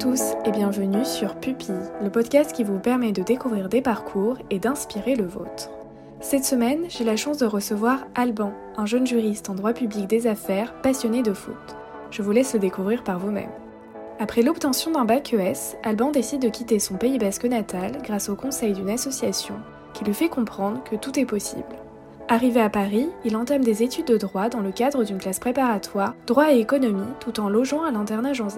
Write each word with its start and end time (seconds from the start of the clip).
tous 0.00 0.32
et 0.46 0.50
bienvenue 0.50 1.04
sur 1.04 1.34
Pupille, 1.34 1.74
le 2.02 2.08
podcast 2.08 2.54
qui 2.54 2.64
vous 2.64 2.78
permet 2.78 3.12
de 3.12 3.22
découvrir 3.22 3.68
des 3.68 3.82
parcours 3.82 4.38
et 4.48 4.58
d'inspirer 4.58 5.14
le 5.14 5.26
vôtre. 5.26 5.68
Cette 6.20 6.46
semaine, 6.46 6.84
j'ai 6.88 7.04
la 7.04 7.16
chance 7.16 7.36
de 7.36 7.44
recevoir 7.44 8.06
Alban, 8.14 8.54
un 8.78 8.86
jeune 8.86 9.06
juriste 9.06 9.50
en 9.50 9.54
droit 9.54 9.74
public 9.74 10.06
des 10.06 10.26
affaires 10.26 10.72
passionné 10.80 11.22
de 11.22 11.34
foot. 11.34 11.76
Je 12.10 12.22
vous 12.22 12.32
laisse 12.32 12.54
le 12.54 12.60
découvrir 12.60 13.04
par 13.04 13.18
vous-même. 13.18 13.50
Après 14.18 14.40
l'obtention 14.40 14.90
d'un 14.90 15.04
bac 15.04 15.34
ES, 15.34 15.76
Alban 15.82 16.12
décide 16.12 16.40
de 16.40 16.48
quitter 16.48 16.78
son 16.78 16.94
pays 16.94 17.18
basque 17.18 17.44
natal 17.44 18.00
grâce 18.02 18.30
au 18.30 18.36
conseil 18.36 18.72
d'une 18.72 18.88
association 18.88 19.56
qui 19.92 20.06
lui 20.06 20.14
fait 20.14 20.30
comprendre 20.30 20.82
que 20.82 20.96
tout 20.96 21.18
est 21.18 21.26
possible. 21.26 21.76
Arrivé 22.28 22.62
à 22.62 22.70
Paris, 22.70 23.10
il 23.26 23.36
entame 23.36 23.64
des 23.64 23.82
études 23.82 24.06
de 24.06 24.16
droit 24.16 24.48
dans 24.48 24.60
le 24.60 24.72
cadre 24.72 25.04
d'une 25.04 25.18
classe 25.18 25.40
préparatoire, 25.40 26.14
droit 26.26 26.54
et 26.54 26.58
économie, 26.58 27.12
tout 27.18 27.38
en 27.38 27.50
logeant 27.50 27.82
à 27.82 27.90
l'internat 27.90 28.32
Jean. 28.32 28.48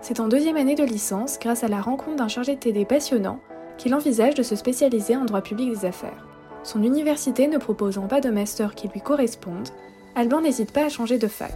C'est 0.00 0.20
en 0.20 0.28
deuxième 0.28 0.56
année 0.56 0.74
de 0.74 0.84
licence, 0.84 1.38
grâce 1.40 1.64
à 1.64 1.68
la 1.68 1.80
rencontre 1.80 2.16
d'un 2.16 2.28
chargé 2.28 2.54
de 2.54 2.60
TD 2.60 2.84
passionnant, 2.84 3.40
qu'il 3.78 3.94
envisage 3.94 4.34
de 4.34 4.42
se 4.42 4.56
spécialiser 4.56 5.16
en 5.16 5.24
droit 5.24 5.40
public 5.40 5.70
des 5.70 5.84
affaires. 5.84 6.26
Son 6.62 6.82
université 6.82 7.46
ne 7.48 7.58
proposant 7.58 8.06
pas 8.06 8.20
de 8.20 8.30
master 8.30 8.74
qui 8.74 8.88
lui 8.88 9.00
corresponde, 9.00 9.68
Alban 10.14 10.40
n'hésite 10.40 10.72
pas 10.72 10.86
à 10.86 10.88
changer 10.88 11.18
de 11.18 11.28
fac. 11.28 11.54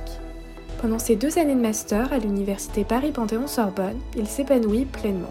Pendant 0.80 0.98
ses 0.98 1.16
deux 1.16 1.38
années 1.38 1.54
de 1.54 1.60
master 1.60 2.12
à 2.12 2.18
l'université 2.18 2.84
Paris-Panthéon-Sorbonne, 2.84 3.98
il 4.16 4.26
s'épanouit 4.26 4.84
pleinement. 4.84 5.30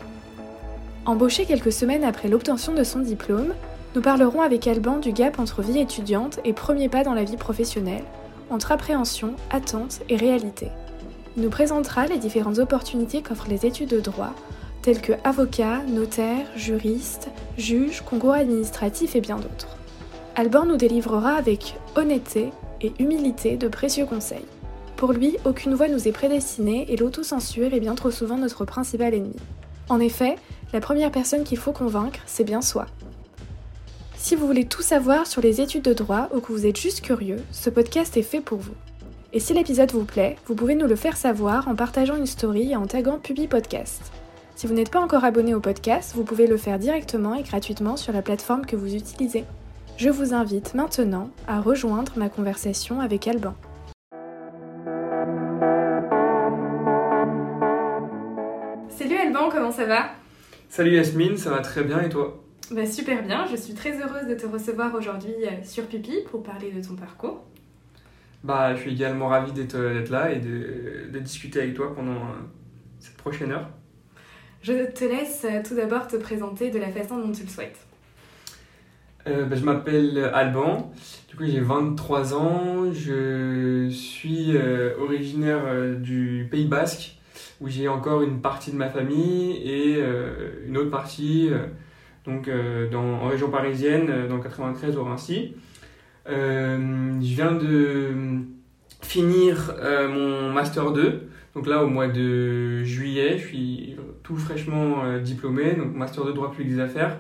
Embauché 1.05 1.45
quelques 1.45 1.71
semaines 1.71 2.03
après 2.03 2.27
l'obtention 2.27 2.73
de 2.73 2.83
son 2.83 2.99
diplôme, 2.99 3.53
nous 3.95 4.01
parlerons 4.01 4.41
avec 4.41 4.67
Alban 4.67 4.97
du 4.97 5.11
gap 5.11 5.39
entre 5.39 5.61
vie 5.61 5.79
étudiante 5.79 6.39
et 6.45 6.53
premier 6.53 6.89
pas 6.89 7.03
dans 7.03 7.15
la 7.15 7.23
vie 7.23 7.37
professionnelle, 7.37 8.03
entre 8.51 8.71
appréhension, 8.71 9.35
attente 9.49 10.01
et 10.09 10.15
réalité. 10.15 10.67
Nous 11.37 11.49
présentera 11.49 12.07
les 12.07 12.17
différentes 12.17 12.59
opportunités 12.59 13.21
qu'offrent 13.21 13.49
les 13.49 13.65
études 13.65 13.89
de 13.89 13.99
droit, 13.99 14.33
telles 14.81 15.01
que 15.01 15.13
avocat, 15.23 15.83
notaire, 15.87 16.45
juriste, 16.55 17.29
juge, 17.57 18.01
concours 18.01 18.33
administratif 18.33 19.15
et 19.15 19.21
bien 19.21 19.37
d'autres. 19.37 19.77
Alban 20.35 20.65
nous 20.65 20.77
délivrera 20.77 21.33
avec 21.33 21.75
honnêteté 21.95 22.51
et 22.81 22.93
humilité 22.99 23.57
de 23.57 23.67
précieux 23.67 24.05
conseils. 24.05 24.45
Pour 24.95 25.13
lui, 25.13 25.37
aucune 25.45 25.75
voie 25.75 25.87
nous 25.87 26.07
est 26.07 26.11
prédestinée 26.11 26.85
et 26.89 26.97
l'autocensure 26.97 27.73
est 27.73 27.79
bien 27.79 27.95
trop 27.95 28.11
souvent 28.11 28.37
notre 28.37 28.65
principal 28.65 29.13
ennemi. 29.13 29.35
En 29.87 29.99
effet, 29.99 30.35
la 30.73 30.81
première 30.81 31.11
personne 31.11 31.43
qu'il 31.43 31.57
faut 31.57 31.71
convaincre, 31.71 32.19
c'est 32.25 32.43
bien 32.43 32.61
soi. 32.61 32.85
Si 34.17 34.35
vous 34.35 34.45
voulez 34.45 34.65
tout 34.65 34.81
savoir 34.81 35.25
sur 35.25 35.41
les 35.41 35.61
études 35.61 35.83
de 35.83 35.93
droit 35.93 36.27
ou 36.33 36.41
que 36.41 36.51
vous 36.51 36.65
êtes 36.65 36.77
juste 36.77 37.01
curieux, 37.01 37.41
ce 37.51 37.69
podcast 37.69 38.17
est 38.17 38.21
fait 38.21 38.41
pour 38.41 38.59
vous. 38.59 38.75
Et 39.31 39.39
si 39.39 39.53
l'épisode 39.53 39.91
vous 39.91 40.05
plaît, 40.05 40.37
vous 40.47 40.55
pouvez 40.55 40.73
nous 40.73 40.87
le 40.87 40.95
faire 40.95 41.15
savoir 41.15 41.67
en 41.67 41.75
partageant 41.75 42.15
une 42.15 42.25
story 42.25 42.71
et 42.71 42.75
en 42.75 42.87
taguant 42.87 43.19
Publi 43.19 43.47
Podcast. 43.47 44.11
Si 44.55 44.65
vous 44.65 44.73
n'êtes 44.73 44.89
pas 44.89 44.99
encore 44.99 45.23
abonné 45.23 45.53
au 45.53 45.59
podcast, 45.59 46.13
vous 46.15 46.23
pouvez 46.23 46.47
le 46.47 46.57
faire 46.57 46.79
directement 46.79 47.35
et 47.35 47.43
gratuitement 47.43 47.95
sur 47.95 48.11
la 48.11 48.23
plateforme 48.23 48.65
que 48.65 48.75
vous 48.75 48.95
utilisez. 48.95 49.45
Je 49.97 50.09
vous 50.09 50.33
invite 50.33 50.73
maintenant 50.73 51.29
à 51.47 51.61
rejoindre 51.61 52.13
ma 52.15 52.27
conversation 52.27 53.01
avec 53.01 53.27
Alban. 53.27 53.53
Salut 58.89 59.15
Alban, 59.15 59.49
comment 59.51 59.71
ça 59.71 59.85
va? 59.85 60.09
Salut 60.69 60.95
Yasmine, 60.95 61.37
ça 61.37 61.51
va 61.51 61.59
très 61.59 61.83
bien 61.83 62.01
et 62.01 62.09
toi? 62.09 62.41
Bah, 62.71 62.87
super 62.87 63.21
bien, 63.21 63.45
je 63.45 63.55
suis 63.55 63.75
très 63.75 63.91
heureuse 63.91 64.27
de 64.27 64.33
te 64.33 64.47
recevoir 64.47 64.95
aujourd'hui 64.95 65.35
euh, 65.43 65.63
sur 65.63 65.85
Pupi 65.85 66.23
pour 66.31 66.41
parler 66.41 66.71
de 66.71 66.83
ton 66.85 66.95
parcours. 66.95 67.43
Bah, 68.43 68.73
je 68.75 68.81
suis 68.81 68.91
également 68.91 69.27
ravie 69.27 69.51
d'être 69.51 69.75
là 70.09 70.31
et 70.31 70.39
de, 70.39 71.09
de, 71.11 71.19
discuter 71.19 71.61
avec 71.61 71.73
toi 71.73 71.93
pendant 71.93 72.13
euh, 72.13 72.39
cette 72.99 73.17
prochaine 73.17 73.51
heure. 73.51 73.69
Je 74.61 74.91
te 74.91 75.03
laisse 75.03 75.45
euh, 75.45 75.61
tout 75.65 75.75
d'abord 75.75 76.07
te 76.07 76.15
présenter 76.15 76.71
de 76.71 76.79
la 76.79 76.89
façon 76.89 77.17
dont 77.17 77.31
tu 77.31 77.43
le 77.43 77.49
souhaites. 77.49 77.79
bah, 79.25 79.55
je 79.55 79.63
m'appelle 79.63 80.17
Alban, 80.33 80.91
du 81.29 81.35
coup 81.35 81.45
j'ai 81.45 81.59
23 81.59 82.33
ans, 82.33 82.91
je 82.93 83.89
suis 83.89 84.55
originaire 84.99 85.97
du 85.97 86.47
Pays 86.49 86.65
Basque 86.65 87.17
où 87.61 87.67
j'ai 87.67 87.87
encore 87.87 88.21
une 88.21 88.41
partie 88.41 88.71
de 88.71 88.77
ma 88.77 88.89
famille 88.89 89.57
et 89.57 90.01
une 90.65 90.77
autre 90.77 90.89
partie 90.89 91.51
donc 92.29 92.47
euh, 92.47 92.89
dans, 92.89 93.21
en 93.21 93.27
région 93.27 93.49
parisienne, 93.49 94.07
euh, 94.09 94.27
dans 94.27 94.39
93 94.39 94.97
au 94.97 95.03
Rincy. 95.03 95.55
Euh, 96.29 97.19
je 97.21 97.35
viens 97.35 97.53
de 97.53 98.11
finir 99.01 99.73
mon 100.09 100.51
Master 100.51 100.91
2. 100.91 101.29
Donc 101.55 101.67
là, 101.67 101.83
au 101.83 101.87
mois 101.87 102.07
de 102.07 102.83
juillet, 102.83 103.37
je 103.37 103.47
suis 103.47 103.95
tout 104.23 104.37
fraîchement 104.37 105.17
diplômé, 105.19 105.73
donc 105.73 105.95
Master 105.95 106.25
2 106.25 106.33
droit 106.33 106.51
public 106.51 106.75
des 106.75 106.79
affaires 106.79 107.17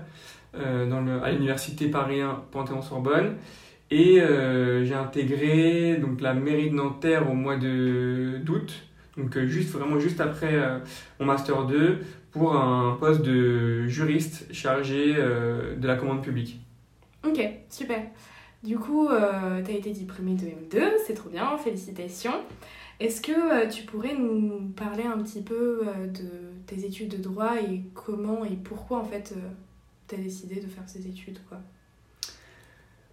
le, 0.53 1.23
à 1.23 1.31
l'université 1.31 1.87
Paris 1.87 2.21
1 2.21 2.43
Panthéon-Sorbonne. 2.51 3.35
Et 3.89 4.21
j'ai 4.83 4.93
intégré 4.93 5.97
donc, 5.97 6.21
la 6.21 6.35
mairie 6.35 6.69
de 6.69 6.75
Nanterre 6.75 7.29
au 7.29 7.33
mois 7.33 7.55
d'août, 7.57 8.83
donc 9.17 9.39
juste, 9.39 9.71
vraiment 9.71 9.99
juste 9.99 10.21
après 10.21 10.53
mon 11.19 11.25
Master 11.25 11.65
2, 11.65 11.97
pour 12.31 12.55
un 12.55 12.95
poste 12.99 13.21
de 13.21 13.87
juriste 13.87 14.47
chargé 14.51 15.15
euh, 15.17 15.75
de 15.75 15.87
la 15.87 15.95
commande 15.95 16.23
publique. 16.23 16.59
Ok, 17.25 17.39
super. 17.69 18.01
Du 18.63 18.77
coup, 18.77 19.07
euh, 19.07 19.63
tu 19.63 19.71
as 19.71 19.75
été 19.75 19.91
diplômé 19.91 20.33
de 20.33 20.45
M2, 20.45 20.91
c'est 21.05 21.13
trop 21.13 21.29
bien, 21.29 21.57
félicitations. 21.57 22.41
Est-ce 22.99 23.21
que 23.21 23.31
euh, 23.31 23.69
tu 23.69 23.83
pourrais 23.83 24.15
nous 24.15 24.71
parler 24.75 25.03
un 25.03 25.17
petit 25.19 25.41
peu 25.41 25.85
de 26.13 26.29
tes 26.65 26.85
études 26.85 27.09
de 27.09 27.23
droit 27.23 27.55
et 27.61 27.83
comment 27.93 28.43
et 28.43 28.57
pourquoi 28.57 28.99
en 28.99 29.05
fait 29.05 29.33
tu 30.07 30.15
as 30.15 30.17
décidé 30.17 30.55
de 30.55 30.67
faire 30.67 30.83
ces 30.87 31.07
études 31.07 31.39
quoi? 31.47 31.59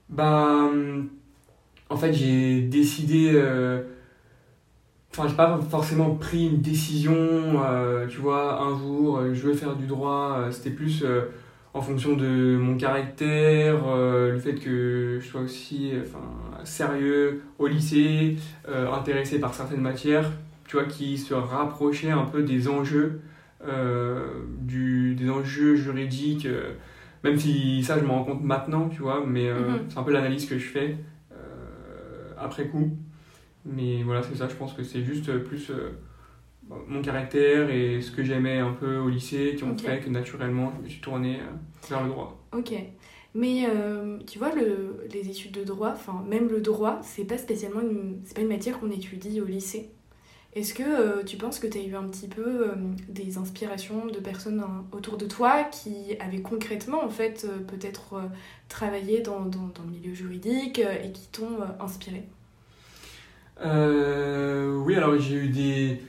Bah, 0.08 0.70
en 1.88 1.96
fait, 1.96 2.12
j'ai 2.12 2.62
décidé 2.62 3.32
Enfin, 5.18 5.28
j'ai 5.28 5.34
pas 5.34 5.58
forcément 5.70 6.14
pris 6.16 6.46
une 6.46 6.60
décision, 6.60 7.14
euh, 7.14 8.06
tu 8.06 8.18
vois, 8.18 8.60
un 8.60 8.76
jour, 8.76 9.16
euh, 9.16 9.32
je 9.32 9.46
veux 9.46 9.54
faire 9.54 9.74
du 9.74 9.86
droit. 9.86 10.40
Euh, 10.40 10.50
c'était 10.50 10.68
plus 10.68 11.02
en 11.76 11.82
fonction 11.82 12.16
de 12.16 12.56
mon 12.56 12.76
caractère, 12.76 13.76
le 13.96 14.38
fait 14.38 14.54
que 14.54 15.18
je 15.20 15.26
sois 15.26 15.42
aussi 15.42 15.92
enfin, 16.00 16.18
sérieux 16.64 17.42
au 17.58 17.66
lycée, 17.66 18.36
intéressé 18.66 19.38
par 19.38 19.52
certaines 19.52 19.82
matières, 19.82 20.32
tu 20.66 20.76
vois, 20.76 20.86
qui 20.86 21.18
se 21.18 21.34
rapprochaient 21.34 22.10
un 22.10 22.24
peu 22.24 22.42
des 22.42 22.68
enjeux, 22.68 23.20
du, 24.60 25.14
des 25.14 25.28
enjeux 25.28 25.76
juridiques. 25.76 26.48
même 27.22 27.38
si 27.38 27.84
ça, 27.84 27.98
je 27.98 28.04
me 28.04 28.10
rends 28.10 28.24
compte 28.24 28.42
maintenant, 28.42 28.88
tu 28.88 29.02
vois, 29.02 29.22
mais 29.26 29.50
mm-hmm. 29.50 29.90
c'est 29.90 29.98
un 29.98 30.02
peu 30.02 30.12
l'analyse 30.12 30.46
que 30.48 30.58
je 30.58 30.68
fais 30.68 30.96
après 32.38 32.68
coup. 32.68 32.96
Mais 33.64 34.02
voilà, 34.02 34.22
c'est 34.22 34.36
ça, 34.36 34.48
je 34.48 34.54
pense 34.54 34.72
que 34.72 34.82
c'est 34.82 35.02
juste 35.02 35.30
plus 35.38 35.70
euh, 35.70 35.90
mon 36.68 37.02
caractère 37.02 37.70
et 37.70 38.00
ce 38.00 38.10
que 38.10 38.22
j'aimais 38.22 38.58
un 38.58 38.72
peu 38.72 38.96
au 38.96 39.08
lycée 39.08 39.54
qui 39.56 39.64
ont 39.64 39.76
fait 39.76 40.00
que 40.00 40.08
naturellement 40.08 40.72
je 40.76 40.82
me 40.82 40.88
suis 40.88 41.00
tournée 41.00 41.40
euh, 41.40 41.88
vers 41.88 42.02
le 42.02 42.10
droit. 42.10 42.40
Ok. 42.52 42.72
Mais 43.34 43.66
euh, 43.68 44.18
tu 44.26 44.38
vois, 44.38 44.54
le, 44.54 45.06
les 45.12 45.28
études 45.28 45.52
de 45.52 45.64
droit, 45.64 45.90
enfin 45.92 46.24
même 46.26 46.48
le 46.48 46.60
droit, 46.60 47.00
c'est 47.02 47.24
pas 47.24 47.38
spécialement 47.38 47.80
une, 47.80 48.20
c'est 48.24 48.34
pas 48.34 48.40
une 48.40 48.48
matière 48.48 48.80
qu'on 48.80 48.90
étudie 48.90 49.40
au 49.40 49.44
lycée. 49.44 49.90
Est-ce 50.54 50.72
que 50.72 51.22
tu 51.22 51.36
penses 51.36 51.58
que 51.58 51.66
tu 51.66 51.76
as 51.76 51.82
eu 51.82 51.94
un 51.94 52.04
petit 52.04 52.28
peu 52.28 52.70
des 53.10 53.36
inspirations 53.36 54.06
de 54.06 54.18
personnes 54.20 54.60
hein, 54.60 54.86
autour 54.90 55.18
de 55.18 55.26
toi 55.26 55.64
qui 55.64 56.16
avaient 56.18 56.40
concrètement 56.40 57.04
en 57.04 57.10
fait 57.10 57.46
peut-être 57.66 58.22
travaillé 58.70 59.20
dans, 59.20 59.40
dans, 59.40 59.68
dans, 59.74 59.82
le 59.84 59.90
milieu 59.90 60.14
juridique 60.14 60.78
et 60.78 61.12
qui 61.12 61.28
t'ont 61.28 61.58
inspiré? 61.78 62.24
Euh, 63.64 64.76
oui, 64.76 64.94
alors 64.96 65.18
j'ai 65.18 65.36
eu 65.36 65.48
des, 65.48 66.00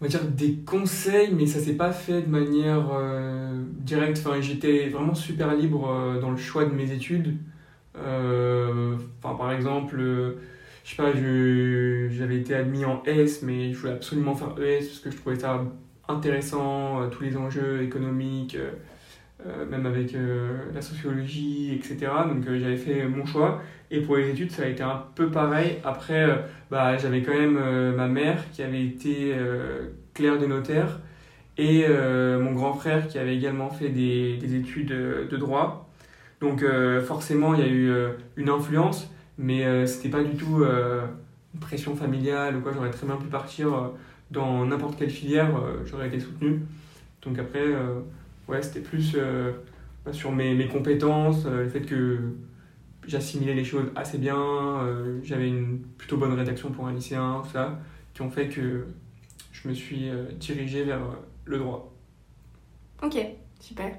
on 0.00 0.04
va 0.04 0.08
dire 0.08 0.24
des 0.24 0.54
conseils, 0.56 1.32
mais 1.34 1.46
ça 1.46 1.60
s'est 1.60 1.74
pas 1.74 1.92
fait 1.92 2.22
de 2.22 2.28
manière 2.28 2.88
euh, 2.92 3.62
directe. 3.80 4.22
Enfin, 4.24 4.40
j'étais 4.40 4.88
vraiment 4.88 5.14
super 5.14 5.54
libre 5.54 5.90
euh, 5.90 6.20
dans 6.20 6.30
le 6.30 6.36
choix 6.36 6.64
de 6.64 6.72
mes 6.72 6.90
études. 6.92 7.36
enfin, 7.94 9.34
par 9.36 9.52
exemple, 9.52 9.96
je 10.84 10.90
sais 10.90 10.96
pas, 10.96 11.12
j'avais 11.12 12.36
été 12.36 12.54
admis 12.54 12.84
en 12.84 13.02
S, 13.04 13.42
mais 13.42 13.72
je 13.72 13.78
voulais 13.78 13.92
absolument 13.92 14.34
faire 14.34 14.54
ES 14.58 14.86
parce 14.86 15.00
que 15.00 15.10
je 15.10 15.16
trouvais 15.16 15.38
ça 15.38 15.64
intéressant, 16.08 17.08
tous 17.10 17.22
les 17.22 17.36
enjeux 17.36 17.82
économiques. 17.82 18.56
Euh, 19.46 19.64
même 19.64 19.86
avec 19.86 20.14
euh, 20.14 20.50
la 20.74 20.82
sociologie, 20.82 21.72
etc. 21.74 22.12
Donc 22.28 22.46
euh, 22.46 22.58
j'avais 22.60 22.76
fait 22.76 23.06
mon 23.08 23.24
choix. 23.24 23.62
Et 23.90 24.00
pour 24.02 24.16
les 24.16 24.28
études, 24.28 24.50
ça 24.50 24.64
a 24.64 24.66
été 24.66 24.82
un 24.82 25.02
peu 25.14 25.30
pareil. 25.30 25.78
Après, 25.82 26.26
bah, 26.70 26.98
j'avais 26.98 27.22
quand 27.22 27.32
même 27.32 27.58
ma 27.94 28.06
mère 28.06 28.44
qui 28.52 28.62
avait 28.62 28.84
été 28.84 29.34
clerc 30.14 30.38
de 30.38 30.46
notaire 30.46 31.00
et 31.58 31.84
mon 31.88 32.52
grand 32.52 32.72
frère 32.74 33.08
qui 33.08 33.18
avait 33.18 33.34
également 33.36 33.68
fait 33.68 33.88
des, 33.88 34.36
des 34.36 34.54
études 34.54 34.90
de 34.90 35.36
droit. 35.36 35.90
Donc 36.40 36.64
forcément, 37.04 37.54
il 37.54 37.60
y 37.60 37.64
a 37.64 37.68
eu 37.68 37.92
une 38.36 38.48
influence, 38.48 39.12
mais 39.38 39.88
c'était 39.88 40.08
pas 40.08 40.22
du 40.22 40.36
tout 40.36 40.62
une 40.62 41.60
pression 41.60 41.96
familiale 41.96 42.56
ou 42.56 42.60
quoi. 42.60 42.70
J'aurais 42.72 42.90
très 42.90 43.08
bien 43.08 43.16
pu 43.16 43.26
partir 43.26 43.90
dans 44.30 44.64
n'importe 44.66 44.96
quelle 44.96 45.10
filière, 45.10 45.50
j'aurais 45.84 46.06
été 46.06 46.20
soutenu. 46.20 46.60
Donc 47.22 47.40
après, 47.40 47.64
ouais, 48.50 48.62
c'était 48.62 48.80
plus 48.80 49.16
bah, 50.04 50.12
sur 50.12 50.32
mes, 50.32 50.54
mes 50.54 50.68
compétences, 50.68 51.46
le 51.46 51.68
fait 51.68 51.82
que 51.82 52.18
j'assimilais 53.06 53.54
les 53.54 53.64
choses 53.64 53.86
assez 53.96 54.18
bien, 54.18 54.86
j'avais 55.22 55.48
une 55.48 55.80
plutôt 55.80 56.16
bonne 56.16 56.32
rédaction 56.32 56.70
pour 56.70 56.86
un 56.86 56.92
lycéen, 56.92 57.40
tout 57.44 57.50
ça, 57.50 57.80
qui 58.14 58.22
ont 58.22 58.30
fait 58.30 58.48
que 58.48 58.86
je 59.52 59.68
me 59.68 59.74
suis 59.74 60.10
dirigé 60.38 60.84
vers 60.84 61.00
le 61.44 61.58
droit. 61.58 61.92
Ok, 63.02 63.16
super. 63.60 63.96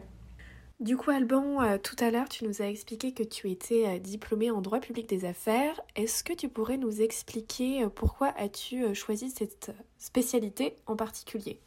Du 0.82 0.98
coup, 0.98 1.12
Alban, 1.12 1.62
euh, 1.62 1.78
tout 1.78 1.96
à 2.00 2.10
l'heure, 2.10 2.28
tu 2.28 2.44
nous 2.44 2.64
as 2.64 2.66
expliqué 2.66 3.14
que 3.14 3.22
tu 3.22 3.52
étais 3.52 3.86
euh, 3.86 4.00
diplômé 4.00 4.50
en 4.50 4.62
droit 4.62 4.80
public 4.80 5.08
des 5.08 5.26
affaires. 5.26 5.80
Est-ce 5.96 6.24
que 6.24 6.34
tu 6.34 6.50
pourrais 6.50 6.78
nous 6.78 7.04
expliquer 7.04 7.84
euh, 7.84 7.90
pourquoi 7.90 8.30
as-tu 8.36 8.96
choisi 8.96 9.30
cette 9.30 9.72
spécialité 10.00 10.76
en 10.88 10.96
particulier? 10.96 11.60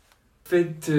En 0.46 0.50
fait, 0.50 0.92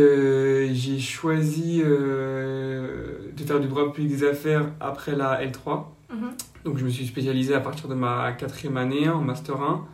j'ai 0.73 0.99
choisi 0.99 1.81
de 1.83 3.43
faire 3.45 3.59
du 3.59 3.67
droit 3.67 3.93
public 3.93 4.09
des 4.09 4.23
affaires 4.23 4.71
après 4.79 5.15
la 5.15 5.45
L3. 5.45 5.85
Mhm. 6.09 6.31
Donc, 6.65 6.77
je 6.77 6.85
me 6.85 6.89
suis 6.89 7.05
spécialisé 7.05 7.53
à 7.53 7.59
partir 7.59 7.87
de 7.87 7.93
ma 7.93 8.31
quatrième 8.31 8.77
année 8.77 9.07
en 9.07 9.21
Master 9.21 9.55
1. 9.61 9.85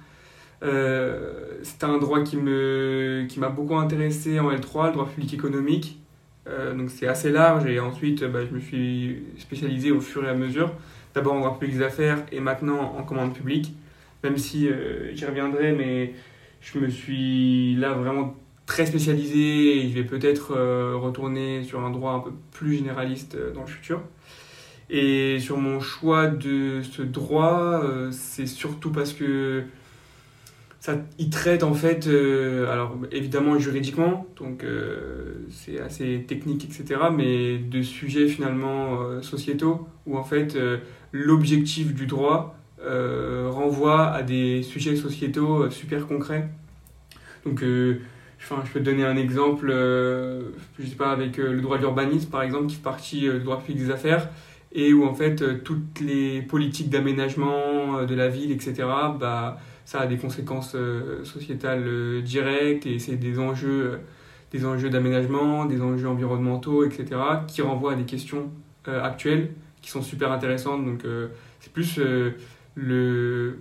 C'était 1.64 1.86
un 1.86 1.98
droit 1.98 2.22
qui 2.24 2.38
m'a 2.38 3.26
qui 3.28 3.40
beaucoup 3.54 3.76
intéressé 3.76 4.40
en 4.40 4.52
L3, 4.52 4.88
le 4.88 4.94
droit 4.94 5.10
public 5.10 5.34
économique. 5.34 6.02
Euh, 6.48 6.74
donc 6.74 6.90
c'est 6.90 7.08
assez 7.08 7.32
large 7.32 7.68
et 7.68 7.80
ensuite 7.80 8.24
bah, 8.24 8.40
je 8.44 8.54
me 8.54 8.60
suis 8.60 9.24
spécialisé 9.38 9.92
au 9.92 10.02
fur 10.02 10.26
et 10.26 10.30
à 10.30 10.34
mesure, 10.34 10.74
d'abord 11.14 11.34
en 11.34 11.40
droit 11.40 11.60
public 11.60 11.78
des 11.78 11.84
affaires 11.84 12.24
et 12.32 12.40
maintenant 12.40 12.96
en 12.98 13.04
commande 13.04 13.34
publique, 13.34 13.74
même 14.24 14.38
si 14.38 14.68
euh, 14.68 15.14
j'y 15.14 15.26
reviendrai, 15.26 15.72
mais 15.72 16.14
je 16.62 16.80
me 16.80 16.90
suis 16.90 17.76
là 17.76 17.94
vraiment 17.94 18.36
très 18.72 18.86
spécialisé 18.86 19.80
et 19.80 19.90
je 19.90 19.94
vais 19.94 20.06
peut-être 20.06 20.54
euh, 20.56 20.96
retourner 20.96 21.64
sur 21.64 21.82
un 21.82 21.90
droit 21.90 22.14
un 22.14 22.20
peu 22.20 22.32
plus 22.52 22.78
généraliste 22.78 23.38
dans 23.54 23.62
le 23.62 23.68
futur. 23.68 24.02
Et 24.90 25.40
sur 25.40 25.58
mon 25.58 25.80
choix 25.80 26.28
de 26.28 26.82
ce 26.82 27.02
droit, 27.02 27.82
c'est 28.12 28.46
surtout 28.46 28.92
parce 28.92 29.14
que 29.14 29.64
ça, 30.82 30.96
il 31.20 31.30
traite 31.30 31.62
en 31.62 31.76
fait, 31.76 32.08
euh, 32.08 32.68
alors 32.72 32.98
évidemment 33.12 33.60
juridiquement, 33.60 34.26
donc 34.36 34.64
euh, 34.64 35.46
c'est 35.52 35.80
assez 35.80 36.26
technique, 36.28 36.66
etc., 36.66 37.00
mais 37.16 37.60
de 37.60 37.84
sujets 37.84 38.28
finalement 38.28 39.00
euh, 39.00 39.22
sociétaux, 39.22 39.88
où 40.08 40.18
en 40.18 40.24
fait 40.24 40.58
l'objectif 41.12 41.94
du 41.94 42.08
droit 42.08 42.56
renvoie 42.84 44.08
à 44.08 44.24
des 44.24 44.64
sujets 44.64 44.96
sociétaux 44.96 45.70
super 45.70 46.08
concrets. 46.08 46.50
Donc, 47.46 47.64
je 48.42 48.72
peux 48.72 48.80
te 48.80 48.86
donner 48.86 49.06
un 49.06 49.18
exemple, 49.18 49.68
je 49.70 50.86
sais 50.86 50.96
pas, 50.96 51.12
avec 51.12 51.38
le 51.38 51.62
droit 51.62 51.78
de 51.78 51.82
l'urbanisme 51.82 52.30
par 52.30 52.44
exemple, 52.44 52.68
qui 52.68 52.76
fait 52.76 52.82
partie 52.82 53.22
du 53.22 53.40
droit 53.40 53.60
public 53.60 53.86
des 53.86 53.92
affaires, 53.92 54.30
et 54.74 54.94
où 54.94 55.06
en 55.06 55.14
fait 55.14 55.64
toutes 55.64 56.00
les 56.02 56.42
politiques 56.42 56.90
d'aménagement 56.90 58.04
de 58.04 58.16
la 58.16 58.28
ville, 58.28 58.52
etc., 58.52 58.84
bah, 59.20 59.58
ça 59.92 60.00
a 60.00 60.08
des 60.08 60.18
conséquences 60.18 60.74
euh, 60.76 61.24
sociétales 61.26 61.84
euh, 61.86 62.22
directes 62.22 62.86
et 62.86 62.98
c'est 62.98 63.18
des 63.18 63.40
enjeux, 63.40 63.94
euh, 63.94 63.98
des 64.52 64.66
enjeux 64.66 64.90
d'aménagement, 64.90 65.66
des 65.66 65.82
enjeux 65.82 66.08
environnementaux, 66.08 66.86
etc., 66.86 67.20
qui 67.46 67.62
renvoient 67.62 67.92
à 67.92 67.96
des 67.96 68.06
questions 68.06 68.50
actuelles 68.86 69.52
qui 69.82 69.92
sont 69.92 70.02
super 70.02 70.32
intéressantes. 70.32 70.86
Donc 70.86 71.06
c'est 71.60 71.72
plus 71.72 72.00
le 72.76 73.60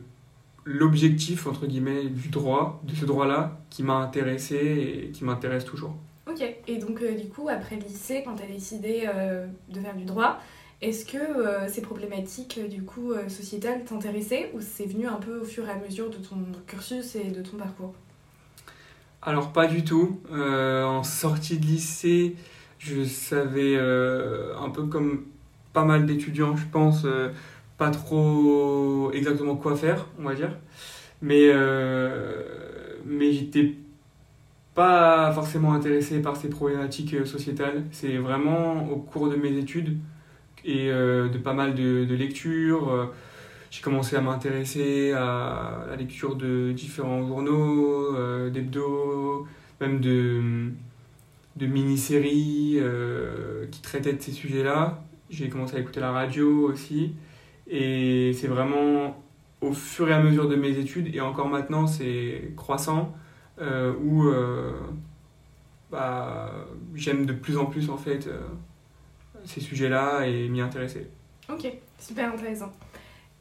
l'objectif 0.65 1.47
entre 1.47 1.67
guillemets 1.67 2.05
du 2.05 2.29
droit, 2.29 2.81
de 2.85 2.95
ce 2.95 3.05
droit-là, 3.05 3.59
qui 3.71 3.83
m'a 3.83 3.95
intéressé 3.95 4.57
et 4.57 5.11
qui 5.11 5.25
m'intéresse 5.25 5.65
toujours. 5.65 5.95
Ok, 6.31 6.43
et 6.67 6.77
donc 6.79 7.03
du 7.03 7.29
coup, 7.29 7.49
après 7.49 7.77
le 7.77 7.83
lycée, 7.83 8.23
quand 8.25 8.37
tu 8.37 8.43
as 8.43 8.47
décidé 8.47 9.09
de 9.69 9.81
faire 9.81 9.97
du 9.97 10.05
droit, 10.05 10.41
est-ce 10.83 11.05
que 11.05 11.19
euh, 11.19 11.69
ces 11.69 11.83
problématiques 11.83 12.59
euh, 12.59 12.67
du 12.67 12.83
coup 12.83 13.13
euh, 13.13 13.29
sociétales 13.29 13.85
t'intéressaient 13.85 14.51
ou 14.55 14.61
c'est 14.61 14.87
venu 14.87 15.07
un 15.07 15.17
peu 15.17 15.41
au 15.41 15.45
fur 15.45 15.69
et 15.69 15.71
à 15.71 15.77
mesure 15.77 16.09
de 16.09 16.17
ton 16.17 16.39
cursus 16.67 17.17
et 17.17 17.25
de 17.25 17.43
ton 17.43 17.59
parcours? 17.59 17.93
Alors 19.21 19.53
pas 19.53 19.67
du 19.67 19.85
tout. 19.85 20.19
en 20.33 21.03
sortie 21.03 21.59
de 21.59 21.67
lycée, 21.67 22.37
je 22.79 23.05
savais 23.05 23.79
un 23.79 24.71
peu 24.71 24.87
comme 24.87 25.27
pas 25.75 25.85
mal 25.85 26.07
d'étudiants, 26.07 26.57
je 26.57 26.65
pense, 26.73 27.05
pas 27.81 27.91
trop 27.91 29.11
exactement 29.13 29.57
quoi 29.57 29.75
faire, 29.75 30.07
on 30.21 30.25
va 30.25 30.35
dire. 30.35 30.53
Mais, 31.23 31.51
mais 33.07 33.33
j'étais 33.33 33.75
pas 34.75 35.33
forcément 35.33 35.73
intéressé 35.73 36.21
par 36.23 36.37
ces 36.37 36.49
problématiques 36.49 37.27
sociétales. 37.27 37.85
C'est 37.91 38.19
vraiment 38.19 38.89
au 38.91 38.97
cours 38.97 39.29
de 39.29 39.37
mes 39.37 39.57
études 39.57 39.99
et 40.65 40.91
euh, 40.91 41.29
de 41.29 41.39
pas 41.39 41.55
mal 41.55 41.75
de, 41.75 42.05
de 42.05 42.15
lectures. 42.15 42.91
Euh, 42.91 43.07
j'ai 43.71 43.83
commencé 43.83 44.17
à 44.17 44.21
m'intéresser 44.21 45.13
à 45.13 45.87
la 45.89 45.97
lecture 45.97 46.35
de 46.37 46.73
différents 46.73 47.27
journaux, 47.27 48.17
euh, 48.17 48.51
d'hebdo, 48.51 49.47
même 49.81 50.01
de, 50.01 50.71
de 51.57 51.67
mini-séries 51.67 52.81
qui 53.71 53.83
traitaient 53.83 54.13
de 54.13 54.21
ces 54.21 54.33
sujets-là. 54.33 55.03
J'ai 55.31 55.49
commencé 55.49 55.77
à 55.77 55.81
écouter 55.81 56.01
la 56.01 56.11
radio 56.11 56.69
aussi. 56.69 57.13
Et 57.71 58.33
c'est 58.35 58.49
vraiment 58.49 59.17
au 59.61 59.73
fur 59.73 60.09
et 60.09 60.13
à 60.13 60.21
mesure 60.21 60.49
de 60.49 60.57
mes 60.57 60.79
études, 60.79 61.15
et 61.15 61.21
encore 61.21 61.49
maintenant 61.49 61.87
c'est 61.87 62.53
croissant, 62.57 63.15
où 63.61 64.25
bah, 65.91 66.53
j'aime 66.95 67.27
de 67.27 67.33
plus 67.33 67.57
en 67.59 67.67
plus 67.67 67.91
en 67.91 67.97
fait 67.97 68.29
ces 69.45 69.61
sujets-là 69.61 70.27
et 70.27 70.49
m'y 70.49 70.61
intéresser. 70.61 71.09
Ok, 71.49 71.73
super 71.99 72.33
intéressant. 72.33 72.73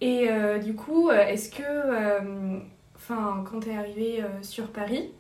Et 0.02 0.30
euh, 0.30 0.60
du 0.60 0.76
coup, 0.76 1.10
euh, 1.10 1.26
est-ce 1.26 1.50
que, 1.50 1.64
euh, 1.64 2.60
enfin, 2.96 3.44
quand 3.50 3.60
tu 3.62 3.70
es 3.70 3.76
arrivé 3.76 4.24
sur 4.42 4.68
Paris, 4.68 5.12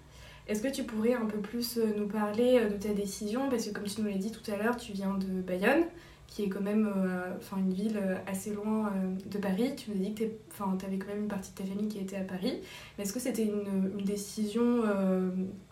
est-ce 0.47 0.61
que 0.61 0.71
tu 0.73 0.83
pourrais 0.83 1.13
un 1.13 1.25
peu 1.25 1.38
plus 1.38 1.79
nous 1.97 2.07
parler 2.07 2.65
de 2.65 2.75
ta 2.75 2.94
décision? 2.94 3.50
Parce 3.50 3.67
que 3.67 3.73
comme 3.73 3.83
tu 3.83 4.01
nous 4.01 4.07
l'as 4.07 4.17
dit 4.17 4.31
tout 4.31 4.51
à 4.51 4.56
l'heure, 4.57 4.77
tu 4.77 4.94
viens 4.94 5.13
de 5.13 5.41
Bayonne, 5.41 5.83
qui 6.30 6.44
est 6.44 6.50
quand 6.50 6.62
même 6.62 6.94
enfin 7.40 7.58
une 7.58 7.74
ville 7.74 8.00
assez 8.28 8.54
loin 8.54 8.92
de 9.30 9.38
Paris. 9.40 9.74
Tu 9.76 9.90
nous 9.90 9.98
as 9.98 10.10
dit 10.10 10.14
que 10.14 10.24
tu 10.24 10.86
avais 10.86 10.98
quand 10.98 11.08
même 11.08 11.24
une 11.24 11.28
partie 11.28 11.52
de 11.52 11.58
ta 11.58 11.64
famille 11.64 11.88
qui 11.88 11.98
était 11.98 12.18
à 12.18 12.24
Paris. 12.24 12.59
Est-ce 13.00 13.12
que 13.12 13.19
c'était 13.19 13.45
une, 13.45 14.06
décision 14.06 14.83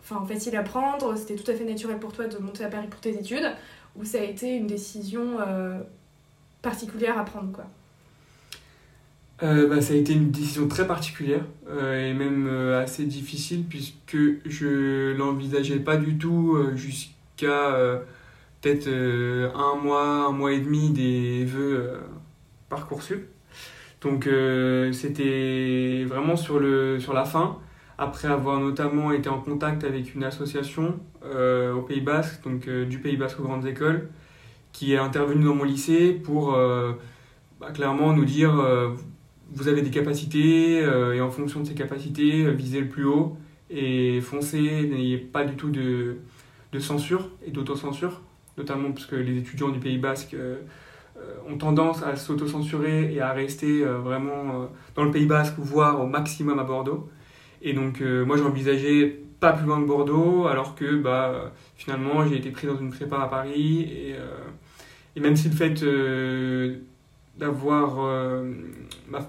facile 0.02 0.56
à 0.56 0.62
prendre? 0.62 1.16
C'était 1.16 1.36
tout 1.36 1.48
à 1.48 1.54
fait 1.54 1.64
naturel 1.64 1.98
pour 1.98 2.12
toi 2.12 2.26
de 2.26 2.38
monter 2.38 2.64
à 2.64 2.68
Paris 2.68 2.88
pour 2.90 3.00
tes 3.00 3.16
études? 3.16 3.54
Ou 3.98 4.04
ça 4.04 4.18
a 4.18 4.22
été 4.22 4.56
une 4.56 4.66
décision 4.66 5.40
euh, 5.40 5.80
particulière 6.62 7.18
à 7.18 7.24
prendre 7.24 7.52
quoi? 7.52 7.66
Euh, 9.42 9.68
bah, 9.68 9.80
ça 9.80 9.92
a 9.92 9.96
été 9.96 10.12
une 10.12 10.30
décision 10.30 10.66
très 10.68 10.86
particulière 10.86 11.44
euh, 11.68 12.08
et 12.08 12.12
même 12.12 12.48
assez 12.48 13.04
difficile 13.04 13.64
puisque 13.68 14.18
je 14.46 15.16
l'envisageais 15.16 15.78
pas 15.78 15.96
du 15.96 16.18
tout 16.18 16.56
jusqu'à 16.74 18.02
peut-être 18.60 18.88
un 18.88 19.76
mois, 19.76 20.26
un 20.28 20.32
mois 20.32 20.52
et 20.52 20.60
demi 20.60 20.90
des 20.90 21.44
vœux 21.44 22.00
Parcoursup. 22.68 23.26
Donc 24.00 24.28
c'était 24.92 26.04
vraiment 26.06 26.36
sur, 26.36 26.58
le, 26.58 27.00
sur 27.00 27.12
la 27.12 27.24
fin, 27.24 27.58
après 27.98 28.28
avoir 28.28 28.60
notamment 28.60 29.10
été 29.12 29.28
en 29.28 29.40
contact 29.40 29.82
avec 29.82 30.14
une 30.14 30.22
association 30.22 31.00
euh, 31.24 31.74
au 31.74 31.82
Pays 31.82 32.00
Basque, 32.00 32.42
donc 32.44 32.68
euh, 32.68 32.86
du 32.86 33.00
Pays 33.00 33.16
Basque 33.16 33.40
aux 33.40 33.42
grandes 33.42 33.66
écoles, 33.66 34.08
qui 34.72 34.94
est 34.94 34.98
intervenu 34.98 35.44
dans 35.44 35.54
mon 35.56 35.64
lycée 35.64 36.12
pour 36.12 36.54
euh, 36.54 36.92
bah, 37.60 37.72
clairement 37.72 38.12
nous 38.12 38.24
dire 38.24 38.54
vous 39.50 39.66
avez 39.66 39.82
des 39.82 39.90
capacités 39.90 40.80
et 40.80 41.20
en 41.20 41.30
fonction 41.30 41.60
de 41.60 41.66
ces 41.66 41.74
capacités, 41.74 42.50
visez 42.52 42.80
le 42.80 42.88
plus 42.88 43.04
haut 43.04 43.36
et 43.70 44.20
foncez, 44.20 44.86
n'ayez 44.86 45.18
pas 45.18 45.44
du 45.44 45.56
tout 45.56 45.70
de, 45.70 46.18
de 46.72 46.78
censure 46.78 47.30
et 47.44 47.50
d'autocensure, 47.50 48.20
notamment 48.58 48.92
parce 48.92 49.06
que 49.06 49.16
les 49.16 49.38
étudiants 49.38 49.68
du 49.68 49.78
Pays 49.78 49.98
Basque 49.98 50.36
ont 51.48 51.56
tendance 51.56 52.02
à 52.02 52.16
s'autocensurer 52.16 53.12
et 53.12 53.20
à 53.20 53.32
rester 53.32 53.82
vraiment 53.82 54.68
dans 54.94 55.04
le 55.04 55.10
Pays 55.10 55.26
Basque, 55.26 55.54
voire 55.58 56.00
au 56.00 56.06
maximum 56.06 56.58
à 56.58 56.64
Bordeaux. 56.64 57.08
Et 57.62 57.72
donc 57.72 58.00
moi 58.00 58.36
j'envisageais 58.36 59.20
pas 59.40 59.52
plus 59.52 59.66
loin 59.66 59.80
que 59.80 59.86
Bordeaux, 59.86 60.46
alors 60.46 60.74
que 60.74 60.96
bah, 60.96 61.52
finalement 61.76 62.26
j'ai 62.26 62.36
été 62.36 62.50
pris 62.50 62.66
dans 62.66 62.78
une 62.78 62.90
prépa 62.90 63.18
à 63.18 63.28
Paris. 63.28 63.82
Et, 63.82 64.14
euh, 64.14 65.20
même 65.20 65.36
si 65.36 65.48
le 65.48 65.54
fait 65.54 65.82
euh, 65.82 66.76
d'avoir 67.36 67.98
euh, 67.98 68.52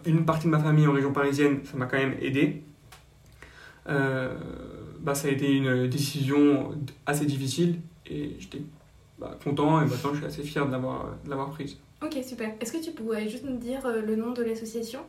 une 0.05 0.23
partie 0.23 0.45
de 0.45 0.51
ma 0.51 0.59
famille 0.59 0.85
en 0.85 0.93
région 0.93 1.11
parisienne, 1.11 1.61
ça 1.63 1.77
m'a 1.77 1.85
quand 1.87 1.97
même 1.97 2.15
aidé, 2.21 2.63
bah, 3.87 5.15
ça 5.15 5.29
a 5.29 5.31
été 5.31 5.51
une 5.51 5.87
décision 5.87 6.75
assez 7.07 7.25
difficile 7.25 7.79
et 8.05 8.35
j'étais 8.37 8.61
bah, 9.19 9.37
content 9.43 9.81
et 9.81 9.85
maintenant 9.85 10.11
je 10.13 10.17
suis 10.17 10.25
assez 10.25 10.43
fier 10.43 10.65
de 10.65 10.71
l'avoir 10.71 11.49
prise. 11.51 11.77
Ok, 12.01 12.17
super. 12.23 12.51
Est-ce 12.61 12.71
que 12.71 12.83
tu 12.83 12.91
pourrais 12.91 13.27
juste 13.27 13.43
nous 13.43 13.57
dire 13.57 13.81
le 14.05 14.15
nom 14.15 14.31
de 14.31 14.43
l'association? 14.43 15.01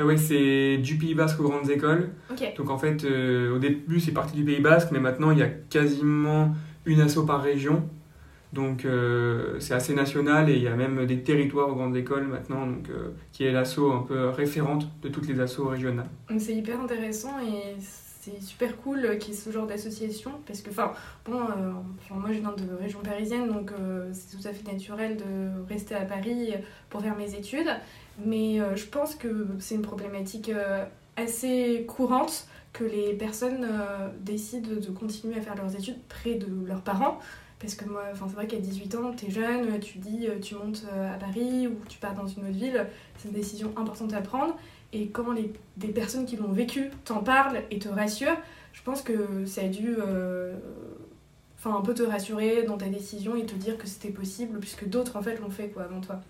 Euh, 0.00 0.04
ouais, 0.04 0.16
c'est 0.16 0.78
du 0.78 0.96
Pays 0.96 1.14
Basque 1.14 1.40
aux 1.40 1.48
grandes 1.48 1.70
écoles. 1.70 2.10
Donc 2.56 2.70
en 2.70 2.78
fait, 2.78 3.04
euh, 3.04 3.54
au 3.54 3.58
début, 3.58 4.00
c'est 4.00 4.12
parti 4.12 4.36
du 4.36 4.44
Pays 4.44 4.60
Basque, 4.60 4.88
mais 4.92 5.00
maintenant, 5.00 5.30
il 5.30 5.38
y 5.38 5.42
a 5.42 5.48
quasiment 5.48 6.54
une 6.84 7.00
asso 7.00 7.24
par 7.26 7.42
région. 7.42 7.88
Donc 8.52 8.84
euh, 8.84 9.60
c'est 9.60 9.74
assez 9.74 9.94
national 9.94 10.48
et 10.48 10.56
il 10.56 10.62
y 10.62 10.68
a 10.68 10.74
même 10.74 11.04
des 11.04 11.22
territoires 11.22 11.68
aux 11.68 11.74
grandes 11.74 11.96
écoles 11.96 12.26
maintenant, 12.26 12.66
donc, 12.66 12.88
euh, 12.88 13.10
qui 13.32 13.44
est 13.44 13.52
l'asso 13.52 13.92
un 13.92 14.02
peu 14.08 14.30
référente 14.30 14.88
de 15.02 15.08
toutes 15.08 15.28
les 15.28 15.38
assos 15.38 15.68
régionales. 15.68 16.08
C'est 16.38 16.54
hyper 16.54 16.80
intéressant 16.80 17.38
et 17.40 17.78
c'est 18.20 18.42
super 18.42 18.76
cool 18.78 19.18
qu'il 19.18 19.32
y 19.32 19.36
ait 19.36 19.40
ce 19.40 19.50
genre 19.50 19.66
d'association 19.66 20.32
parce 20.46 20.60
que, 20.60 20.70
enfin, 20.70 20.92
bon, 21.24 21.40
euh, 21.40 21.72
moi 22.10 22.30
je 22.32 22.40
viens 22.40 22.52
de 22.52 22.74
région 22.80 23.00
parisienne 23.00 23.48
donc 23.48 23.72
euh, 23.72 24.10
c'est 24.12 24.36
tout 24.36 24.46
à 24.46 24.52
fait 24.52 24.70
naturel 24.70 25.16
de 25.16 25.66
rester 25.68 25.94
à 25.94 26.04
Paris 26.04 26.54
pour 26.90 27.00
faire 27.02 27.16
mes 27.16 27.34
études, 27.34 27.70
mais 28.24 28.60
euh, 28.60 28.76
je 28.76 28.86
pense 28.86 29.14
que 29.14 29.46
c'est 29.58 29.76
une 29.76 29.82
problématique 29.82 30.48
euh, 30.48 30.84
assez 31.16 31.84
courante 31.86 32.46
que 32.72 32.84
les 32.84 33.14
personnes 33.14 33.64
euh, 33.64 34.08
décident 34.20 34.68
de 34.80 34.90
continuer 34.90 35.36
à 35.36 35.40
faire 35.40 35.56
leurs 35.56 35.74
études 35.74 35.98
près 36.08 36.34
de 36.34 36.46
leurs 36.66 36.82
parents. 36.82 37.18
Parce 37.60 37.74
que 37.74 37.84
moi, 37.86 38.04
c'est 38.14 38.34
vrai 38.34 38.46
qu'à 38.46 38.58
18 38.58 38.94
ans, 38.94 39.12
t'es 39.12 39.30
jeune, 39.30 39.80
tu 39.80 39.98
dis 39.98 40.28
euh, 40.28 40.38
tu 40.38 40.54
montes 40.54 40.84
euh, 40.92 41.12
à 41.12 41.18
Paris 41.18 41.66
ou 41.66 41.76
tu 41.88 41.98
pars 41.98 42.14
dans 42.14 42.26
une 42.26 42.44
autre 42.44 42.56
ville, 42.56 42.86
c'est 43.16 43.28
une 43.28 43.34
décision 43.34 43.72
importante 43.76 44.12
à 44.12 44.20
prendre. 44.20 44.56
Et 44.92 45.08
quand 45.08 45.32
les, 45.32 45.52
des 45.76 45.88
personnes 45.88 46.24
qui 46.24 46.36
l'ont 46.36 46.52
vécu 46.52 46.90
t'en 47.04 47.22
parlent 47.22 47.62
et 47.70 47.78
te 47.78 47.88
rassurent, 47.88 48.38
je 48.72 48.82
pense 48.82 49.02
que 49.02 49.44
ça 49.44 49.62
a 49.62 49.68
dû 49.68 49.94
euh, 49.98 50.54
enfin, 51.58 51.76
un 51.76 51.82
peu 51.82 51.92
te 51.94 52.02
rassurer 52.02 52.62
dans 52.62 52.78
ta 52.78 52.86
décision 52.88 53.36
et 53.36 53.44
te 53.44 53.54
dire 53.54 53.76
que 53.76 53.86
c'était 53.86 54.08
possible, 54.12 54.58
puisque 54.60 54.88
d'autres 54.88 55.16
en 55.16 55.22
fait 55.22 55.38
l'ont 55.40 55.50
fait 55.50 55.68
quoi, 55.68 55.82
avant 55.84 56.00
toi. 56.00 56.20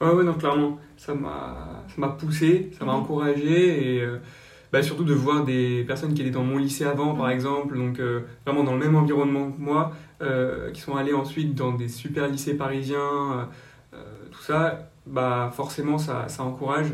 Ouais, 0.00 0.10
ouais, 0.10 0.24
non, 0.24 0.34
clairement, 0.34 0.78
ça 0.96 1.14
m'a 1.14 1.84
ça 1.88 1.94
m'a 1.98 2.08
poussé, 2.08 2.70
ça 2.78 2.84
m'a 2.84 2.92
Mhm. 2.94 2.98
encouragé 3.00 3.96
et 3.96 4.00
euh, 4.02 4.18
bah, 4.72 4.82
surtout 4.82 5.04
de 5.04 5.14
voir 5.14 5.44
des 5.44 5.84
personnes 5.86 6.14
qui 6.14 6.22
étaient 6.22 6.30
dans 6.32 6.42
mon 6.42 6.58
lycée 6.58 6.84
avant, 6.84 7.14
par 7.14 7.26
Mhm. 7.26 7.32
exemple, 7.32 7.76
donc 7.78 8.00
euh, 8.00 8.22
vraiment 8.44 8.64
dans 8.64 8.72
le 8.72 8.80
même 8.80 8.96
environnement 8.96 9.52
que 9.52 9.60
moi, 9.60 9.92
qui 10.72 10.80
sont 10.80 10.96
allés 10.96 11.12
ensuite 11.12 11.54
dans 11.54 11.72
des 11.72 11.86
super 11.88 12.26
lycées 12.28 12.54
parisiens, 12.54 13.48
tout 13.92 14.42
ça, 14.42 14.88
bah 15.06 15.52
forcément 15.54 15.98
ça, 15.98 16.26
ça 16.28 16.42
encourage. 16.42 16.86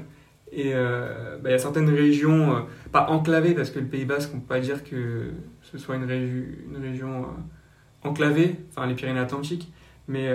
Et 0.52 0.72
euh, 0.74 1.36
bah, 1.42 1.50
il 1.50 1.52
y 1.52 1.54
a 1.54 1.58
certaines 1.58 1.88
régions, 1.88 2.56
euh, 2.56 2.60
pas 2.90 3.08
enclavées, 3.08 3.54
parce 3.54 3.70
que 3.70 3.78
le 3.78 3.86
Pays 3.86 4.04
Basque, 4.04 4.30
on 4.34 4.40
peut 4.40 4.46
pas 4.48 4.60
dire 4.60 4.82
que 4.82 5.30
ce 5.62 5.78
soit 5.78 5.94
une, 5.96 6.06
régi- 6.06 6.44
une 6.68 6.82
région 6.82 7.22
euh, 7.22 8.08
enclavée, 8.08 8.56
enfin 8.70 8.86
les 8.86 8.94
Pyrénées-Atlantiques, 8.94 9.72
mais, 10.08 10.28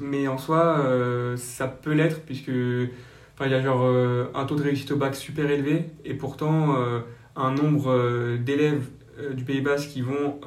mais 0.00 0.28
en 0.28 0.38
soi, 0.38 0.78
ça 1.36 1.66
peut 1.66 1.92
l'être, 1.94 2.20
puisque 2.20 2.46
il 2.48 3.50
y 3.50 3.54
a 3.54 3.60
genre 3.60 3.90
un 4.36 4.44
taux 4.44 4.54
de 4.54 4.62
réussite 4.62 4.92
au 4.92 4.96
bac 4.96 5.16
super 5.16 5.50
élevé, 5.50 5.86
et 6.04 6.14
pourtant 6.14 6.76
un 7.34 7.50
nombre 7.54 8.36
d'élèves 8.36 8.84
du 9.34 9.42
Pays 9.42 9.62
Basque 9.62 9.88
qui 9.88 10.02
vont 10.02 10.38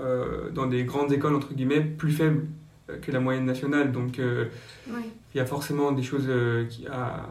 dans 0.53 0.67
des 0.67 0.85
grandes 0.85 1.11
écoles, 1.11 1.35
entre 1.35 1.53
guillemets, 1.53 1.81
plus 1.81 2.11
faibles 2.11 2.45
euh, 2.89 2.97
que 3.01 3.11
la 3.11 3.19
moyenne 3.19 3.45
nationale. 3.45 3.91
Donc 3.91 4.17
Ouais. 4.17 5.01
il 5.33 5.37
y 5.37 5.41
a 5.41 5.45
forcément 5.45 5.91
des 5.91 6.03
choses 6.03 6.29
qui, 6.69 6.87
à- 6.87 7.27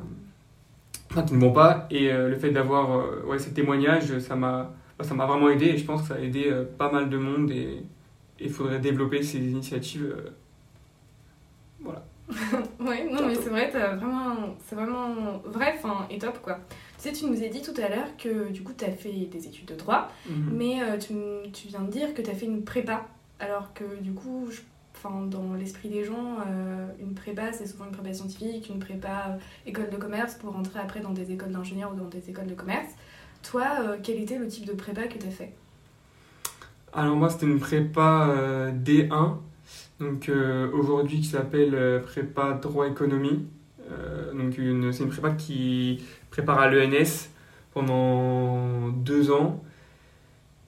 enfin, 1.15 1.23
qui 1.27 1.35
ne 1.35 1.41
vont 1.41 1.53
pas. 1.53 1.87
Et 1.91 2.11
euh, 2.13 2.29
le 2.29 2.37
fait 2.37 2.51
d'avoir 2.51 2.99
euh, 2.99 3.23
ouais, 3.27 3.39
ces 3.39 3.53
témoignages, 3.53 4.19
ça 4.19 4.37
m'a 4.37 4.73
bah, 4.99 5.05
ça 5.05 5.15
m'a 5.15 5.27
vraiment 5.27 5.49
aidé 5.49 5.67
et 5.67 5.77
je 5.79 5.85
pense 5.85 6.03
que 6.03 6.09
ça 6.09 6.15
a 6.15 6.19
aidé 6.21 6.47
euh, 6.51 6.65
pas 6.79 6.91
mal 6.93 7.09
de 7.09 7.17
monde 7.19 7.51
et 7.51 7.83
il 8.41 8.51
faudrait 8.51 8.79
développer 8.81 9.23
ces 9.23 9.39
initiatives. 9.39 10.15
voilà. 11.81 12.05
Ouais, 12.81 13.05
non, 13.11 13.27
mais 13.27 13.35
c'est 13.35 13.51
vrai, 13.51 13.71
t'as 13.71 13.95
vraiment, 13.97 14.35
c'est 14.67 14.75
vraiment 14.75 15.41
vrai, 15.45 15.75
enfin, 15.77 16.07
et 16.11 16.19
top 16.19 16.41
quoi. 16.43 16.59
Tu 16.97 17.09
sais, 17.09 17.13
tu 17.13 17.27
nous 17.27 17.43
as 17.43 17.49
dit 17.49 17.61
tout 17.63 17.75
à 17.81 17.89
l'heure 17.89 18.17
que 18.19 18.51
du 18.51 18.63
coup, 18.63 18.73
t'as 18.77 18.91
fait 18.91 19.11
des 19.11 19.47
études 19.47 19.67
de 19.67 19.75
droit, 19.75 20.11
Mhm. 20.29 20.51
mais 20.53 20.83
euh, 20.83 20.97
tu, 20.99 21.15
tu 21.53 21.69
viens 21.69 21.81
de 21.83 21.91
dire 21.91 22.15
que 22.15 22.23
t'as 22.23 22.33
fait 22.35 22.47
une 22.47 22.63
prépa, 22.65 23.07
alors 23.41 23.73
que 23.75 23.85
du 24.01 24.13
coup, 24.13 24.47
je- 24.51 24.61
dans 25.11 25.55
l'esprit 25.55 25.89
des 25.89 26.05
gens, 26.05 26.39
euh, 26.47 26.87
une 27.01 27.15
prépa, 27.15 27.53
c'est 27.53 27.67
souvent 27.67 27.85
une 27.85 27.93
prépa 27.93 28.13
scientifique, 28.13 28.69
une 28.69 28.79
prépa 28.79 29.29
euh, 29.29 29.39
école 29.67 29.91
de 29.91 29.97
commerce 29.97 30.35
pour 30.35 30.53
rentrer 30.53 30.81
après 30.81 31.01
dans 31.01 31.13
des 31.13 31.33
écoles 31.33 31.53
d'ingénieurs 31.53 31.93
ou 31.93 31.97
dans 31.97 32.09
des 32.09 32.31
écoles 32.31 32.47
de 32.47 32.55
commerce. 32.55 32.91
Toi, 33.43 33.65
euh, 33.81 33.97
quel 34.03 34.21
était 34.21 34.39
le 34.39 34.49
type 34.49 34.67
de 34.67 34.73
prépa 34.73 35.03
que 35.03 35.19
t'as 35.19 35.31
fait? 35.31 35.53
Alors 36.93 37.17
moi 37.17 37.29
c'était 37.29 37.47
une 37.47 37.59
prépa 37.59 38.29
euh, 38.29 38.73
D1, 38.73 39.37
donc 40.01 40.31
aujourd'hui 40.73 41.21
qui 41.21 41.27
s'appelle 41.27 42.03
prépa 42.05 42.53
droit 42.53 42.87
économie. 42.87 43.47
Donc 44.33 44.55
c'est 44.93 45.03
une 45.03 45.09
prépa 45.09 45.31
qui 45.33 46.05
prépare 46.31 46.61
à 46.61 46.69
l'ENS 46.69 47.29
pendant 47.73 48.89
deux 48.91 49.33
ans. 49.33 49.63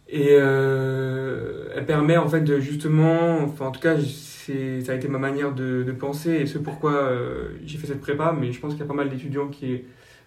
Et 0.08 0.32
elle 0.32 1.84
permet 1.86 2.16
en 2.16 2.28
fait 2.28 2.40
de 2.40 2.58
justement, 2.58 3.38
enfin 3.44 3.66
en 3.66 3.70
tout 3.70 3.80
cas 3.80 3.96
ça 4.84 4.92
a 4.92 4.94
été 4.94 5.08
ma 5.08 5.18
manière 5.18 5.52
de, 5.52 5.94
penser 5.98 6.30
et 6.30 6.46
c'est 6.46 6.62
pourquoi 6.62 6.92
euh, 6.92 7.50
j'ai 7.64 7.78
fait 7.78 7.86
cette 7.86 8.00
prépa, 8.00 8.34
mais 8.38 8.52
je 8.52 8.60
pense 8.60 8.72
qu'il 8.72 8.80
y 8.80 8.84
a 8.84 8.86
pas 8.86 8.94
mal 8.94 9.08
d'étudiants 9.08 9.48
qui 9.48 9.82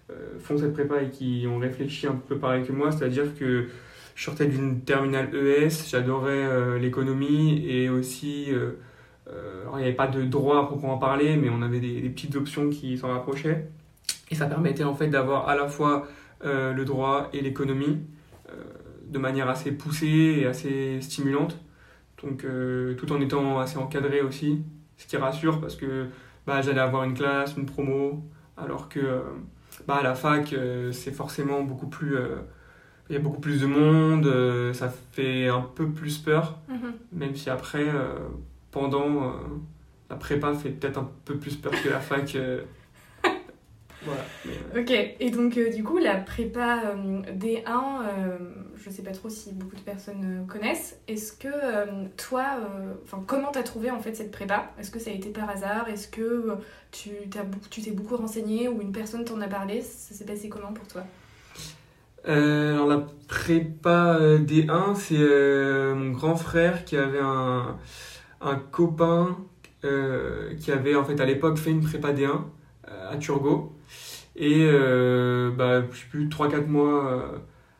euh, 0.09 0.13
font 0.39 0.57
cette 0.57 0.73
prépa 0.73 1.01
et 1.01 1.09
qui 1.09 1.45
ont 1.47 1.57
réfléchi 1.57 2.07
un 2.07 2.15
peu 2.15 2.37
pareil 2.37 2.63
que 2.63 2.71
moi, 2.71 2.91
c'est-à-dire 2.91 3.35
que 3.37 3.67
je 4.15 4.23
sortais 4.23 4.47
d'une 4.47 4.81
terminale 4.81 5.29
ES, 5.33 5.69
j'adorais 5.89 6.31
euh, 6.31 6.79
l'économie 6.79 7.65
et 7.67 7.89
aussi, 7.89 8.47
il 8.49 9.77
n'y 9.77 9.83
avait 9.83 9.93
pas 9.93 10.07
de 10.07 10.23
droit 10.23 10.59
à 10.59 10.63
proprement 10.63 10.97
parler, 10.97 11.37
mais 11.37 11.49
on 11.49 11.61
avait 11.61 11.79
des, 11.79 12.01
des 12.01 12.09
petites 12.09 12.35
options 12.35 12.69
qui 12.69 12.97
s'en 12.97 13.09
rapprochaient. 13.09 13.67
Et 14.31 14.35
ça 14.35 14.47
permettait 14.47 14.83
en 14.83 14.95
fait 14.95 15.07
d'avoir 15.07 15.47
à 15.47 15.55
la 15.55 15.67
fois 15.67 16.07
le 16.43 16.83
droit 16.83 17.29
et 17.33 17.41
l'économie 17.41 17.99
de 19.07 19.19
manière 19.19 19.49
assez 19.49 19.71
poussée 19.71 20.39
et 20.39 20.45
assez 20.45 21.01
stimulante. 21.01 21.57
Donc 22.23 22.43
euh, 22.43 22.95
tout 22.95 23.11
en 23.11 23.21
étant 23.21 23.59
assez 23.59 23.77
encadré 23.77 24.21
aussi, 24.21 24.61
ce 24.97 25.07
qui 25.07 25.17
rassure 25.17 25.61
parce 25.61 25.75
que 25.75 26.07
bah, 26.45 26.61
j'allais 26.61 26.81
avoir 26.81 27.03
une 27.03 27.13
classe, 27.13 27.55
une 27.57 27.65
promo, 27.65 28.23
alors 28.57 28.89
que 28.89 28.99
euh, 28.99 29.21
bah, 29.87 29.97
à 29.97 30.03
la 30.03 30.15
fac 30.15 30.53
euh, 30.53 30.91
c'est 30.91 31.11
forcément 31.11 31.63
beaucoup 31.63 31.87
plus... 31.87 32.17
il 33.09 33.13
y 33.13 33.15
a 33.15 33.19
beaucoup 33.19 33.39
plus 33.39 33.61
de 33.61 33.67
monde, 33.67 34.73
ça 34.73 34.89
fait 35.11 35.47
un 35.47 35.61
peu 35.61 35.89
plus 35.89 36.17
peur, 36.17 36.59
même 37.11 37.35
si 37.35 37.49
après, 37.49 37.87
pendant, 38.71 39.33
la 40.09 40.15
prépa 40.15 40.53
fait 40.53 40.69
peut-être 40.69 40.99
un 40.99 41.09
peu 41.25 41.35
plus 41.37 41.55
peur 41.55 41.71
que 41.83 41.89
la 41.89 41.99
fac. 41.99 42.37
Voilà. 44.01 44.25
Ok, 44.77 44.91
et 44.91 45.29
donc 45.31 45.57
euh, 45.57 45.71
du 45.71 45.83
coup, 45.83 45.97
la 45.97 46.15
prépa 46.15 46.81
euh, 46.85 47.21
D1, 47.33 48.03
euh, 48.03 48.37
je 48.75 48.89
sais 48.89 49.01
pas 49.01 49.11
trop 49.11 49.29
si 49.29 49.51
beaucoup 49.51 49.75
de 49.75 49.81
personnes 49.81 50.43
euh, 50.43 50.45
connaissent. 50.45 50.99
Est-ce 51.07 51.33
que 51.33 51.49
toi, 52.17 52.45
enfin, 53.03 53.23
comment 53.25 53.51
t'as 53.51 53.63
trouvé 53.63 53.91
en 53.91 53.99
fait 53.99 54.13
cette 54.15 54.31
prépa? 54.31 54.71
Est-ce 54.79 54.91
que 54.91 54.99
ça 54.99 55.09
a 55.09 55.13
été 55.13 55.29
par 55.29 55.49
hasard? 55.49 55.89
Est-ce 55.89 56.07
que 56.07 56.55
tu 56.91 57.09
beaucoup- 57.45 57.81
t'es 57.83 57.91
beaucoup 57.91 58.15
renseigné 58.15 58.67
ou 58.69 58.81
une 58.81 58.91
personne 58.91 59.25
t'en 59.25 59.41
a 59.41 59.47
parlé? 59.47 59.81
Ça 59.81 60.13
s'est 60.13 60.25
passé 60.25 60.49
comment 60.49 60.71
pour 60.71 60.87
toi? 60.87 61.03
Alors 62.25 62.87
la 62.87 63.07
prépa 63.27 64.17
euh, 64.19 64.37
D1, 64.37 64.93
c'est 64.95 65.95
mon 65.95 66.11
grand 66.11 66.35
frère 66.35 66.85
qui 66.85 66.95
avait 66.95 67.21
un, 67.21 67.77
un 68.41 68.55
copain 68.55 69.37
qui 69.81 70.71
avait 70.71 70.95
en 70.95 71.05
fait 71.05 71.19
à 71.21 71.25
l'époque 71.25 71.57
fait 71.57 71.71
une 71.71 71.81
prépa 71.81 72.11
D1 72.11 72.25
euh, 72.25 72.58
à 73.11 73.17
Turgot. 73.17 73.73
Et 74.35 74.65
euh, 74.71 75.51
bah, 75.51 75.83
je 75.91 75.97
sais 75.97 76.05
plus, 76.09 76.27
3-4 76.27 76.65
mois 76.67 77.11
euh, 77.11 77.37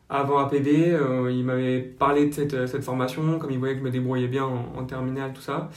avant 0.08 0.38
APB, 0.38 0.66
euh, 0.92 1.30
il 1.32 1.44
m'avait 1.44 1.80
parlé 1.80 2.26
de 2.26 2.34
cette, 2.34 2.66
cette 2.66 2.84
formation, 2.84 3.38
comme 3.38 3.50
il 3.50 3.58
voyait 3.58 3.74
que 3.74 3.80
je 3.80 3.84
me 3.84 3.90
débrouillais 3.90 4.28
bien 4.28 4.44
en, 4.44 4.74
en 4.76 4.84
terminale, 4.84 5.32
tout 5.32 5.40
ça. 5.40 5.70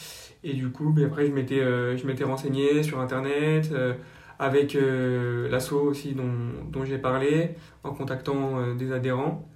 Et 0.43 0.53
du 0.53 0.69
coup, 0.71 0.89
bah, 0.91 1.03
après, 1.05 1.27
je 1.27 1.31
m'étais 1.31 1.61
euh, 1.61 1.95
je 1.97 2.05
m'étais 2.05 2.23
renseigné 2.25 2.83
sur 2.83 2.99
Internet, 2.99 3.69
euh, 3.71 3.93
avec 4.39 4.75
euh, 4.75 5.49
l'asso 5.49 5.73
aussi 5.73 6.13
dont, 6.13 6.31
dont 6.71 6.83
j'ai 6.85 6.97
parlé 6.97 7.51
en 7.83 7.93
contactant 7.93 8.59
euh, 8.59 8.73
des 8.75 8.91
adhérents. 8.91 9.47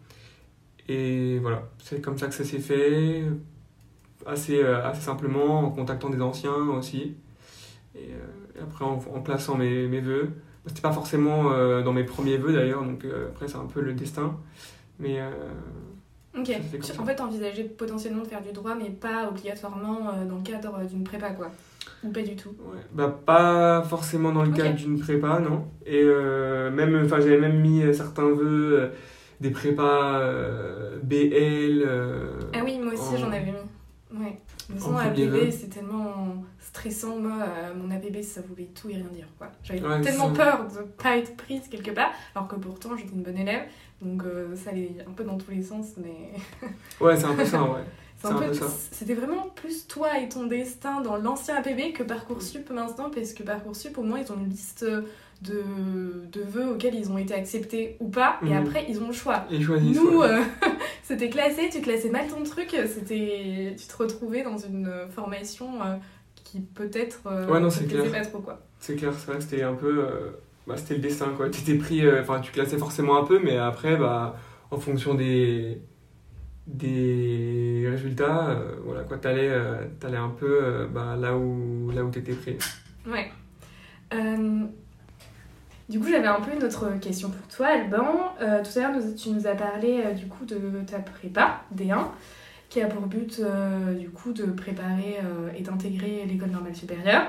Et 0.87 1.39
voilà, 1.39 1.69
c'est 1.79 2.01
comme 2.01 2.17
ça 2.17 2.27
que 2.27 2.33
ça 2.33 2.45
s'est 2.45 2.59
fait, 2.59 3.23
assez, 4.25 4.63
euh, 4.63 4.85
assez 4.85 5.01
simplement, 5.01 5.59
en 5.65 5.71
contactant 5.71 6.09
des 6.09 6.21
anciens 6.21 6.55
aussi. 6.77 7.15
Euh, 7.95 7.99
après, 8.61 8.85
en, 8.85 8.93
en 9.13 9.21
plaçant 9.21 9.55
mes, 9.57 9.87
mes 9.87 9.99
vœux. 10.01 10.29
C'était 10.65 10.81
pas 10.81 10.91
forcément 10.91 11.51
euh, 11.51 11.81
dans 11.81 11.93
mes 11.93 12.03
premiers 12.03 12.37
vœux 12.37 12.51
d'ailleurs, 12.53 12.83
donc 12.83 13.05
euh, 13.05 13.27
après, 13.29 13.47
c'est 13.47 13.55
un 13.57 13.65
peu 13.65 13.79
le 13.81 13.93
destin. 13.93 14.35
Mais 14.99 15.19
euh, 15.21 15.29
Ok, 16.37 16.51
en 16.99 17.05
fait, 17.05 17.15
t'envisageais 17.15 17.63
potentiellement 17.63 18.21
de 18.23 18.27
faire 18.27 18.41
du 18.41 18.51
droit, 18.51 18.75
mais 18.75 18.89
pas 18.89 19.27
obligatoirement 19.29 20.11
dans 20.27 20.35
le 20.35 20.43
cadre 20.43 20.83
d'une 20.85 21.03
prépa, 21.03 21.29
quoi. 21.31 21.51
Ou 22.03 22.09
pas 22.11 22.21
du 22.21 22.35
tout 22.35 22.49
Ouais, 22.49 22.79
bah 22.91 23.07
pas 23.25 23.81
forcément 23.83 24.31
dans 24.31 24.43
le 24.43 24.51
cadre 24.51 24.75
d'une 24.75 24.99
prépa, 24.99 25.39
non. 25.39 25.65
Et 25.85 26.03
même, 26.03 27.01
enfin 27.05 27.19
j'avais 27.21 27.39
même 27.39 27.59
mis 27.59 27.81
certains 27.93 28.29
vœux, 28.29 28.91
des 29.39 29.49
prépas 29.51 30.19
euh, 30.19 30.97
BL. 31.01 31.83
euh, 31.87 32.39
Ah 32.53 32.59
oui, 32.63 32.77
moi 32.79 32.93
aussi 32.93 33.15
en- 33.15 33.17
j'en 33.17 33.31
avais 33.31 33.45
mis. 33.51 34.19
Ouais. 34.19 34.37
Toute 34.67 34.79
façon, 34.79 34.97
APB, 34.97 35.49
c'est 35.51 35.69
tellement 35.69 36.43
stressant. 36.59 37.17
Moi, 37.17 37.37
euh, 37.41 37.73
mon 37.73 37.89
APB, 37.89 38.21
ça 38.21 38.41
voulait 38.41 38.69
tout 38.75 38.89
et 38.89 38.95
rien 38.95 39.07
dire. 39.13 39.27
J'avais 39.63 40.01
tellement 40.01 40.31
peur 40.33 40.67
de 40.67 40.81
pas 41.01 41.17
être 41.17 41.35
prise 41.37 41.67
quelque 41.69 41.91
part, 41.91 42.11
alors 42.35 42.47
que 42.47 42.55
pourtant, 42.55 42.95
j'étais 42.97 43.13
une 43.13 43.23
bonne 43.23 43.37
élève. 43.37 43.63
Donc, 44.01 44.23
euh, 44.23 44.55
ça 44.55 44.71
allait 44.71 44.97
un 45.07 45.11
peu 45.11 45.23
dans 45.23 45.37
tous 45.37 45.51
les 45.51 45.63
sens, 45.63 45.93
mais. 45.97 46.31
ouais, 47.01 47.15
c'est 47.15 47.25
un 47.25 47.35
peu 47.35 47.45
ça, 47.45 47.63
ouais. 47.63 47.83
C'était 48.91 49.13
vraiment 49.13 49.47
plus 49.55 49.85
toi 49.87 50.17
et 50.19 50.27
ton 50.27 50.47
destin 50.47 51.01
dans 51.01 51.17
l'ancien 51.17 51.55
APB 51.55 51.93
que 51.93 52.01
Parcoursup 52.01 52.69
maintenant, 52.71 53.11
parce 53.11 53.33
que 53.33 53.43
Parcoursup, 53.43 53.97
au 53.97 54.01
moins, 54.01 54.19
ils 54.19 54.31
ont 54.31 54.37
une 54.37 54.49
liste 54.49 54.85
de, 55.41 56.25
de 56.31 56.41
vœux 56.41 56.73
auxquels 56.73 56.95
ils 56.95 57.11
ont 57.11 57.17
été 57.17 57.33
acceptés 57.33 57.97
ou 57.99 58.09
pas, 58.09 58.39
et 58.43 58.49
mhm. 58.49 58.57
après, 58.57 58.85
ils 58.89 59.01
ont 59.01 59.07
le 59.07 59.13
choix. 59.13 59.45
Nous, 59.51 60.21
euh, 60.21 60.41
c'était 61.03 61.29
classé, 61.29 61.69
tu 61.71 61.81
classais 61.81 62.09
mal 62.09 62.27
ton 62.27 62.43
truc, 62.43 62.75
c'était 62.87 63.75
tu 63.77 63.87
te 63.87 63.97
retrouvais 63.97 64.43
dans 64.43 64.57
une 64.57 64.91
formation 65.09 65.81
euh, 65.83 65.95
qui 66.35 66.61
peut-être 66.61 67.21
euh, 67.27 67.47
ouais, 67.47 67.59
non, 67.59 67.69
c'est 67.69 67.85
clair. 67.85 68.11
pas 68.11 68.21
trop, 68.21 68.39
quoi. 68.39 68.59
C'est 68.79 68.95
clair, 68.95 69.13
c'est 69.17 69.27
vrai 69.27 69.37
que 69.37 69.43
c'était 69.43 69.63
un 69.63 69.73
peu... 69.73 70.05
Bah, 70.67 70.75
c'était 70.77 70.95
le 70.95 70.99
destin, 70.99 71.33
quoi. 71.35 71.49
T'étais 71.49 71.75
pris... 71.75 72.07
Enfin, 72.19 72.41
tu 72.41 72.51
classais 72.51 72.77
forcément 72.77 73.17
un 73.17 73.23
peu, 73.23 73.39
mais 73.39 73.57
après, 73.57 73.95
bah, 73.95 74.35
en 74.69 74.77
fonction 74.77 75.13
des 75.13 75.81
des 76.67 77.87
résultats, 77.89 78.49
euh, 78.49 78.75
voilà 78.83 79.03
quoi, 79.03 79.17
t'allais 79.17 79.49
euh, 79.49 79.85
allais 80.03 80.17
un 80.17 80.29
peu 80.29 80.59
euh, 80.61 80.87
bah, 80.87 81.15
là 81.15 81.35
où 81.37 81.89
là 81.91 82.03
où 82.03 82.09
t'étais 82.11 82.33
prêt. 82.33 82.57
Ouais. 83.07 83.31
Du 85.89 85.99
coup, 85.99 86.07
j'avais 86.09 86.27
un 86.27 86.41
peu 86.41 86.53
une 86.53 86.63
autre 86.63 86.99
question 86.99 87.29
pour 87.29 87.47
toi, 87.47 87.67
Alban. 87.67 88.33
tout 88.39 88.79
à 88.79 88.81
l'heure, 88.81 89.01
tu 89.15 89.29
nous 89.29 89.47
as 89.47 89.55
parlé 89.55 90.13
du 90.15 90.27
coup 90.27 90.45
de 90.45 90.81
ta 90.85 90.99
prépa 90.99 91.61
D1, 91.75 92.07
qui 92.69 92.81
a 92.81 92.87
pour 92.87 93.01
but 93.03 93.41
du 93.97 94.09
coup 94.09 94.33
de 94.33 94.45
préparer 94.45 95.17
et 95.55 95.61
d'intégrer 95.61 96.25
l'école 96.27 96.49
normale 96.49 96.75
supérieure. 96.75 97.27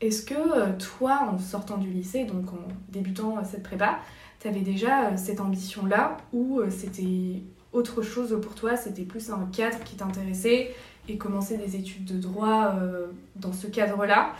Est-ce 0.00 0.22
que 0.22 0.72
toi, 0.78 1.28
en 1.32 1.38
sortant 1.38 1.76
du 1.76 1.88
lycée, 1.88 2.24
donc 2.24 2.52
en 2.52 2.68
débutant 2.88 3.42
cette 3.44 3.62
prépa, 3.62 3.98
tu 4.40 4.48
avais 4.48 4.60
déjà 4.60 5.16
cette 5.16 5.40
ambition-là 5.40 6.16
ou 6.32 6.60
c'était 6.70 7.42
autre 7.72 8.02
chose 8.02 8.38
pour 8.42 8.54
toi, 8.54 8.76
c'était 8.76 9.02
plus 9.02 9.30
un 9.30 9.46
cadre 9.52 9.82
qui 9.84 9.96
t'intéressait 9.96 10.74
et 11.08 11.16
commencer 11.16 11.56
des 11.56 11.76
études 11.76 12.04
de 12.04 12.18
droit 12.18 12.74
euh, 12.76 13.06
dans 13.36 13.52
ce 13.52 13.66
cadre-là, 13.66 14.32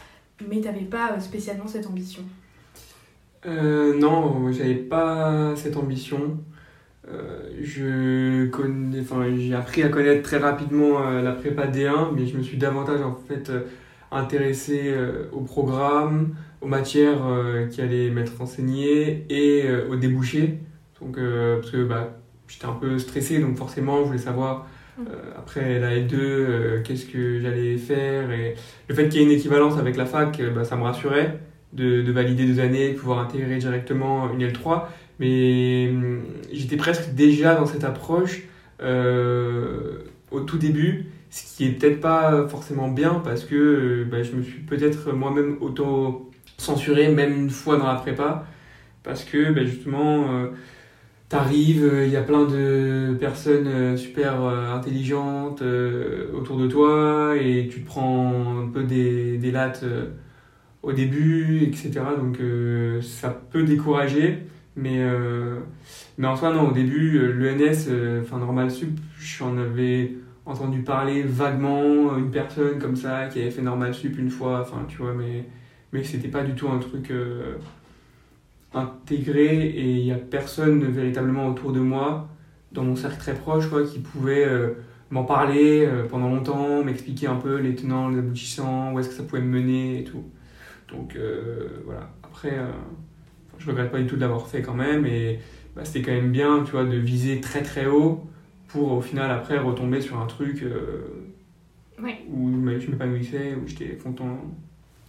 mais 0.49 0.61
tu 0.61 0.67
n'avais 0.67 0.85
pas 0.85 1.13
euh, 1.13 1.21
spécialement 1.21 1.67
cette 1.67 1.87
ambition? 1.87 2.23
Euh, 3.47 3.99
Non, 3.99 4.51
j'avais 4.53 4.75
pas 4.75 5.55
cette 5.57 5.77
ambition. 5.77 6.39
Euh, 7.11 7.51
je 7.63 8.47
connais, 8.47 9.01
enfin, 9.01 9.25
j'ai 9.37 9.55
appris 9.55 9.83
à 9.83 9.89
connaître 9.89 10.23
très 10.23 10.39
rapidement 10.39 11.01
la 11.11 11.33
prépa 11.33 11.67
D1, 11.67 12.15
mais 12.15 12.27
je 12.27 12.37
me 12.37 12.43
suis 12.43 12.59
davantage 12.59 13.01
en 13.01 13.15
fait 13.15 13.51
intéressé 14.11 14.95
au 15.33 15.41
programme, 15.41 16.35
aux 16.61 16.67
matières 16.67 17.23
qui 17.71 17.81
allaient 17.81 18.11
m'être 18.11 18.41
enseignées 18.41 19.27
et 19.31 19.65
aux 19.91 19.97
débouchés. 19.97 20.59
Donc, 21.01 21.17
parce 21.17 21.71
que 21.71 21.85
bah, 21.85 22.19
j'étais 22.49 22.67
un 22.67 22.73
peu 22.73 22.99
stressé, 22.99 23.39
donc 23.39 23.57
forcément, 23.57 24.01
je 24.01 24.07
voulais 24.07 24.19
savoir 24.19 24.67
mm. 24.99 25.03
euh, 25.03 25.33
après 25.37 25.79
la 25.79 25.97
L2 25.97 26.15
euh, 26.15 26.83
qu'est-ce 26.83 27.07
que 27.07 27.41
j'allais 27.41 27.77
faire. 27.77 28.31
Et 28.33 28.55
le 28.89 28.95
fait 28.95 29.09
qu'il 29.09 29.21
y 29.21 29.25
ait 29.25 29.27
une 29.27 29.33
équivalence 29.33 29.79
avec 29.79 29.97
la 29.97 30.07
fac, 30.07 30.41
euh, 30.41 30.51
bah, 30.51 30.65
ça 30.65 30.77
me 30.77 30.83
rassurait 30.83 31.39
de, 31.73 32.03
de, 32.03 32.13
valider 32.13 32.47
deux 32.47 32.61
années, 32.61 32.93
de 32.93 32.99
pouvoir 32.99 33.21
intégrer 33.21 33.59
directement 33.59 34.33
une 34.33 34.47
L3. 34.47 34.85
Mais 35.19 35.89
hum, 35.91 36.23
j'étais 36.53 36.77
presque 36.77 37.15
déjà 37.15 37.55
dans 37.55 37.67
cette 37.67 37.85
approche 37.85 38.43
au 40.31 40.41
tout 40.41 40.59
début, 40.59 41.07
ce 41.31 41.57
qui 41.57 41.67
est 41.67 41.73
peut-être 41.73 42.01
pas 42.01 42.47
forcément 42.49 42.89
bien 42.89 43.21
parce 43.25 43.45
que 43.45 44.05
bah, 44.09 44.23
je 44.23 44.33
me 44.33 44.43
suis 44.43 44.61
peut-être 44.61 45.13
moi-même 45.13 45.57
auto-censuré, 45.61 47.09
même 47.09 47.35
une 47.35 47.51
fois 47.51 47.77
dans 47.77 47.87
la 47.87 47.97
prépa, 47.97 48.47
parce 49.03 49.25
que 49.25 49.51
bah, 49.53 49.65
justement 49.65 50.51
t'arrives, 51.29 51.85
euh, 51.85 52.07
il 52.07 52.13
y 52.13 52.17
a 52.17 52.23
plein 52.23 52.45
de 52.45 53.17
personnes 53.21 53.67
euh, 53.67 53.97
super 53.97 54.43
euh, 54.43 54.73
intelligentes 54.73 55.63
autour 56.35 56.59
de 56.59 56.67
toi 56.67 57.35
et 57.39 57.69
tu 57.71 57.83
te 57.83 57.87
prends 57.87 58.63
un 58.63 58.69
peu 58.69 58.85
des, 58.85 59.39
des 59.39 59.51
lattes 59.51 59.85
au 60.83 60.93
début, 60.93 61.63
etc. 61.65 62.01
Donc 62.19 62.39
ça 63.03 63.31
peut 63.31 63.65
décourager, 63.65 64.39
mais, 64.77 65.05
mais 66.19 66.27
en 66.27 66.37
soi, 66.37 66.53
non, 66.53 66.69
au 66.69 66.73
début, 66.73 67.19
l'ENS, 67.33 67.89
enfin 68.23 68.39
Normal 68.39 68.71
Sup, 68.71 68.99
j'en 69.19 69.59
avais 69.59 70.13
entendu 70.47 70.83
parler 70.83 71.23
vaguement, 71.23 72.17
une 72.17 72.31
personne 72.31 72.79
comme 72.79 72.97
ça 72.97 73.27
qui 73.27 73.41
avait 73.41 73.51
fait 73.51 73.63
Normal 73.63 73.93
Sup 73.93 74.19
une 74.19 74.31
fois, 74.31 74.61
enfin 74.61 74.85
tu 74.89 74.99
vois, 74.99 75.15
mais, 75.15 75.45
mais 75.93 76.05
c'était 76.05 76.29
pas 76.29 76.45
du 76.45 76.55
tout 76.55 76.69
un 76.69 76.79
truc 76.79 77.11
intégré 78.75 79.67
et 79.67 79.97
il 79.97 80.05
n'y 80.05 80.13
a 80.13 80.17
personne 80.17 80.85
véritablement 80.85 81.49
autour 81.49 81.73
de 81.73 81.81
moi, 81.81 82.29
dans 82.73 82.85
mon 82.85 82.97
cercle 82.97 83.19
très 83.19 83.35
proche, 83.35 83.69
quoi, 83.69 83.85
qui 83.85 83.99
pouvait 83.99 84.47
euh, 84.47 84.75
m'en 85.11 85.25
parler 85.25 85.87
euh, 85.87 86.07
pendant 86.07 86.29
longtemps, 86.29 86.85
m'expliquer 86.85 87.27
un 87.27 87.37
peu 87.37 87.57
les 87.57 87.75
tenants, 87.75 88.09
les 88.09 88.19
aboutissants, 88.19 88.93
où 88.93 88.99
est-ce 88.99 89.09
que 89.09 89.15
ça 89.15 89.23
pouvait 89.23 89.43
me 89.43 89.61
mener 89.61 90.01
et 90.01 90.05
tout. 90.05 90.23
Donc 90.89 91.17
euh, 91.17 91.83
voilà, 91.85 92.11
après, 92.23 92.57
je 93.59 93.69
regrette 93.69 93.91
pas 93.91 93.99
du 93.99 94.07
tout 94.07 94.17
de 94.17 94.21
l'avoir 94.21 94.47
fait 94.47 94.63
quand 94.63 94.75
même 94.75 95.07
et 95.07 95.41
bah, 95.77 95.85
c'était 95.85 96.03
quand 96.03 96.13
même 96.13 96.33
bien, 96.33 96.63
tu 96.65 96.73
vois, 96.73 96.85
de 96.85 96.97
viser 96.97 97.41
très 97.41 97.63
très 97.63 97.87
haut 97.87 98.27
pour 98.69 98.93
au 98.93 99.01
final 99.01 99.31
après 99.31 99.59
retomber 99.59 100.01
sur 100.01 100.19
un 100.19 100.27
truc 100.27 100.65
où 102.31 102.51
je 102.51 102.91
m'épanouissais, 102.91 103.55
où 103.55 103.67
j'étais 103.67 103.97
content. 103.97 104.39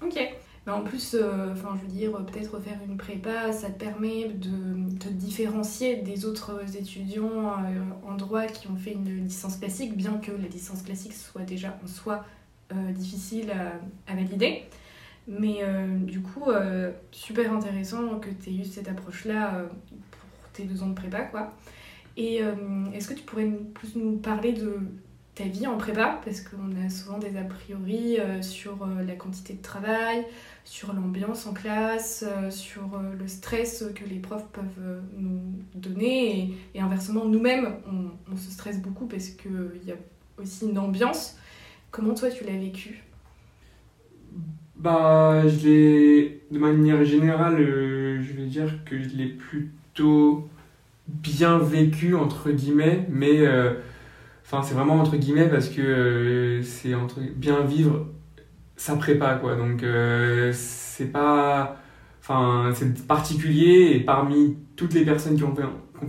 Ok 0.01 0.19
en 0.71 0.81
plus, 0.81 1.15
euh, 1.15 1.51
enfin, 1.51 1.75
je 1.75 1.81
veux 1.81 1.91
dire, 1.91 2.11
peut-être 2.25 2.59
faire 2.59 2.77
une 2.87 2.97
prépa, 2.97 3.51
ça 3.51 3.69
te 3.69 3.79
permet 3.79 4.29
de 4.29 4.97
te 4.97 5.09
différencier 5.09 5.97
des 5.97 6.25
autres 6.25 6.75
étudiants 6.75 7.47
euh, 7.47 8.07
en 8.07 8.15
droit 8.15 8.45
qui 8.45 8.67
ont 8.67 8.75
fait 8.75 8.93
une 8.93 9.25
licence 9.25 9.57
classique, 9.57 9.95
bien 9.95 10.17
que 10.17 10.31
la 10.31 10.47
licence 10.47 10.83
classique 10.83 11.13
soit 11.13 11.43
déjà 11.43 11.77
en 11.83 11.87
soi 11.87 12.25
euh, 12.71 12.91
difficile 12.91 13.51
à, 14.07 14.13
valider. 14.15 14.63
Mais 15.31 15.61
du 15.99 16.21
coup, 16.21 16.45
super 17.11 17.53
intéressant 17.53 18.19
que 18.19 18.29
tu 18.29 18.49
aies 18.49 18.55
eu 18.55 18.65
cette 18.65 18.89
approche-là 18.89 19.69
pour 20.11 20.49
tes 20.53 20.63
deux 20.63 20.81
ans 20.81 20.89
de 20.89 20.95
prépa, 20.95 21.21
quoi. 21.21 21.53
Et 22.17 22.41
est-ce 22.93 23.07
que 23.07 23.13
tu 23.13 23.21
pourrais 23.23 23.47
plus 23.75 23.95
nous 23.95 24.17
parler 24.17 24.53
de 24.53 24.79
ta 25.35 25.43
vie 25.43 25.67
en 25.67 25.77
prépa? 25.77 26.19
Parce 26.25 26.41
qu'on 26.41 26.71
a 26.83 26.89
souvent 26.89 27.19
des 27.19 27.37
a 27.37 27.43
priori 27.43 28.17
sur 28.41 28.87
la 28.87 29.15
quantité 29.15 29.53
de 29.53 29.61
travail, 29.61 30.25
sur 30.69 30.93
l'ambiance 30.93 31.47
en 31.47 31.53
classe, 31.53 32.23
euh, 32.27 32.51
sur 32.51 32.93
euh, 32.93 33.15
le 33.17 33.27
stress 33.27 33.85
que 33.95 34.05
les 34.05 34.19
profs 34.19 34.45
peuvent 34.49 34.65
euh, 34.79 35.01
nous 35.17 35.41
donner. 35.73 36.55
Et, 36.75 36.79
inversement, 36.79 37.25
nous-mêmes, 37.25 37.77
on, 38.31 38.37
se 38.37 38.51
stresse 38.51 38.79
beaucoup 38.79 39.07
parce 39.07 39.29
qu'il 39.29 39.81
y 39.83 39.91
a 39.91 39.95
aussi 40.37 40.69
une 40.69 40.77
ambiance. 40.77 41.37
Comment 41.89 42.13
toi, 42.13 42.29
tu 42.29 42.43
l'as 42.43 42.55
vécu? 42.55 43.03
Bah, 44.79 45.47
je 45.47 45.67
l'ai, 45.67 46.41
de 46.51 46.59
manière 46.59 47.03
générale, 47.03 47.57
je 47.57 48.33
vais 48.33 48.45
dire 48.45 48.83
que 48.85 49.01
je 49.01 49.09
l'ai 49.15 49.27
plutôt 49.27 50.47
bien 51.07 51.57
vécu, 51.57 52.15
entre 52.15 52.51
guillemets, 52.51 53.05
mais... 53.09 53.45
Enfin, 54.45 54.63
c'est 54.63 54.73
vraiment 54.73 54.95
entre 54.95 55.15
guillemets 55.15 55.47
parce 55.47 55.69
que 55.69 56.61
c'est 56.63 56.95
entre 56.95 57.19
bien 57.35 57.61
vivre 57.61 58.07
ça 58.79 58.95
prépa 58.95 59.35
quoi. 59.35 59.55
Donc 59.55 59.83
euh, 59.83 60.51
c'est 60.53 61.11
pas 61.11 61.77
enfin 62.21 62.71
c'est 62.73 63.05
particulier 63.05 63.91
et 63.93 63.99
parmi 63.99 64.57
toutes 64.75 64.93
les 64.93 65.03
personnes 65.05 65.35
qui 65.35 65.43
ont 65.43 65.53
fait 65.55 65.63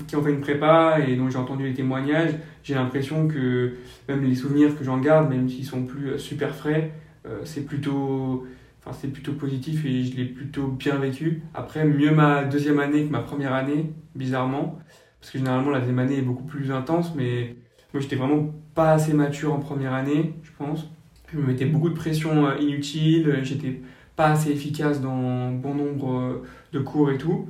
qui 0.06 0.16
ont 0.16 0.22
fait 0.22 0.30
une 0.30 0.40
prépa 0.40 1.00
et 1.06 1.16
dont 1.16 1.28
j'ai 1.28 1.38
entendu 1.38 1.64
les 1.64 1.74
témoignages 1.74 2.35
j'ai 2.62 2.74
l'impression 2.74 3.26
que 3.26 3.72
même 4.09 4.22
les 4.22 4.37
souvenirs 4.37 4.78
que 4.78 4.85
j'en 4.85 4.98
garde 4.98 5.28
même 5.28 5.48
s'ils 5.48 5.64
sont 5.64 5.85
plus 5.85 6.11
euh, 6.11 6.18
super 6.18 6.54
frais 6.54 6.92
euh, 7.26 7.40
c'est 7.44 7.66
plutôt 7.66 8.46
enfin 8.81 8.97
c'est 8.99 9.09
plutôt 9.09 9.35
positif 9.35 9.85
et 9.85 10.05
je 10.05 10.16
l'ai 10.16 10.25
plutôt 10.25 10.69
bien 10.69 10.97
vécu 10.97 11.43
après 11.55 11.85
mieux 11.85 12.12
ma 12.12 12.45
deuxième 12.45 12.81
année 12.81 13.05
que 13.05 13.11
ma 13.11 13.21
première 13.21 13.53
année 13.53 13.93
bizarrement 14.14 14.79
parce 15.21 15.31
que 15.33 15.38
généralement 15.38 15.71
la 15.71 15.81
deuxième 15.81 15.99
année 15.99 16.19
est 16.19 16.23
beaucoup 16.23 16.45
plus 16.45 16.73
intense 16.73 17.14
mais 17.14 17.57
moi 17.93 18.01
j'étais 18.01 18.16
vraiment 18.16 18.55
pas 18.75 18.93
assez 18.93 19.12
mature 19.12 19.53
en 19.53 19.59
première 19.59 19.93
année 19.93 20.35
je 20.43 20.51
pense 20.59 20.88
je 21.33 21.38
me 21.38 21.47
mettais 21.47 21.66
beaucoup 21.66 21.88
de 21.88 21.95
pression 21.95 22.47
euh, 22.47 22.59
inutile, 22.59 23.40
j'étais 23.43 23.81
pas 24.16 24.33
assez 24.33 24.51
efficace 24.51 25.01
dans 25.01 25.51
bon 25.53 25.75
nombre 25.75 26.19
euh, 26.19 26.45
de 26.73 26.81
cours 26.81 27.11
et 27.11 27.19
tout. 27.19 27.49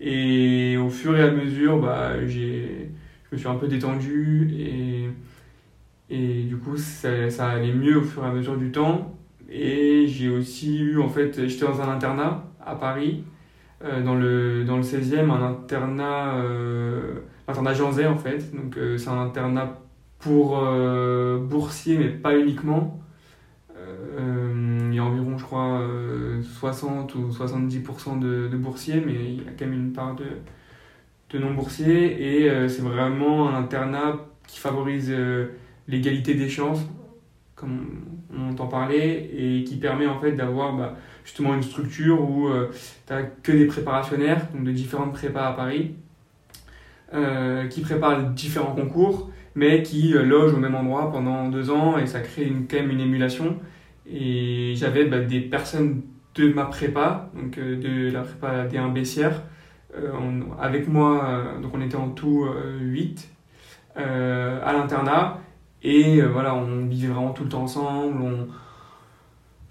Et 0.00 0.76
au 0.76 0.88
fur 0.90 1.16
et 1.16 1.22
à 1.22 1.30
mesure, 1.30 1.80
bah, 1.80 2.26
j'ai, 2.26 2.90
je 3.30 3.36
me 3.36 3.38
suis 3.38 3.48
un 3.48 3.54
peu 3.54 3.68
détendu 3.68 4.50
et, 4.58 5.08
et 6.10 6.42
du 6.44 6.56
coup, 6.56 6.76
ça, 6.76 7.30
ça, 7.30 7.50
allait 7.50 7.72
mieux 7.72 7.98
au 7.98 8.02
fur 8.02 8.24
et 8.24 8.28
à 8.28 8.32
mesure 8.32 8.56
du 8.56 8.72
temps. 8.72 9.16
Et 9.50 10.06
j'ai 10.06 10.28
aussi 10.28 10.78
eu, 10.78 11.00
en 11.00 11.08
fait, 11.08 11.48
j'étais 11.48 11.66
dans 11.66 11.80
un 11.80 11.88
internat 11.88 12.44
à 12.64 12.76
Paris, 12.76 13.24
euh, 13.82 14.02
dans, 14.02 14.14
le, 14.14 14.64
dans 14.64 14.76
le 14.76 14.82
16e, 14.82 15.30
un 15.30 15.42
internat, 15.42 16.36
euh, 16.36 17.14
internat 17.48 17.74
Janzé 17.74 18.06
en 18.06 18.16
fait. 18.16 18.54
Donc, 18.54 18.78
c'est 18.96 19.08
un 19.08 19.20
internat 19.20 19.80
pour 20.20 20.58
euh, 20.58 21.38
boursiers, 21.38 21.98
mais 21.98 22.08
pas 22.08 22.38
uniquement. 22.38 23.00
Euh, 23.76 24.88
il 24.90 24.94
y 24.94 24.98
a 24.98 25.04
environ, 25.04 25.36
je 25.36 25.44
crois, 25.44 25.82
60 26.42 27.14
ou 27.16 27.30
70% 27.30 28.18
de, 28.20 28.48
de, 28.48 28.56
boursiers, 28.56 29.02
mais 29.04 29.14
il 29.14 29.44
y 29.44 29.48
a 29.48 29.52
quand 29.58 29.64
même 29.64 29.74
une 29.74 29.92
part 29.92 30.14
de, 30.14 30.26
de 31.30 31.38
non-boursiers. 31.38 32.44
Et 32.44 32.68
c'est 32.68 32.82
vraiment 32.82 33.48
un 33.48 33.54
internat 33.54 34.16
qui 34.46 34.60
favorise 34.60 35.12
l'égalité 35.88 36.34
des 36.34 36.48
chances, 36.48 36.80
comme 37.54 38.02
on 38.36 38.50
entend 38.50 38.66
parler, 38.66 39.30
et 39.36 39.64
qui 39.64 39.76
permet 39.76 40.06
en 40.06 40.20
fait 40.20 40.32
d'avoir 40.32 40.74
bah, 40.74 40.96
justement 41.24 41.54
une 41.54 41.62
structure 41.62 42.20
où 42.20 42.48
tu 43.06 43.12
n'as 43.12 43.22
que 43.22 43.52
des 43.52 43.66
préparationnaires, 43.66 44.46
donc 44.54 44.64
de 44.64 44.72
différentes 44.72 45.12
prépas 45.12 45.46
à 45.46 45.52
Paris, 45.52 45.94
qui 47.70 47.80
préparent 47.80 48.30
différents 48.30 48.74
concours 48.74 49.30
mais 49.54 49.82
qui 49.82 50.14
euh, 50.14 50.22
logent 50.22 50.54
au 50.54 50.58
même 50.58 50.74
endroit 50.74 51.10
pendant 51.10 51.48
deux 51.48 51.70
ans 51.70 51.98
et 51.98 52.06
ça 52.06 52.20
crée 52.20 52.44
une, 52.44 52.66
quand 52.66 52.76
même 52.76 52.90
une 52.90 53.00
émulation. 53.00 53.56
Et 54.06 54.74
j'avais 54.76 55.04
bah, 55.04 55.20
des 55.20 55.40
personnes 55.40 56.02
de 56.34 56.52
ma 56.52 56.64
prépa, 56.64 57.30
donc 57.34 57.58
euh, 57.58 57.76
de 57.76 58.12
la 58.12 58.22
prépa 58.22 58.66
D1 58.66 58.92
Bessières, 58.92 59.42
euh, 59.96 60.12
avec 60.60 60.88
moi, 60.88 61.44
donc 61.60 61.72
on 61.74 61.80
était 61.80 61.96
en 61.96 62.10
tout 62.10 62.46
8 62.80 63.28
à 63.96 64.72
l'internat. 64.72 65.40
Et 65.82 66.20
voilà, 66.22 66.54
on 66.54 66.86
vivait 66.86 67.12
vraiment 67.12 67.32
tout 67.32 67.44
le 67.44 67.48
temps 67.48 67.62
ensemble. 67.62 68.20
On, 68.22 68.48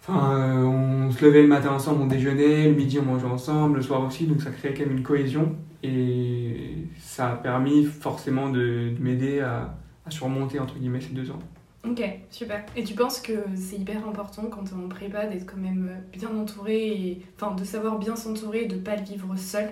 enfin, 0.01 0.63
on 0.63 1.11
se 1.11 1.23
levait 1.23 1.41
le 1.41 1.47
matin 1.47 1.71
ensemble, 1.71 2.01
on 2.01 2.07
déjeunait, 2.07 2.67
le 2.67 2.75
midi 2.75 2.99
on 2.99 3.03
mangeait 3.03 3.27
ensemble, 3.27 3.77
le 3.77 3.81
soir 3.81 4.03
aussi, 4.05 4.25
donc 4.25 4.41
ça 4.41 4.51
créait 4.51 4.73
quand 4.73 4.85
même 4.85 4.97
une 4.97 5.03
cohésion. 5.03 5.55
Et 5.83 6.75
ça 6.99 7.31
a 7.31 7.35
permis 7.35 7.85
forcément 7.85 8.49
de, 8.49 8.93
m'aider 8.99 9.39
à, 9.39 9.75
surmonter 10.09 10.59
entre 10.59 10.75
guillemets 10.75 11.01
ces 11.01 11.13
deux 11.13 11.29
ans. 11.29 11.39
Ok, 11.87 12.01
super. 12.31 12.65
Et 12.75 12.83
tu 12.83 12.95
penses 12.95 13.21
que 13.21 13.31
c'est 13.55 13.77
hyper 13.77 14.05
important 14.07 14.47
quand 14.49 14.63
on 14.75 14.81
est 14.81 14.85
en 14.85 14.89
prépa 14.89 15.27
d'être 15.27 15.45
quand 15.45 15.61
même 15.61 16.01
bien 16.11 16.29
entouré, 16.35 16.87
et, 16.87 17.21
enfin 17.35 17.55
de 17.55 17.63
savoir 17.63 17.99
bien 17.99 18.15
s'entourer 18.15 18.63
et 18.63 18.67
de 18.67 18.75
ne 18.75 18.81
pas 18.81 18.95
le 18.95 19.03
vivre 19.03 19.33
seul? 19.37 19.69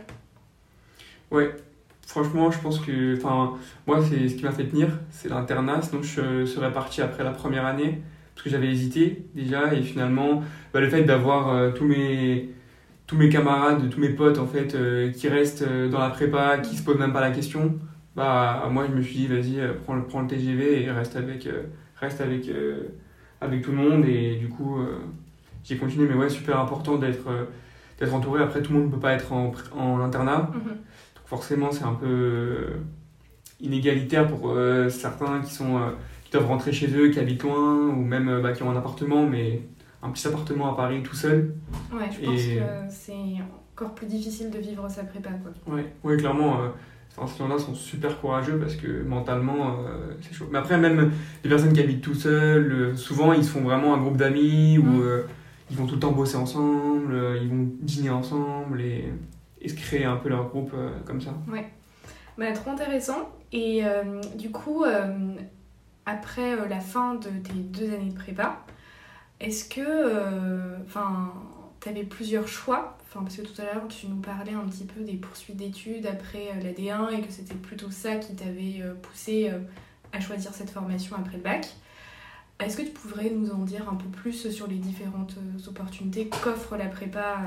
Ouais, 1.31 1.53
franchement, 2.07 2.49
je 2.49 2.59
pense 2.59 2.79
que, 2.79 3.17
enfin, 3.17 3.53
moi, 3.85 3.99
c'est 4.03 4.29
ce 4.29 4.35
qui 4.35 4.43
m'a 4.43 4.51
fait 4.51 4.65
tenir, 4.65 4.87
c'est 5.11 5.29
l'internat. 5.29 5.81
Sinon, 5.83 6.01
je 6.01 6.45
serais 6.45 6.71
parti 6.71 7.01
après 7.01 7.23
la 7.23 7.31
première 7.31 7.65
année 7.65 8.01
parce 8.33 8.43
que 8.43 8.49
j'avais 8.49 8.71
hésité 8.71 9.25
déjà, 9.35 9.73
et 9.73 9.81
finalement, 9.81 10.43
bah, 10.73 10.79
le 10.79 10.89
fait 10.89 11.03
d'avoir 11.03 11.49
euh, 11.49 11.71
tous 11.71 11.85
mes 11.85 12.49
tous 13.07 13.15
mes 13.15 13.29
camarades, 13.29 13.89
tous 13.89 14.01
mes 14.01 14.09
potes 14.09 14.37
en 14.37 14.45
fait 14.45 14.75
euh, 14.75 15.11
qui 15.11 15.29
restent 15.29 15.61
euh, 15.61 15.89
dans 15.89 15.99
la 15.99 16.09
prépa, 16.09 16.57
qui 16.57 16.75
se 16.75 16.83
posent 16.83 16.99
même 16.99 17.13
pas 17.13 17.21
la 17.21 17.31
question, 17.31 17.75
bah 18.17 18.67
moi 18.69 18.85
je 18.89 18.93
me 18.93 19.01
suis 19.01 19.15
dit 19.15 19.27
vas-y 19.27 19.59
prends, 19.85 20.21
le 20.21 20.27
TGV 20.27 20.83
et 20.83 20.91
reste 20.91 21.15
avec 21.15 21.47
reste 21.95 22.19
avec 22.19 22.49
avec 23.39 23.61
tout 23.61 23.71
le 23.71 23.77
monde. 23.77 24.05
Et 24.05 24.35
du 24.35 24.49
coup 24.49 24.79
j'ai 25.63 25.77
continué. 25.77 26.07
Mais 26.07 26.15
ouais 26.15 26.29
super 26.29 26.59
important 26.59 26.97
d'être 26.97 27.27
d'être 27.99 28.13
entouré. 28.13 28.41
Après 28.41 28.61
tout 28.61 28.73
le 28.73 28.79
monde 28.79 28.87
ne 28.87 28.93
peut 28.93 28.99
pas 28.99 29.13
être 29.13 29.31
en, 29.31 29.53
en 29.77 29.99
internat. 30.01 30.51
Mhm. 30.53 30.77
Forcément 31.27 31.71
c'est 31.71 31.83
un 31.83 31.93
peu 31.93 32.69
inégalitaire 33.59 34.27
pour 34.27 34.55
certains 34.89 35.41
qui 35.41 35.53
sont 35.53 35.79
qui 36.25 36.31
doivent 36.31 36.47
rentrer 36.47 36.71
chez 36.71 36.87
eux 36.95 37.09
qui 37.09 37.19
habitent 37.19 37.43
loin 37.43 37.87
ou 37.87 38.01
même 38.01 38.41
bah, 38.41 38.51
qui 38.53 38.63
ont 38.63 38.71
un 38.71 38.77
appartement 38.77 39.25
mais 39.25 39.61
un 40.03 40.09
petit 40.11 40.27
appartement 40.27 40.71
à 40.71 40.75
Paris 40.75 41.01
tout 41.03 41.15
seul. 41.15 41.55
Ouais, 41.91 42.09
je 42.11 42.25
pense 42.25 42.41
que 42.41 42.61
c'est 42.89 43.41
encore 43.75 43.93
plus 43.93 44.07
difficile 44.07 44.49
de 44.49 44.59
vivre 44.59 44.89
sa 44.89 45.03
prépa. 45.03 45.29
Quoi. 45.29 45.75
Ouais, 45.75 45.85
ouais 46.03 46.17
clairement. 46.17 46.61
Euh, 46.61 46.67
ces 47.27 47.39
gens-là 47.39 47.57
sont 47.57 47.73
super 47.73 48.19
courageux 48.19 48.59
parce 48.59 48.75
que 48.75 49.03
mentalement, 49.03 49.79
euh, 49.87 50.13
c'est 50.21 50.33
chaud. 50.33 50.47
Mais 50.51 50.59
après, 50.59 50.77
même 50.77 51.11
les 51.43 51.49
personnes 51.49 51.73
qui 51.73 51.79
habitent 51.79 52.01
tout 52.01 52.13
seuls, 52.13 52.71
euh, 52.71 52.95
souvent, 52.95 53.33
ils 53.33 53.43
se 53.43 53.49
font 53.49 53.61
vraiment 53.61 53.95
un 53.95 53.97
groupe 53.97 54.17
d'amis 54.17 54.77
où 54.77 54.83
mm. 54.83 55.23
ils 55.71 55.77
vont 55.77 55.87
tout 55.87 55.95
le 55.95 55.99
temps 55.99 56.11
bosser 56.11 56.37
ensemble, 56.37 57.19
ils 57.41 57.49
vont 57.49 57.69
dîner 57.81 58.11
ensemble 58.11 58.81
et, 58.81 59.05
et, 59.67 59.69
se 59.69 59.75
créer 59.75 60.05
un 60.05 60.17
peu 60.17 60.29
leur 60.29 60.49
groupe 60.49 60.73
comme 61.05 61.21
ça. 61.21 61.33
Ouais. 61.47 61.67
Bah, 62.37 62.51
trop 62.53 62.71
intéressant. 62.71 63.29
Et 63.51 63.83
du 64.35 64.51
coup, 64.51 64.83
après 66.05 66.67
la 66.67 66.79
fin 66.79 67.15
de 67.15 67.29
tes 67.29 67.53
deux 67.53 67.93
années 67.93 68.09
de 68.09 68.15
prépa, 68.15 68.63
est-ce 69.39 69.69
que, 69.69 69.81
euh, 69.85 70.77
enfin, 70.85 71.33
tu 71.79 71.89
avais 71.89 72.03
plusieurs 72.03 72.47
choix? 72.47 72.97
Enfin, 73.07 73.21
parce 73.23 73.37
que 73.37 73.43
tout 73.43 73.61
à 73.61 73.65
l'heure, 73.65 73.87
tu 73.87 74.07
nous 74.07 74.17
parlais 74.17 74.53
un 74.53 74.65
petit 74.67 74.85
peu 74.85 75.01
des 75.01 75.13
poursuites 75.13 75.57
d'études 75.57 76.07
après 76.07 76.49
euh, 76.49 76.63
la 76.63 76.71
D1 76.71 77.17
et 77.17 77.21
que 77.21 77.31
c'était 77.31 77.55
plutôt 77.55 77.91
ça 77.91 78.15
qui 78.15 78.35
t'avait 78.35 78.81
euh, 78.81 78.93
poussé 78.95 79.51
à 80.11 80.19
choisir 80.19 80.53
cette 80.53 80.71
formation 80.71 81.15
après 81.15 81.37
le 81.37 81.43
bac. 81.43 81.67
Est-ce 82.59 82.77
que 82.77 82.81
tu 82.81 82.91
pourrais 82.91 83.29
nous 83.29 83.51
en 83.51 83.59
dire 83.59 83.87
un 83.87 83.95
peu 83.95 84.09
plus 84.09 84.49
sur 84.49 84.65
les 84.67 84.77
différentes 84.77 85.35
opportunités 85.67 86.27
qu'offre 86.27 86.75
la 86.75 86.87
prépa 86.87 87.37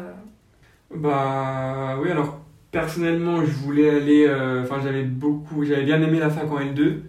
Bah 0.95 1.97
oui, 2.03 2.11
alors 2.11 2.41
personnellement, 2.71 3.45
je 3.45 3.51
voulais 3.53 3.91
aller. 3.91 4.29
Enfin, 4.63 4.81
j'avais 4.83 5.05
beaucoup. 5.05 5.65
J'avais 5.65 5.85
bien 5.85 6.01
aimé 6.03 6.19
la 6.19 6.31
fac 6.31 6.51
en 6.51 6.61
L2. 6.61 7.01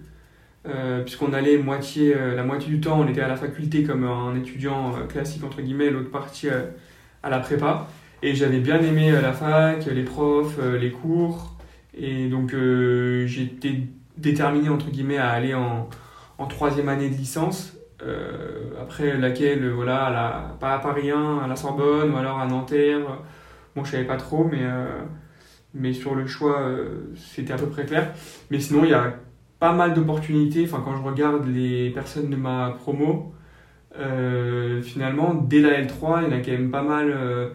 Euh, 0.67 1.01
puisqu'on 1.01 1.33
allait 1.33 1.57
moitié, 1.57 2.15
euh, 2.15 2.35
la 2.35 2.43
moitié 2.43 2.69
du 2.69 2.79
temps, 2.79 2.99
on 2.99 3.07
était 3.07 3.21
à 3.21 3.27
la 3.27 3.35
faculté 3.35 3.83
comme 3.83 4.03
un 4.03 4.35
étudiant 4.35 4.95
euh, 4.95 5.07
classique, 5.07 5.43
entre 5.43 5.61
guillemets, 5.61 5.89
l'autre 5.89 6.11
partie 6.11 6.49
à 7.23 7.29
la 7.29 7.39
prépa. 7.39 7.87
Et 8.23 8.35
j'avais 8.35 8.59
bien 8.59 8.79
aimé 8.81 9.11
la 9.11 9.33
fac, 9.33 9.85
les 9.85 10.03
profs, 10.03 10.59
les 10.79 10.91
cours. 10.91 11.55
Et 11.97 12.27
donc 12.29 12.55
j'étais 13.25 13.87
déterminé, 14.17 14.69
entre 14.69 14.89
guillemets, 14.91 15.17
à 15.17 15.29
aller 15.31 15.55
en, 15.55 15.89
en 16.37 16.45
troisième 16.47 16.89
année 16.89 17.09
de 17.09 17.15
licence. 17.15 17.77
après 18.79 19.17
laquelle, 19.17 19.69
voilà, 19.71 20.05
à 20.05 20.11
la, 20.11 20.57
pas 20.59 20.73
à 20.75 20.79
Paris 20.79 21.11
1, 21.11 21.39
à 21.39 21.47
la 21.47 21.55
Sorbonne 21.55 22.13
ou 22.13 22.17
alors 22.17 22.39
à 22.39 22.45
Nanterre. 22.47 23.01
Bon, 23.75 23.83
je 23.83 23.91
savais 23.91 24.05
pas 24.05 24.17
trop, 24.17 24.43
mais, 24.43 24.63
mais 25.73 25.93
sur 25.93 26.15
le 26.15 26.27
choix, 26.27 26.69
c'était 27.15 27.53
à 27.53 27.57
peu 27.57 27.67
près 27.67 27.85
clair. 27.85 28.13
Mais 28.49 28.59
sinon, 28.59 28.83
il 28.83 28.91
y 28.91 28.93
a 28.93 29.13
pas 29.59 29.73
mal 29.73 29.93
d'opportunités. 29.93 30.65
Enfin, 30.65 30.81
quand 30.83 30.97
je 30.97 31.03
regarde 31.03 31.47
les 31.47 31.91
personnes 31.91 32.29
de 32.29 32.35
ma 32.35 32.71
promo, 32.71 33.33
euh, 33.99 34.81
finalement, 34.81 35.33
dès 35.33 35.59
la 35.59 35.81
L3, 35.81 36.23
il 36.23 36.31
y 36.31 36.33
en 36.33 36.37
a 36.37 36.41
quand 36.41 36.51
même 36.51 36.71
pas 36.71 36.81
mal. 36.81 37.11
Euh, 37.11 37.49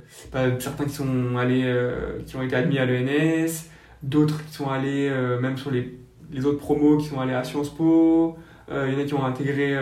certains 0.59 0.85
qui 0.85 0.95
sont 0.95 1.37
allés, 1.37 1.65
euh, 1.65 2.21
qui 2.27 2.37
ont 2.37 2.43
été 2.43 2.57
admis 2.57 2.79
à 2.79 2.87
l'ENS, 2.87 3.69
d'autres 4.03 4.45
qui 4.47 4.55
sont 4.55 4.69
allés 4.69 5.11
même 5.41 5.57
sur 5.57 5.71
les, 5.71 5.99
les, 6.31 6.45
autres 6.45 6.59
promos 6.59 6.99
qui 6.99 7.07
sont 7.07 7.21
allés 7.21 7.33
à 7.33 7.45
Sciences 7.45 7.75
Po. 7.75 8.37
il 8.71 8.93
y 8.93 8.97
en 8.97 9.01
a 9.01 9.05
qui 9.05 9.15
ont 9.15 9.25
intégré 9.25 9.75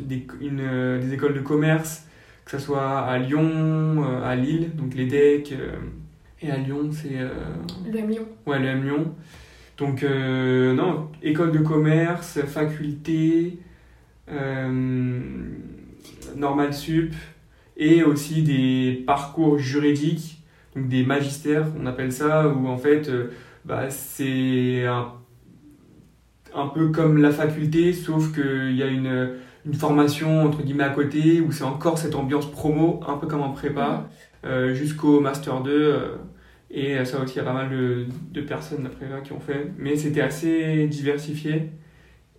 des, 0.00 0.26
une, 0.40 0.98
des 1.00 1.14
écoles 1.14 1.34
de 1.34 1.40
commerce, 1.40 2.06
que 2.44 2.50
ce 2.50 2.58
soit 2.58 3.00
à 3.00 3.18
Lyon, 3.18 4.04
à 4.22 4.34
Lille, 4.36 4.74
donc 4.74 4.94
les 4.94 5.06
DEC. 5.06 5.54
et 6.42 6.50
à 6.50 6.56
Lyon, 6.56 6.90
c'est. 6.92 7.18
le 7.90 7.98
M 7.98 8.10
Lyon. 8.10 8.26
Ouais, 8.46 8.58
le 8.58 8.66
M 8.66 8.84
Lyon. 8.84 9.14
Donc, 9.82 10.02
euh, 10.02 10.74
non, 10.74 11.10
école 11.22 11.50
de 11.50 11.58
commerce, 11.58 12.40
faculté, 12.42 13.58
euh, 14.30 15.10
normal 16.36 16.74
sup, 16.74 17.12
et 17.76 18.04
aussi 18.04 18.42
des 18.42 19.02
parcours 19.06 19.58
juridiques, 19.58 20.42
donc 20.76 20.88
des 20.88 21.04
magistères, 21.04 21.66
on 21.80 21.86
appelle 21.86 22.12
ça, 22.12 22.48
où 22.48 22.68
en 22.68 22.76
fait, 22.76 23.08
euh, 23.08 23.32
bah, 23.64 23.90
c'est 23.90 24.86
un, 24.86 25.14
un, 26.54 26.68
peu 26.68 26.90
comme 26.90 27.16
la 27.16 27.30
faculté, 27.30 27.92
sauf 27.92 28.32
qu'il 28.34 28.76
y 28.76 28.82
a 28.82 28.86
une, 28.86 29.32
une, 29.64 29.74
formation 29.74 30.44
entre 30.44 30.62
guillemets 30.62 30.84
à 30.84 30.90
côté, 30.90 31.40
où 31.40 31.52
c'est 31.52 31.64
encore 31.64 31.98
cette 31.98 32.14
ambiance 32.14 32.50
promo, 32.50 33.00
un 33.06 33.16
peu 33.16 33.26
comme 33.26 33.42
en 33.42 33.52
prépa, 33.52 34.08
mmh. 34.44 34.72
jusqu'au 34.72 35.20
Master 35.20 35.60
2 35.60 36.18
et 36.72 37.04
ça 37.04 37.20
aussi, 37.20 37.34
il 37.34 37.36
y 37.36 37.40
a 37.40 37.44
pas 37.44 37.52
mal 37.52 37.68
de, 37.70 38.06
de 38.32 38.40
personnes 38.40 38.86
après 38.86 39.06
qui 39.22 39.32
ont 39.32 39.40
fait. 39.40 39.70
Mais 39.76 39.94
c'était 39.96 40.22
assez 40.22 40.86
diversifié. 40.86 41.70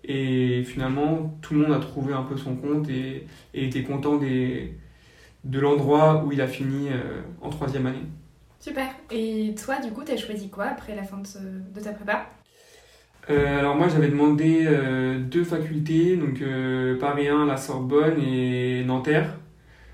Et 0.03 0.63
finalement, 0.63 1.37
tout 1.41 1.53
le 1.53 1.61
monde 1.61 1.71
a 1.71 1.79
trouvé 1.79 2.13
un 2.13 2.23
peu 2.23 2.35
son 2.35 2.55
compte 2.55 2.89
et, 2.89 3.27
et 3.53 3.67
était 3.67 3.83
content 3.83 4.17
des, 4.17 4.75
de 5.43 5.59
l'endroit 5.59 6.23
où 6.25 6.31
il 6.31 6.41
a 6.41 6.47
fini 6.47 6.89
euh, 6.89 7.21
en 7.41 7.49
troisième 7.49 7.85
année. 7.85 8.05
Super. 8.59 8.87
Et 9.11 9.53
toi, 9.63 9.79
du 9.79 9.91
coup, 9.91 10.03
tu 10.03 10.11
as 10.11 10.17
choisi 10.17 10.49
quoi 10.49 10.65
après 10.65 10.95
la 10.95 11.03
fin 11.03 11.17
de, 11.17 11.71
de 11.73 11.79
ta 11.79 11.93
prépa? 11.93 12.27
Euh, 13.29 13.59
alors 13.59 13.75
moi 13.75 13.87
j'avais 13.87 14.09
demandé 14.09 14.65
euh, 14.67 15.19
deux 15.19 15.43
facultés, 15.43 16.17
donc 16.17 16.41
Paris 16.99 17.27
1, 17.29 17.45
la 17.45 17.57
Sorbonne 17.57 18.19
et 18.21 18.83
Nanterre. 18.83 19.39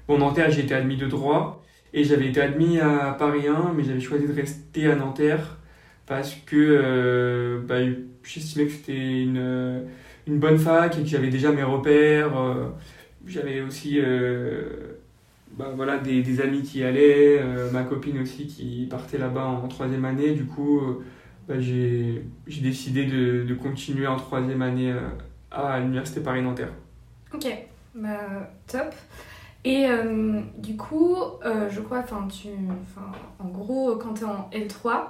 Bon 0.07 0.17
Nanterre 0.17 0.51
j'ai 0.51 0.61
été 0.61 0.73
admis 0.73 0.97
de 0.97 1.07
droit, 1.07 1.63
et 1.93 2.03
j'avais 2.03 2.27
été 2.27 2.41
admis 2.41 2.79
à 2.79 3.15
Paris 3.17 3.47
1, 3.47 3.73
mais 3.75 3.83
j'avais 3.83 3.99
choisi 3.99 4.27
de 4.27 4.33
rester 4.33 4.87
à 4.87 4.95
Nanterre 4.95 5.59
parce 6.09 6.35
que 6.35 6.55
euh, 6.57 7.61
bah, 7.65 7.75
j'estimais 8.23 8.65
que 8.65 8.71
c'était 8.71 9.23
une, 9.23 9.85
une, 10.27 10.39
bonne 10.39 10.57
fac 10.57 10.97
et 10.97 11.03
que 11.03 11.07
j'avais 11.07 11.29
déjà 11.29 11.51
mes 11.51 11.63
repères. 11.63 12.35
Euh, 12.37 12.69
j'avais 13.27 13.61
aussi 13.61 13.99
euh, 14.01 14.97
bah, 15.57 15.71
voilà, 15.75 15.99
des, 15.99 16.23
des, 16.23 16.41
amis 16.41 16.63
qui 16.63 16.83
allaient, 16.83 17.39
ma 17.71 17.83
copine 17.83 18.19
aussi 18.19 18.47
qui 18.47 18.87
partait 18.89 19.19
là-bas 19.19 19.45
en 19.45 19.67
troisième 19.67 20.05
année. 20.05 20.31
Du 20.31 20.45
coup, 20.45 20.81
bah, 21.49 21.59
j'ai 21.59 22.23
décidé 22.47 23.05
de, 23.05 23.43
de, 23.43 23.55
continuer 23.55 24.07
en 24.07 24.15
troisième 24.15 24.61
année 24.61 24.95
à 25.51 25.79
l'Université 25.79 26.21
Paris-Nanterre. 26.21 26.71
Ok, 27.33 27.47
bah, 27.95 28.49
top. 28.67 28.93
Et 29.65 29.87
euh, 29.87 30.41
du 30.57 30.77
coup, 30.77 31.15
euh, 31.45 31.69
je 31.69 31.81
crois, 31.81 31.99
enfin, 31.99 32.27
en 33.39 33.47
gros, 33.47 33.95
quand 33.97 34.13
tu 34.13 34.21
es 34.21 34.25
en 34.25 34.49
L3, 34.53 35.07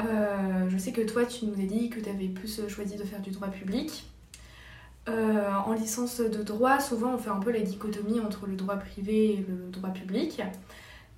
euh, 0.00 0.68
je 0.68 0.78
sais 0.78 0.92
que 0.92 1.02
toi, 1.02 1.26
tu 1.26 1.46
nous 1.46 1.54
as 1.54 1.66
dit 1.66 1.90
que 1.90 2.00
tu 2.00 2.08
avais 2.08 2.28
plus 2.28 2.68
choisi 2.68 2.96
de 2.96 3.04
faire 3.04 3.20
du 3.20 3.30
droit 3.30 3.48
public. 3.48 4.06
en 5.06 5.72
licence 5.74 6.20
de 6.20 6.42
droit, 6.42 6.80
souvent, 6.80 7.14
on 7.14 7.18
fait 7.18 7.30
un 7.30 7.40
peu 7.40 7.52
la 7.52 7.60
dichotomie 7.60 8.20
entre 8.20 8.46
le 8.46 8.56
droit 8.56 8.76
privé 8.76 9.34
et 9.34 9.44
le 9.48 9.70
droit 9.70 9.90
public. 9.90 10.42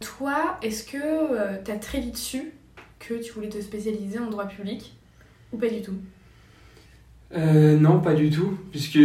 Toi, 0.00 0.58
est-ce 0.62 0.84
que 0.84 1.62
tu 1.64 1.70
as 1.70 1.78
très 1.78 2.00
vite 2.00 2.16
su 2.16 2.52
que 2.98 3.14
tu 3.14 3.32
voulais 3.32 3.48
te 3.48 3.60
spécialiser 3.60 4.18
en 4.18 4.30
droit 4.30 4.46
public 4.46 4.94
ou 5.52 5.58
pas 5.58 5.68
du 5.68 5.82
tout 5.82 5.96
Non, 7.34 8.00
pas 8.00 8.14
du 8.14 8.30
tout, 8.30 8.58
puisque 8.70 8.98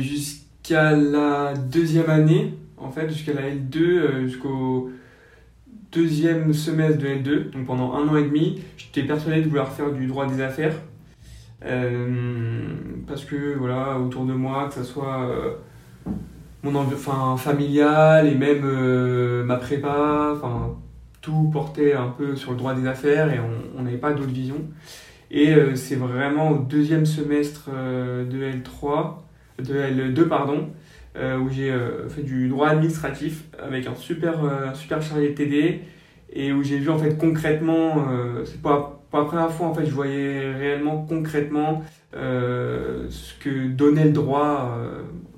jusqu'à 0.00 0.92
la 0.92 1.54
deuxième 1.54 2.10
année, 2.10 2.54
en 2.80 2.90
fait, 2.90 3.08
jusqu'à 3.08 3.34
la 3.34 3.42
L2, 3.42 3.78
euh, 3.78 4.26
jusqu'au 4.26 4.90
deuxième 5.92 6.52
semestre 6.52 6.98
de 6.98 7.06
L2, 7.06 7.50
donc 7.50 7.66
pendant 7.66 7.94
un 7.94 8.08
an 8.08 8.16
et 8.16 8.24
demi, 8.24 8.60
j'étais 8.76 9.02
persuadé 9.02 9.42
de 9.42 9.48
vouloir 9.48 9.70
faire 9.72 9.92
du 9.92 10.06
droit 10.06 10.26
des 10.26 10.40
affaires. 10.40 10.74
Euh, 11.64 12.74
parce 13.06 13.24
que, 13.24 13.54
voilà, 13.58 13.98
autour 13.98 14.24
de 14.24 14.32
moi, 14.32 14.68
que 14.68 14.74
ce 14.74 14.84
soit 14.84 15.28
euh, 15.28 15.54
mon 16.62 16.74
enfin, 16.74 17.36
familial 17.36 18.26
et 18.26 18.34
même 18.34 18.62
ma 19.44 19.56
prépa, 19.56 20.34
enfin, 20.36 20.76
tout 21.20 21.50
portait 21.52 21.92
un 21.92 22.08
peu 22.08 22.36
sur 22.36 22.52
le 22.52 22.56
droit 22.56 22.74
des 22.74 22.86
affaires 22.86 23.32
et 23.32 23.38
on 23.76 23.82
n'avait 23.82 23.98
pas 23.98 24.12
d'autre 24.12 24.30
vision. 24.30 24.56
Et 25.30 25.54
c'est 25.76 25.94
vraiment 25.94 26.50
au 26.50 26.58
deuxième 26.58 27.06
semestre 27.06 27.70
de 27.70 28.52
L3, 28.52 29.14
de 29.58 29.74
L2, 29.74 30.26
pardon, 30.26 30.70
euh, 31.16 31.38
où 31.38 31.50
j'ai 31.50 31.72
euh, 31.72 32.08
fait 32.08 32.22
du 32.22 32.48
droit 32.48 32.68
administratif 32.68 33.42
avec 33.60 33.88
un 33.88 33.96
super, 33.96 34.44
euh, 34.44 34.72
super 34.74 35.02
chargé 35.02 35.30
de 35.30 35.34
TD 35.34 35.80
et 36.32 36.52
où 36.52 36.62
j'ai 36.62 36.78
vu 36.78 36.88
en 36.88 36.98
fait 36.98 37.18
concrètement, 37.18 38.06
c'est 38.44 38.62
pas, 38.62 39.02
pas 39.10 39.18
la 39.18 39.24
première 39.24 39.50
fois 39.50 39.66
en 39.66 39.74
fait, 39.74 39.84
je 39.86 39.90
voyais 39.90 40.52
réellement 40.52 41.04
concrètement 41.08 41.82
ce 42.12 43.34
que 43.40 43.66
donnait 43.66 44.04
le 44.04 44.12
droit 44.12 44.78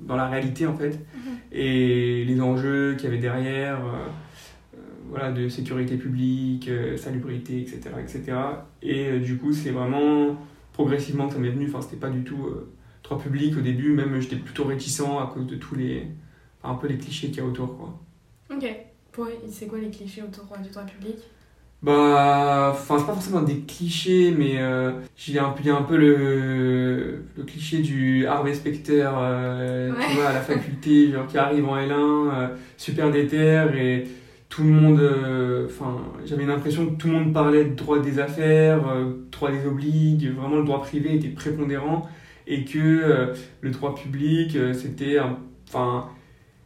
dans 0.01 0.15
la 0.15 0.27
réalité 0.27 0.67
en 0.67 0.75
fait 0.75 0.91
mhm. 0.91 1.37
et 1.51 2.23
les 2.25 2.39
enjeux 2.39 2.93
qu'il 2.93 3.05
y 3.05 3.07
avait 3.07 3.21
derrière 3.21 3.79
voilà, 5.13 5.31
de 5.31 5.47
sécurité 5.47 5.95
publique, 5.97 6.69
salubrité, 6.97 7.61
etc. 7.61 7.81
etc. 7.99 8.33
Et 8.81 9.19
du 9.19 9.37
coup, 9.37 9.53
c'est 9.53 9.71
vraiment 9.71 10.35
progressivement 10.73 11.27
que 11.27 11.33
ça 11.33 11.39
m'est 11.39 11.51
venu. 11.51 11.67
Enfin, 11.67 11.81
c'était 11.81 11.97
pas 11.97 12.09
du 12.09 12.23
tout 12.23 12.49
droit 13.03 13.19
public 13.19 13.55
au 13.57 13.61
début, 13.61 13.93
même 13.93 14.19
j'étais 14.19 14.37
plutôt 14.37 14.63
réticent 14.63 15.01
à 15.01 15.29
cause 15.33 15.45
de 15.45 15.55
tous 15.55 15.75
les. 15.75 16.07
un 16.63 16.75
peu 16.75 16.87
les 16.87 16.97
clichés 16.97 17.27
qu'il 17.27 17.37
y 17.37 17.41
a 17.41 17.45
autour. 17.45 17.77
Quoi. 17.77 17.99
Ok. 18.53 18.65
C'est 19.49 19.67
quoi 19.67 19.79
les 19.79 19.91
clichés 19.91 20.23
autour 20.23 20.45
du 20.57 20.69
droit 20.69 20.83
public? 20.83 21.17
Bah, 21.83 22.69
enfin, 22.71 22.97
c'est 22.97 23.05
pas 23.05 23.13
forcément 23.13 23.41
des 23.41 23.59
clichés, 23.59 24.33
mais 24.35 24.53
euh, 24.57 24.93
il 25.27 25.33
y 25.33 25.37
a 25.37 25.45
un, 25.45 25.49
un 25.49 25.81
peu 25.81 25.97
le, 25.97 27.25
le 27.35 27.43
cliché 27.43 27.79
du 27.79 28.25
Harvey 28.25 28.53
Specter, 28.53 29.09
euh, 29.13 29.91
tu 29.91 30.15
vois, 30.15 30.27
à 30.27 30.33
la 30.33 30.39
faculté, 30.39 31.11
genre 31.11 31.27
qui 31.27 31.37
arrive 31.37 31.65
en 31.67 31.75
L1, 31.75 31.91
euh, 31.91 32.47
super 32.77 33.11
déter, 33.11 33.65
et 33.75 34.07
tout 34.53 34.61
le 34.61 34.69
monde, 34.69 34.99
euh, 34.99 35.65
enfin, 35.65 35.97
j'avais 36.25 36.45
l'impression 36.45 36.85
que 36.85 36.95
tout 36.95 37.07
le 37.07 37.13
monde 37.13 37.33
parlait 37.33 37.65
de 37.65 37.73
droit 37.73 37.97
des 37.97 38.19
affaires, 38.19 38.81
droit 39.31 39.49
des 39.49 39.65
obligues, 39.65 40.31
vraiment 40.31 40.57
le 40.57 40.63
droit 40.63 40.81
privé 40.81 41.15
était 41.15 41.29
prépondérant, 41.29 42.07
et 42.45 42.63
que 42.65 42.77
euh, 42.77 43.33
le 43.61 43.71
droit 43.71 43.95
public, 43.95 44.55
euh, 44.55 44.73
c'était. 44.73 45.17
Enfin, 45.67 46.07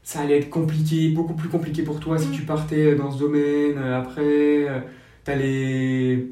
ça 0.04 0.22
allait 0.22 0.40
être 0.40 0.50
compliqué, 0.50 1.10
beaucoup 1.10 1.34
plus 1.34 1.48
compliqué 1.48 1.84
pour 1.84 2.00
toi 2.02 2.18
si 2.18 2.28
mm. 2.28 2.32
tu 2.32 2.42
partais 2.44 2.96
dans 2.96 3.10
ce 3.10 3.20
domaine. 3.20 3.78
Euh, 3.78 4.00
après, 4.02 4.84
tu 5.24 5.32
allais 5.32 6.28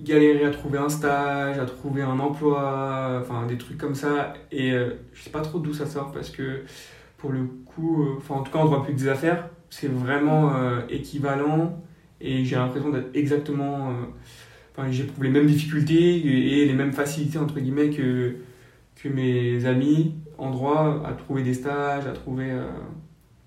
galérer 0.00 0.44
à 0.44 0.50
trouver 0.50 0.78
un 0.78 0.88
stage, 0.88 1.58
à 1.58 1.66
trouver 1.66 2.02
un 2.02 2.20
emploi, 2.20 3.18
enfin 3.20 3.46
des 3.46 3.58
trucs 3.58 3.78
comme 3.78 3.96
ça. 3.96 4.34
Et 4.52 4.70
je 5.12 5.22
sais 5.22 5.30
pas 5.30 5.42
trop 5.42 5.58
d'où 5.58 5.74
ça 5.74 5.86
sort 5.86 6.10
parce 6.12 6.30
que 6.30 6.62
pour 7.18 7.32
le 7.32 7.44
coup, 7.66 8.06
enfin 8.16 8.36
en 8.36 8.42
tout 8.42 8.50
cas 8.50 8.60
en 8.60 8.64
droit 8.64 8.80
public 8.80 8.96
des 8.96 9.08
affaires, 9.08 9.50
c'est 9.70 9.88
vraiment 9.88 10.52
équivalent 10.88 11.80
et 12.20 12.44
j'ai 12.44 12.56
l'impression 12.56 12.90
d'être 12.90 13.14
exactement. 13.14 13.92
Enfin, 14.72 14.90
j'éprouve 14.90 15.24
les 15.24 15.30
mêmes 15.30 15.46
difficultés 15.46 16.16
et 16.60 16.66
les 16.66 16.74
mêmes 16.74 16.92
facilités 16.92 17.38
entre 17.38 17.58
guillemets 17.60 17.90
que 17.90 18.36
que 19.02 19.08
mes 19.08 19.64
amis 19.64 20.14
en 20.38 20.50
droit 20.50 21.02
à 21.06 21.12
trouver 21.12 21.42
des 21.42 21.54
stages, 21.54 22.06
à 22.06 22.12
trouver 22.12 22.50
euh, 22.50 22.68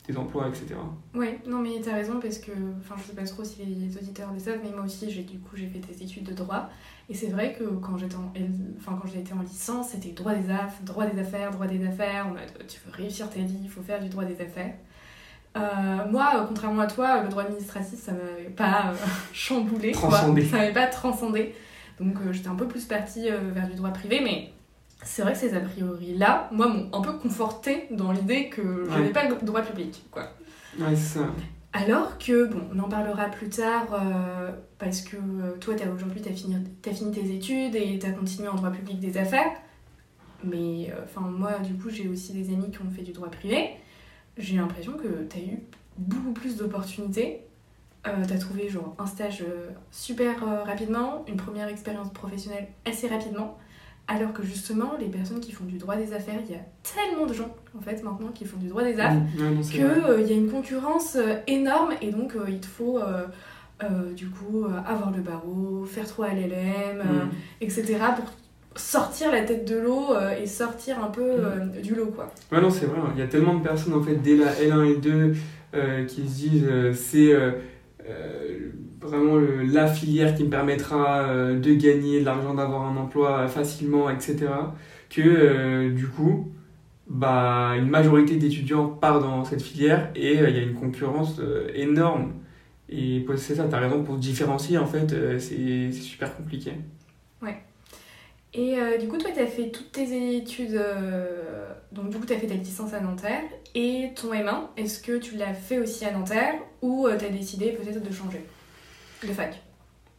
des 0.08 0.18
emplois, 0.18 0.48
etc. 0.48 0.76
Ouais, 1.14 1.40
non 1.48 1.60
mais 1.60 1.82
tu 1.82 1.90
as 1.90 1.96
raison 1.96 2.20
parce 2.20 2.40
que, 2.40 2.52
enfin 2.80 2.96
je 2.98 3.10
sais 3.10 3.16
pas 3.16 3.24
trop 3.24 3.44
si 3.44 3.64
les 3.64 3.98
auditeurs 3.98 4.32
le 4.34 4.40
savent, 4.40 4.60
mais 4.64 4.72
moi 4.72 4.86
aussi 4.86 5.10
j'ai 5.10 5.24
du 5.24 5.40
coup 5.40 5.56
j'ai 5.56 5.68
fait 5.68 5.80
des 5.80 6.04
études 6.04 6.24
de 6.24 6.34
droit 6.34 6.70
et 7.10 7.14
c'est 7.14 7.28
vrai 7.28 7.56
que 7.58 7.64
quand 7.64 7.98
j'étais 7.98 8.16
en, 8.16 8.34
enfin 8.78 9.00
quand 9.02 9.08
été 9.08 9.34
en 9.34 9.42
licence 9.42 9.90
c'était 9.90 10.12
droit 10.12 10.34
des 10.34 10.50
affaires, 10.50 10.72
droit 10.84 11.06
des 11.06 11.20
affaires, 11.20 11.52
droit 11.52 11.68
des 11.68 11.86
affaires, 11.86 12.28
tu 12.68 12.80
veux 12.86 12.92
réussir 12.92 13.30
ta 13.30 13.40
vie, 13.40 13.60
il 13.64 13.70
faut 13.70 13.82
faire 13.82 14.02
du 14.02 14.10
droit 14.10 14.26
des 14.26 14.42
affaires. 14.42 14.74
Euh, 15.56 16.10
moi, 16.10 16.46
contrairement 16.48 16.82
à 16.82 16.88
toi, 16.88 17.22
le 17.22 17.30
droit 17.30 17.44
administratif, 17.44 18.00
ça 18.00 18.12
m'avait 18.12 18.50
pas 18.50 18.92
euh, 18.92 19.08
chamboulé, 19.34 19.92
quoi. 19.92 20.12
ça 20.12 20.28
m'avait 20.28 20.74
pas 20.74 20.88
transcendé. 20.88 21.54
Donc 22.00 22.16
j'étais 22.32 22.48
un 22.48 22.56
peu 22.56 22.68
plus 22.68 22.86
partie 22.86 23.30
vers 23.30 23.68
du 23.68 23.76
droit 23.76 23.92
privé, 23.92 24.20
mais 24.24 24.52
c'est 25.04 25.22
vrai 25.22 25.34
que 25.34 25.40
ces 25.40 25.56
a 25.56 25.60
priori-là, 25.60 26.50
moi, 26.52 26.68
m'ont 26.68 26.90
un 26.92 27.02
peu 27.02 27.14
conforté 27.14 27.88
dans 27.92 28.12
l'idée 28.12 28.50
que 28.50 28.88
je 28.90 29.00
n'ai 29.00 29.12
pas 29.12 29.28
le 29.28 29.36
droit 29.46 29.62
public, 29.62 30.04
quoi. 30.12 30.24
Ouais, 30.80 30.96
ça. 30.96 31.22
Alors 31.74 32.20
que, 32.20 32.46
bon, 32.46 32.62
on 32.74 32.80
en 32.80 32.88
parlera 32.88 33.26
plus 33.26 33.50
tard, 33.50 33.88
euh, 33.94 34.52
parce 34.78 35.02
que 35.02 35.18
euh, 35.18 35.58
toi, 35.60 35.74
aujourd'hui, 35.94 36.22
tu 36.22 36.30
as 36.30 36.34
fini, 36.34 36.56
as 36.88 36.94
fini 36.94 37.12
tes 37.12 37.34
études 37.34 37.76
et 37.76 37.98
tu 37.98 38.06
as 38.06 38.12
continué 38.12 38.48
en 38.48 38.54
droit 38.54 38.70
public 38.70 39.00
des 39.00 39.18
affaires. 39.18 39.52
Mais, 40.44 40.92
euh, 40.92 41.04
enfin, 41.04 41.22
moi, 41.22 41.58
du 41.60 41.74
coup, 41.74 41.90
j'ai 41.90 42.08
aussi 42.08 42.34
des 42.34 42.54
amis 42.54 42.70
qui 42.70 42.80
ont 42.80 42.92
fait 42.96 43.02
du 43.02 43.12
droit 43.12 43.30
privé. 43.30 43.72
J'ai 44.38 44.58
l'impression 44.58 44.94
que 44.94 45.28
tu 45.30 45.38
as 45.38 45.42
eu 45.42 45.60
beaucoup 45.98 46.32
plus 46.32 46.58
d'opportunités. 46.58 47.42
tu 48.04 48.34
as 48.34 48.38
trouvé, 48.38 48.70
genre, 48.70 48.96
un 48.98 49.06
stage 49.06 49.44
super 49.92 50.66
rapidement, 50.66 51.24
une 51.28 51.38
première 51.38 51.68
expérience 51.68 52.12
professionnelle 52.12 52.68
assez 52.86 53.08
rapidement. 53.08 53.58
Alors 54.08 54.34
que 54.34 54.44
justement, 54.44 54.94
les 55.00 55.08
personnes 55.08 55.40
qui 55.40 55.54
font 55.54 55.64
du 55.64 55.78
droit 55.78 55.96
des 55.96 56.14
affaires, 56.14 56.40
il 56.46 56.52
y 56.52 56.56
a 56.56 56.62
tellement 56.84 57.26
de 57.26 57.34
gens 57.34 57.56
en 57.78 57.82
fait 57.82 58.04
maintenant 58.04 58.30
qui 58.34 58.44
font 58.44 58.58
du 58.58 58.68
droit 58.68 58.84
des 58.84 59.00
affaires 59.00 59.14
mmh, 59.14 59.62
qu'il 59.62 59.84
euh, 59.84 60.22
y 60.22 60.34
a 60.34 60.36
une 60.36 60.52
concurrence 60.52 61.16
euh, 61.16 61.36
énorme 61.48 61.94
et 62.02 62.12
donc 62.12 62.36
euh, 62.36 62.46
il 62.50 62.60
te 62.60 62.68
faut 62.68 63.00
du 64.16 64.30
coup 64.30 64.66
avoir 64.86 65.12
le 65.12 65.22
barreau, 65.22 65.84
faire 65.86 66.08
3 66.08 66.30
LLM, 66.30 67.00
mmh. 67.00 67.30
etc. 67.60 67.98
pour 68.16 68.26
sortir 68.76 69.32
la 69.32 69.42
tête 69.42 69.68
de 69.68 69.78
l'eau 69.78 70.16
et 70.42 70.46
sortir 70.46 71.04
un 71.04 71.10
peu 71.10 71.38
mmh. 71.38 71.82
du 71.82 71.96
lot 71.96 72.08
quoi. 72.08 72.32
Ouais 72.52 72.62
non 72.62 72.70
c'est 72.70 72.86
vrai, 72.86 73.00
il 73.16 73.20
y 73.20 73.24
a 73.24 73.28
tellement 73.28 73.56
de 73.56 73.64
personnes 73.64 73.94
en 73.94 74.02
fait 74.02 74.16
dès 74.16 74.36
la 74.36 74.52
L1 74.52 74.92
et 74.92 74.98
2 74.98 75.34
qui 76.08 76.28
se 76.28 76.36
disent 76.36 76.70
c'est 76.94 77.34
vraiment 79.04 79.38
la 79.64 79.88
filière 79.88 80.36
qui 80.36 80.44
me 80.44 80.50
permettra 80.50 81.24
euh, 81.24 81.60
de 81.60 81.74
gagner 81.74 82.20
de 82.20 82.26
l'argent, 82.26 82.54
d'avoir 82.54 82.84
un 82.84 82.98
emploi 82.98 83.48
facilement, 83.48 84.10
etc. 84.10 84.48
Que 85.10 85.22
euh, 85.22 85.92
du 85.92 86.08
coup, 86.08 86.52
bah, 87.08 87.74
une 87.78 87.90
majorité 87.90 88.38
d'étudiants 88.38 88.88
part 88.88 89.20
dans 89.20 89.44
cette 89.44 89.62
filière 89.62 90.10
et 90.16 90.40
euh, 90.40 90.50
il 90.50 90.56
y 90.56 90.60
a 90.60 90.64
une 90.64 90.76
concurrence 90.76 91.40
énorme. 91.76 92.34
Et 92.90 93.26
c'est 93.38 93.56
ça, 93.56 93.68
tu 93.68 93.76
as 93.76 93.80
raison, 93.80 94.04
pour 94.04 94.16
se 94.16 94.20
différencier, 94.20 94.78
en 94.78 94.86
fait, 94.86 95.40
c'est 95.40 95.92
super 95.92 96.36
compliqué. 96.36 96.74
Ouais. 97.42 97.58
Et 98.56 98.76
du 99.00 99.08
coup, 99.08 99.18
toi, 99.18 99.32
tu 99.34 99.40
as 99.40 99.48
fait 99.48 99.72
toutes 99.72 99.92
tes 99.92 100.36
études, 100.38 100.80
donc 101.92 102.10
du 102.10 102.18
coup, 102.18 102.26
tu 102.26 102.34
as 102.34 102.38
fait 102.38 102.48
ta 102.48 102.54
licence 102.54 102.94
à 102.94 103.00
Nanterre, 103.00 103.42
et 103.74 104.12
ton 104.16 104.32
M1, 104.32 104.68
est-ce 104.78 105.02
que 105.02 105.18
tu 105.18 105.38
l'as 105.38 105.56
fait 105.56 105.80
aussi 105.80 106.06
à 106.06 106.12
Nanterre, 106.12 106.54
ou 106.84 107.08
tu 107.18 107.26
as 107.26 107.30
décidé 107.30 107.72
peut-être 107.72 108.08
de 108.08 108.14
changer 108.14 108.46
de 109.24 109.34
fac? 109.34 109.60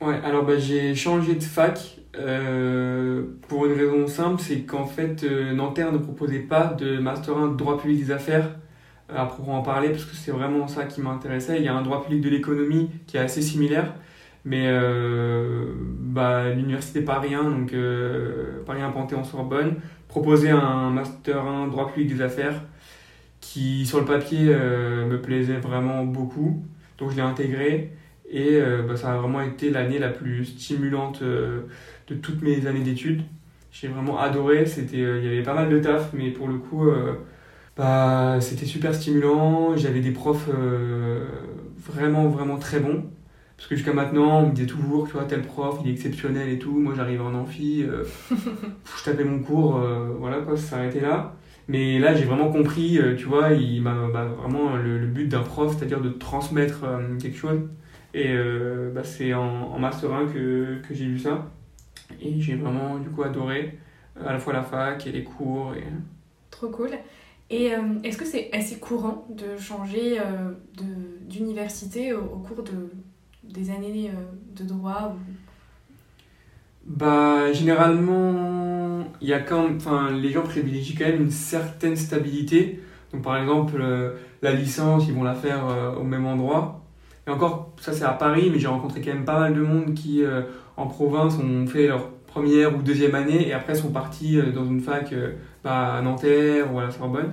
Ouais, 0.01 0.21
alors 0.25 0.45
bah, 0.45 0.59
j'ai 0.59 0.95
changé 0.95 1.35
de 1.35 1.43
fac 1.43 1.99
euh, 2.19 3.25
pour 3.49 3.67
une 3.67 3.73
raison 3.73 4.07
simple, 4.07 4.43
c'est 4.43 4.61
qu'en 4.61 4.87
fait 4.87 5.25
euh, 5.25 5.53
Nanterre 5.53 5.93
ne 5.93 5.99
proposait 5.99 6.41
pas 6.41 6.67
de 6.67 6.99
Master 6.99 7.37
1 7.37 7.49
de 7.49 7.57
droit 7.57 7.79
public 7.79 8.05
des 8.05 8.11
affaires 8.11 8.51
euh, 9.11 9.17
à 9.17 9.27
proprement 9.27 9.63
parler, 9.63 9.91
parce 9.91 10.05
que 10.05 10.15
c'est 10.15 10.31
vraiment 10.31 10.69
ça 10.69 10.85
qui 10.85 11.01
m'intéressait. 11.01 11.59
Il 11.59 11.65
y 11.65 11.69
a 11.69 11.75
un 11.75 11.83
droit 11.83 12.03
public 12.05 12.21
de 12.21 12.29
l'économie 12.29 12.91
qui 13.07 13.17
est 13.17 13.21
assez 13.21 13.43
similaire, 13.43 13.95
mais 14.45 14.69
bah, 16.01 16.51
l'université 16.51 17.01
Paris 17.01 17.35
1, 17.35 17.45
donc 17.45 17.75
Paris 18.67 18.83
1 18.83 18.91
Panthéon-Sorbonne, 18.91 19.77
proposait 20.09 20.51
un 20.51 20.91
Master 20.91 21.45
1 21.45 21.69
droit 21.69 21.93
public 21.93 22.15
des 22.15 22.23
affaires 22.23 22.63
qui 23.41 23.85
sur 23.87 24.01
le 24.01 24.05
papier 24.05 24.55
me 24.55 25.17
plaisait 25.21 25.59
vraiment 25.59 26.05
beaucoup, 26.05 26.65
donc 26.99 27.11
je 27.11 27.17
l'ai 27.17 27.23
intégré. 27.23 27.93
Et 28.31 28.61
bah, 28.87 28.97
ça 28.97 29.13
a 29.13 29.17
vraiment 29.19 29.43
été 29.43 29.71
l'année 29.71 29.99
la 29.99 30.09
plus 30.09 30.45
stimulante 30.45 31.23
de 31.23 32.15
toutes 32.23 32.43
mes 32.43 32.67
années 32.67 32.81
d'études. 32.81 33.23
J'ai 33.71 33.89
vraiment 33.89 34.19
adoré, 34.19 34.67
c'était, 34.67 34.99
il 34.99 35.25
y 35.25 35.29
avait 35.29 35.43
pas 35.43 35.55
mal 35.55 35.69
de 35.69 35.79
taf, 35.79 36.13
mais 36.13 36.31
pour 36.31 36.49
le 36.49 36.59
coup, 36.59 36.87
bah, 37.77 38.39
c'était 38.41 38.67
super 38.67 38.95
stimulant. 38.95 39.77
J'avais 39.77 40.01
des 40.01 40.13
profs 40.13 40.49
vraiment, 41.79 42.29
vraiment 42.29 42.59
très 42.59 42.81
bons. 42.81 43.05
Parce 43.57 43.69
que 43.69 43.77
jusqu'à 43.77 43.93
maintenant, 43.93 44.41
on 44.41 44.49
me 44.49 44.53
disait 44.53 44.67
toujours, 44.67 45.07
tu 45.07 45.13
vois, 45.13 45.25
tel 45.25 45.43
prof, 45.43 45.79
il 45.85 45.91
est 45.91 45.93
exceptionnel 45.93 46.49
et 46.49 46.59
tout. 46.59 46.73
Moi, 46.73 46.95
j'arrivais 46.97 47.23
en 47.23 47.35
amphi, 47.35 47.85
euh, 47.85 48.05
je 48.31 49.05
tapais 49.05 49.25
mon 49.25 49.41
cours, 49.41 49.77
euh, 49.77 50.11
voilà 50.19 50.39
quoi, 50.39 50.57
ça 50.57 50.71
s'arrêtait 50.71 51.01
là. 51.01 51.35
Mais 51.69 51.99
là, 51.99 52.15
j'ai 52.15 52.25
vraiment 52.25 52.51
compris, 52.51 52.99
euh, 52.99 53.17
tu 53.17 53.25
vois, 53.25 53.53
il 53.53 53.81
m'a 53.81 54.09
bah, 54.13 54.27
vraiment 54.27 54.77
le, 54.77 55.07
but 55.07 55.29
d'un 55.29 55.43
prof, 55.43 55.75
c'est-à-dire 55.77 56.01
de 56.01 56.11
transmettre 56.11 56.85
quelque 57.21 57.37
chose. 57.37 57.61
Et 58.13 58.35
bah, 58.95 59.03
c'est 59.03 59.35
en, 59.35 59.79
Master 59.79 60.13
1 60.13 60.27
que, 60.27 60.81
que 60.87 60.95
j'ai 60.95 61.07
vu 61.07 61.19
ça. 61.19 61.51
Et 62.21 62.41
j'ai 62.41 62.55
vraiment, 62.55 62.99
du 62.99 63.09
coup, 63.09 63.23
adoré 63.23 63.79
à 64.25 64.33
la 64.33 64.39
fois 64.39 64.53
la 64.53 64.63
fac 64.63 65.07
et 65.07 65.13
les 65.13 65.25
cours. 65.25 65.75
Et... 65.75 65.85
Trop 66.51 66.69
cool. 66.69 66.91
Et 67.51 67.73
est-ce 68.05 68.19
que 68.19 68.25
c'est 68.25 68.51
assez 68.53 68.77
courant 68.79 69.27
de 69.31 69.57
changer 69.57 70.21
d'université 71.29 72.13
au, 72.13 72.39
cours 72.39 72.63
de, 72.63 72.91
des 73.53 73.71
années 73.71 74.11
euh, 74.11 74.21
de 74.57 74.65
droit 74.65 75.15
Bah, 76.87 77.53
généralement, 77.53 79.05
y 79.21 79.33
a 79.33 79.41
quand 79.41 79.69
les 80.11 80.31
gens 80.31 80.43
privilégient 80.43 80.95
quand 80.95 81.07
même 81.07 81.23
une 81.23 81.31
certaine 81.31 81.97
stabilité. 81.97 82.81
Donc, 83.13 83.23
par 83.23 83.37
exemple, 83.37 83.77
euh, 83.81 84.17
la 84.43 84.53
licence, 84.53 85.07
ils 85.09 85.15
vont 85.15 85.23
la 85.23 85.35
faire 85.35 85.67
euh, 85.69 85.95
au 85.95 86.03
même 86.05 86.27
endroit. 86.27 86.83
Et 87.27 87.31
encore, 87.31 87.73
ça 87.81 87.93
c'est 87.93 88.05
à 88.05 88.13
Paris, 88.13 88.51
mais 88.53 88.59
j'ai 88.59 88.67
rencontré 88.67 89.01
quand 89.01 89.15
même 89.15 89.25
pas 89.25 89.39
mal 89.39 89.55
de 89.55 89.63
monde 89.63 89.95
qui, 89.95 90.23
en 90.77 90.87
province, 90.87 91.39
ont 91.39 91.67
fait 91.67 91.87
leur 91.87 92.11
première 92.27 92.77
ou 92.77 92.83
deuxième 92.83 93.15
année 93.15 93.49
et 93.49 93.55
après 93.55 93.75
sont 93.75 93.93
partis 93.93 94.39
dans 94.55 94.67
une 94.67 94.81
fac 94.81 95.15
bah, 95.63 95.95
à 95.95 96.03
Nanterre 96.03 96.75
ou 96.75 96.81
à 96.81 96.85
la 96.85 96.91
Sorbonne. 96.91 97.33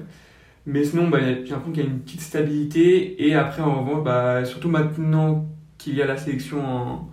Mais 0.65 0.85
sinon, 0.85 1.09
bah, 1.09 1.17
j'ai 1.21 1.35
l'impression 1.35 1.71
qu'il 1.73 1.83
y 1.83 1.85
a 1.85 1.89
une 1.89 1.99
petite 1.99 2.21
stabilité. 2.21 3.27
Et 3.27 3.35
après, 3.35 3.61
en 3.61 3.83
revanche, 3.83 4.05
bah, 4.05 4.45
surtout 4.45 4.69
maintenant 4.69 5.45
qu'il 5.81 5.95
y 5.95 6.01
a 6.01 6.05
la 6.05 6.17
sélection 6.17 7.07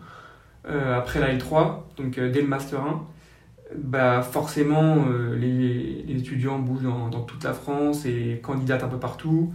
euh, 0.66 0.98
après 0.98 1.20
la 1.20 1.35
L3, 1.35 1.81
donc 1.96 2.18
euh, 2.18 2.31
dès 2.31 2.42
le 2.42 2.46
Master 2.46 2.83
1, 2.83 3.07
bah 3.76 4.22
forcément 4.22 5.07
euh, 5.09 5.37
les, 5.37 6.04
étudiants 6.14 6.59
bougent 6.59 6.83
dans, 6.83 7.22
toute 7.22 7.44
la 7.44 7.54
France 7.54 8.04
et 8.04 8.40
candidatent 8.42 8.85
un 8.85 8.88
peu 8.88 8.98
partout 8.98 9.52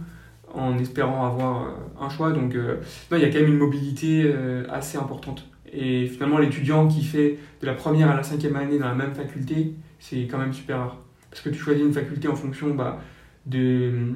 en 0.52 0.78
espérant 0.78 1.26
avoir 1.26 1.74
un 2.00 2.08
choix. 2.08 2.32
Donc 2.32 2.54
il 2.54 3.18
y 3.18 3.24
a 3.24 3.28
quand 3.28 3.40
même 3.40 3.48
une 3.48 3.58
mobilité 3.58 4.32
assez 4.70 4.96
importante. 4.96 5.48
Et 5.72 6.06
finalement, 6.06 6.38
l'étudiant 6.38 6.86
qui 6.86 7.02
fait 7.02 7.38
de 7.60 7.66
la 7.66 7.74
première 7.74 8.08
à 8.08 8.14
la 8.14 8.22
cinquième 8.22 8.54
année 8.54 8.78
dans 8.78 8.86
la 8.86 8.94
même 8.94 9.14
faculté, 9.14 9.74
c'est 9.98 10.28
quand 10.28 10.38
même 10.38 10.52
super 10.52 10.78
rare. 10.78 10.98
Parce 11.28 11.42
que 11.42 11.48
tu 11.48 11.58
choisis 11.58 11.82
une 11.84 11.92
faculté 11.92 12.28
en 12.28 12.36
fonction 12.36 12.72
bah, 12.72 13.00
de, 13.46 14.12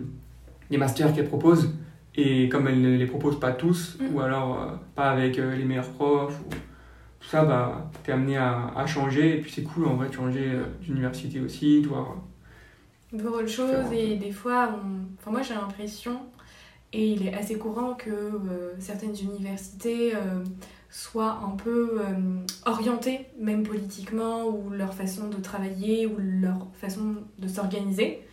des 0.71 0.79
masters 0.79 1.13
qu'elle 1.13 1.27
propose. 1.27 1.75
Et 2.21 2.49
comme 2.49 2.67
elle 2.67 2.81
ne 2.81 2.97
les 2.97 3.07
propose 3.07 3.39
pas 3.39 3.53
tous, 3.53 3.97
mm. 4.01 4.13
ou 4.13 4.21
alors 4.21 4.61
euh, 4.61 4.67
pas 4.97 5.11
avec 5.11 5.39
euh, 5.39 5.55
les 5.55 5.63
meilleurs 5.63 5.91
profs, 5.91 6.41
ou 6.41 6.51
tout 7.21 7.29
ça, 7.29 7.45
bah, 7.45 7.89
tu 8.03 8.11
es 8.11 8.13
amené 8.13 8.37
à, 8.37 8.73
à, 8.75 8.87
changer. 8.87 9.39
Et 9.39 9.41
puis 9.41 9.53
c'est 9.53 9.63
cool 9.63 9.87
en 9.87 9.95
vrai 9.95 10.09
de 10.09 10.15
changer 10.15 10.47
euh, 10.47 10.65
d'université 10.81 11.39
aussi, 11.39 11.81
de 11.81 11.87
voir. 11.87 12.17
voir 13.13 13.35
autre 13.35 13.47
chose. 13.47 13.93
Et 13.93 14.17
des 14.17 14.33
fois, 14.33 14.81
enfin, 15.21 15.31
moi 15.31 15.43
j'ai 15.43 15.55
l'impression, 15.55 16.19
et 16.93 17.07
il 17.13 17.25
est 17.25 17.35
assez 17.35 17.57
courant 17.57 17.95
que 17.95 18.41
certaines 18.81 19.17
universités 19.17 20.15
soient 20.91 21.39
un 21.45 21.55
peu 21.55 22.01
orientées, 22.65 23.27
même 23.39 23.63
politiquement, 23.63 24.47
ou 24.47 24.71
leur 24.71 24.95
façon 24.95 25.29
de 25.29 25.37
travailler, 25.37 26.07
ou 26.07 26.17
leur 26.19 26.67
façon 26.73 27.17
de 27.39 27.47
s'organiser. 27.47 28.27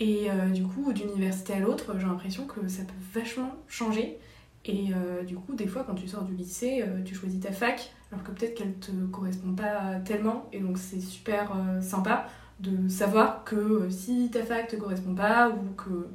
Et 0.00 0.30
euh, 0.30 0.48
du 0.48 0.64
coup, 0.64 0.92
d'une 0.94 1.10
université 1.10 1.52
à 1.52 1.58
l'autre, 1.60 1.94
j'ai 1.98 2.06
l'impression 2.06 2.46
que 2.46 2.66
ça 2.68 2.82
peut 2.82 3.20
vachement 3.20 3.52
changer. 3.68 4.18
Et 4.64 4.88
euh, 4.94 5.22
du 5.24 5.36
coup, 5.36 5.54
des 5.54 5.66
fois, 5.66 5.84
quand 5.84 5.94
tu 5.94 6.08
sors 6.08 6.24
du 6.24 6.34
lycée, 6.34 6.82
euh, 6.82 7.02
tu 7.04 7.14
choisis 7.14 7.38
ta 7.38 7.52
fac, 7.52 7.92
alors 8.10 8.24
que 8.24 8.30
peut-être 8.30 8.54
qu'elle 8.54 8.74
te 8.74 8.90
correspond 9.12 9.52
pas 9.52 10.00
tellement. 10.04 10.48
Et 10.52 10.60
donc, 10.60 10.78
c'est 10.78 11.00
super 11.00 11.52
sympa 11.82 12.26
de 12.60 12.88
savoir 12.88 13.44
que 13.44 13.88
si 13.90 14.30
ta 14.30 14.42
fac 14.42 14.68
te 14.68 14.76
correspond 14.76 15.14
pas 15.14 15.50
ou 15.50 15.74
que 15.76 16.08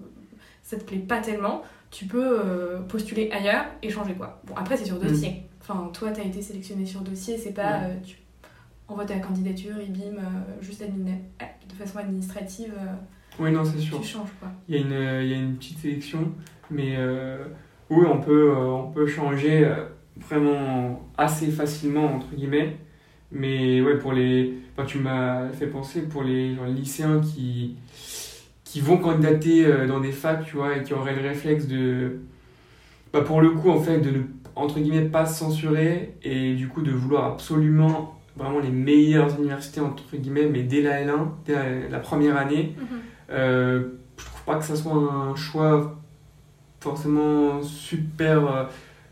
ça 0.64 0.78
te 0.78 0.84
plaît 0.84 0.98
pas 0.98 1.22
tellement, 1.22 1.62
tu 1.92 2.06
peux 2.06 2.40
postuler 2.90 3.32
ailleurs 3.32 3.66
et 3.82 3.90
changer 3.90 4.14
quoi. 4.14 4.42
Bon, 4.46 4.56
après, 4.56 4.78
c'est 4.78 4.86
sur 4.86 4.98
mm. 4.98 5.08
dossier. 5.08 5.44
Enfin, 5.62 5.90
toi, 5.94 6.12
tu 6.12 6.22
as 6.22 6.24
été 6.24 6.42
sélectionné 6.42 6.86
sur 6.86 7.02
dossier, 7.02 7.38
c'est 7.38 7.54
pas. 7.54 7.82
tu 8.04 8.18
envoies 8.88 9.06
ta 9.06 9.18
candidature 9.20 9.78
et 9.78 9.88
bim, 9.88 10.22
juste 10.62 10.84
de 10.84 11.74
façon 11.74 11.98
administrative 12.00 12.74
oui, 13.40 13.52
non, 13.52 13.64
c'est 13.66 13.80
sûr. 13.80 14.00
Tu 14.02 14.08
changes 14.08 14.30
quoi. 14.40 14.50
Il 14.68 14.76
y, 14.76 14.78
a 14.78 14.82
une, 14.82 15.24
il 15.24 15.30
y 15.30 15.34
a 15.34 15.38
une 15.38 15.56
petite 15.56 15.80
sélection, 15.80 16.32
mais 16.72 16.96
euh, 16.98 17.38
oui, 17.90 18.06
on 18.10 18.20
peut, 18.20 18.52
euh, 18.52 18.66
on 18.66 18.92
peut 18.92 19.08
changer 19.08 19.66
euh, 19.66 19.86
vraiment 20.18 21.08
assez 21.18 21.48
facilement, 21.48 22.16
entre 22.16 22.34
guillemets. 22.36 22.78
Mais 23.32 23.82
ouais, 23.82 23.98
pour 23.98 24.14
les. 24.14 24.54
Enfin, 24.74 24.86
tu 24.86 25.00
m'as 25.00 25.50
fait 25.50 25.68
penser 25.68 26.04
pour 26.04 26.24
les 26.24 26.56
lycéens 26.68 27.22
qui, 27.22 27.76
qui 28.64 28.82
vont 28.82 28.98
candidater 28.98 29.66
dans 29.88 30.00
des 30.00 30.12
facs, 30.12 30.46
tu 30.46 30.58
vois, 30.58 30.78
et 30.78 30.84
qui 30.84 30.94
auraient 30.94 31.16
le 31.16 31.28
réflexe 31.28 31.68
de. 31.68 32.20
Bah, 33.12 33.22
pour 33.22 33.42
le 33.42 33.52
coup, 33.52 33.70
en 33.70 33.80
fait, 33.80 34.00
de 34.00 34.12
ne, 34.12 34.22
entre 34.56 34.80
guillemets, 34.80 35.10
pas 35.10 35.26
censurer 35.26 36.16
et 36.24 36.54
du 36.54 36.68
coup 36.68 36.82
de 36.82 36.92
vouloir 36.92 37.26
absolument 37.26 38.16
vraiment 38.36 38.60
les 38.60 38.70
meilleures 38.70 39.38
universités, 39.40 39.82
entre 39.82 40.16
guillemets, 40.16 40.48
mais 40.48 40.64
dès 40.64 40.82
la 40.82 41.04
L1, 41.04 41.28
dès 41.46 41.90
la, 41.90 42.00
première 42.00 42.38
année. 42.38 42.76
Mhm. 42.78 43.00
Euh, 43.30 43.84
je 44.18 44.26
trouve 44.26 44.44
pas 44.46 44.56
que 44.56 44.66
ça 44.66 44.76
soit 44.76 44.94
un 44.94 45.36
choix 45.36 45.96
forcément 46.80 47.62
super, 47.64 48.46
euh, 48.46 48.64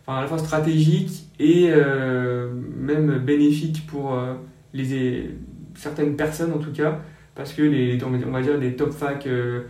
enfin 0.06 0.19
à 0.19 0.21
la 0.21 0.28
fois 0.28 0.38
stratégique 0.38 1.28
et 1.39 1.69
euh, 1.69 2.52
même 2.78 3.17
bénéfique 3.19 3.88
pour 3.88 4.17
les, 4.73 5.32
certaines 5.76 6.15
personnes 6.15 6.54
en 6.54 6.60
tout 6.60 6.71
cas, 6.71 6.99
parce 7.36 7.54
que 7.54 7.63
les, 7.63 7.97
on 8.04 8.32
va 8.32 8.41
dire 8.41 8.58
les 8.58 8.76
top 8.76 8.91
fac, 8.91 9.23
je 9.26 9.63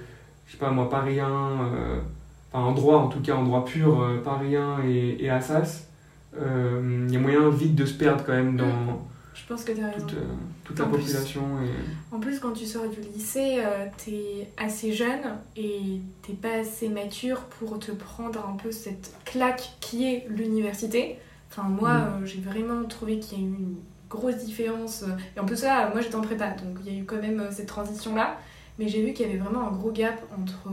sais 0.48 0.58
pas 0.58 0.72
moi, 0.72 0.90
Paris 0.90 1.20
1, 1.20 1.28
enfin 1.28 2.66
en 2.66 2.74
droit 2.74 2.98
en 2.98 3.08
tout 3.08 3.22
cas, 3.22 3.36
en 3.36 3.44
droit 3.44 3.64
pur, 3.64 4.06
Paris 4.24 4.56
1 4.56 4.84
et, 4.86 5.24
et 5.24 5.30
Assas, 5.30 5.88
il 6.36 7.12
y 7.12 7.16
a 7.16 7.20
moyen 7.20 7.50
vite 7.50 7.76
de 7.76 7.86
se 7.86 7.94
perdre 7.94 8.24
quand 8.26 8.34
même 8.34 8.58
dans. 8.58 9.00
Je 9.34 9.42
pense 9.48 9.64
que 9.64 9.72
tu 9.72 9.82
as 9.82 9.88
raison. 9.88 10.06
Toute, 10.06 10.18
euh, 10.18 10.26
toute 10.63 10.80
la 10.80 10.86
population. 10.86 11.41
et... 11.62 12.15
En 12.15 12.19
plus, 12.19 12.39
quand 12.39 12.54
tu 12.54 12.65
sors 12.65 12.88
du 12.88 13.02
lycée, 13.02 13.58
euh, 13.60 13.86
tu 13.97 14.12
es 14.12 14.49
assez 14.58 14.93
jeune 14.93 15.38
et 15.56 15.99
t'es 16.21 16.34
pas 16.34 16.60
assez 16.60 16.89
mature 16.89 17.41
pour 17.41 17.80
te 17.80 17.91
prendre 17.91 18.47
un 18.47 18.56
peu 18.56 18.71
cette 18.71 19.13
claque 19.26 19.73
qui 19.80 20.06
est 20.06 20.26
l'université. 20.30 21.17
Enfin, 21.49 21.63
moi, 21.63 21.93
mm. 21.93 22.02
euh, 22.02 22.26
j'ai 22.26 22.41
vraiment 22.41 22.84
trouvé 22.86 23.19
qu'il 23.19 23.39
y 23.39 23.41
a 23.41 23.45
eu 23.45 23.47
une 23.47 23.76
grosse 24.10 24.38
différence. 24.38 25.04
Et 25.36 25.39
en 25.39 25.45
plus, 25.45 25.58
ça, 25.58 25.89
moi 25.91 26.02
j'étais 26.02 26.15
en 26.15 26.21
prépa, 26.21 26.52
donc 26.52 26.78
il 26.86 26.93
y 26.93 26.97
a 26.97 26.99
eu 26.99 27.06
quand 27.06 27.21
même 27.21 27.49
cette 27.52 27.67
transition-là. 27.67 28.38
Mais 28.80 28.88
j'ai 28.88 29.04
vu 29.06 29.13
qu'il 29.13 29.28
y 29.28 29.30
avait 29.30 29.38
vraiment 29.38 29.67
un 29.67 29.71
gros 29.71 29.91
gap 29.91 30.19
entre 30.41 30.69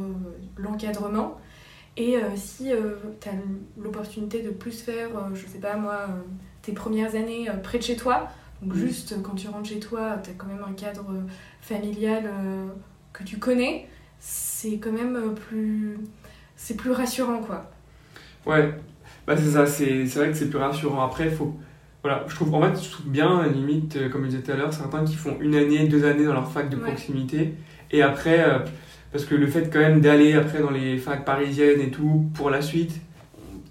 l'encadrement 0.57 1.39
et 1.99 2.17
si 2.35 2.71
tu 3.21 3.29
as 3.29 3.33
l'opportunité 3.77 4.41
de 4.41 4.49
plus 4.49 4.81
faire, 4.81 5.11
je 5.35 5.47
sais 5.47 5.59
pas 5.59 5.77
moi, 5.77 6.07
tes 6.63 6.73
premières 6.73 7.15
années 7.15 7.51
près 7.63 7.77
de 7.77 7.83
chez 7.83 7.97
toi, 7.97 8.31
donc 8.63 8.75
juste 8.75 9.15
quand 9.23 9.35
tu 9.35 9.49
rentres 9.49 9.69
chez 9.69 9.81
toi, 9.81 10.19
tu 10.23 10.31
as 10.31 10.33
quand 10.35 10.47
même 10.47 10.65
un 10.67 10.73
cadre 10.73 11.07
familial 11.61 12.25
euh, 12.27 12.67
que 13.13 13.25
tu 13.25 13.39
connais, 13.39 13.89
c'est 14.19 14.79
quand 14.79 14.93
même 14.93 15.17
euh, 15.17 15.31
plus 15.31 15.99
c'est 16.57 16.77
plus 16.77 16.91
rassurant 16.91 17.41
quoi. 17.41 17.71
Ouais. 18.47 18.75
Bah 19.27 19.37
c'est 19.37 19.51
ça, 19.51 19.67
c'est 19.67 20.05
vrai 20.05 20.29
que 20.29 20.35
c'est 20.35 20.51
plus 20.51 20.59
rassurant. 20.59 21.03
Après, 21.03 21.31
faut 21.31 21.57
voilà, 22.03 22.25
je 22.29 22.35
trouve 22.35 22.55
en 22.55 22.63
fait 22.63 22.83
je 22.83 22.91
trouve 22.91 23.07
bien 23.07 23.47
limite 23.47 23.97
euh, 23.97 24.09
comme 24.09 24.25
je 24.25 24.31
disais 24.31 24.43
tout 24.43 24.53
à 24.53 24.57
l'heure, 24.57 24.73
certains 24.73 25.05
qui 25.05 25.17
font 25.17 25.37
une 25.41 25.55
année, 25.55 25.89
deux 25.89 26.05
années 26.05 26.25
dans 26.25 26.35
leur 26.35 26.51
fac 26.51 26.69
de 26.69 26.77
proximité 26.77 27.55
et 27.91 28.03
après 28.03 28.45
parce 29.13 29.25
que 29.25 29.35
le 29.35 29.47
fait 29.47 29.71
quand 29.73 29.81
même 29.81 30.01
d'aller 30.01 30.35
après 30.35 30.61
dans 30.61 30.71
les 30.71 30.99
facs 30.99 31.25
parisiennes 31.25 31.81
et 31.81 31.91
tout 31.91 32.31
pour 32.35 32.51
la 32.51 32.63
suite, 32.63 33.01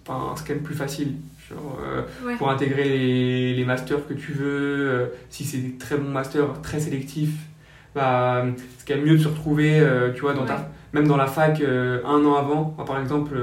enfin, 0.05 0.33
c'est 0.35 0.47
quand 0.47 0.53
même 0.53 0.63
plus 0.63 0.75
facile. 0.75 1.15
Euh, 1.51 2.03
pour 2.37 2.49
intégrer 2.49 2.83
les, 2.83 3.53
les, 3.55 3.65
masters 3.65 4.07
que 4.07 4.13
tu 4.13 4.33
veux. 4.33 4.89
Euh, 4.89 5.05
si 5.29 5.43
c'est 5.43 5.57
des 5.57 5.77
très 5.77 5.97
bons 5.97 6.09
masters, 6.09 6.61
très 6.61 6.79
sélectifs, 6.79 7.35
bah, 7.95 8.45
c'est 8.77 8.87
quand 8.87 8.95
même 8.95 9.05
mieux 9.05 9.17
de 9.17 9.23
se 9.23 9.27
retrouver, 9.27 9.79
euh, 9.79 10.13
tu 10.13 10.21
vois, 10.21 10.33
dans 10.33 10.45
ta, 10.45 10.69
même 10.93 11.07
dans 11.07 11.17
la 11.17 11.27
fac 11.27 11.61
un 11.61 12.25
an 12.25 12.35
avant. 12.35 12.65
par 12.85 12.99
exemple, 12.99 13.35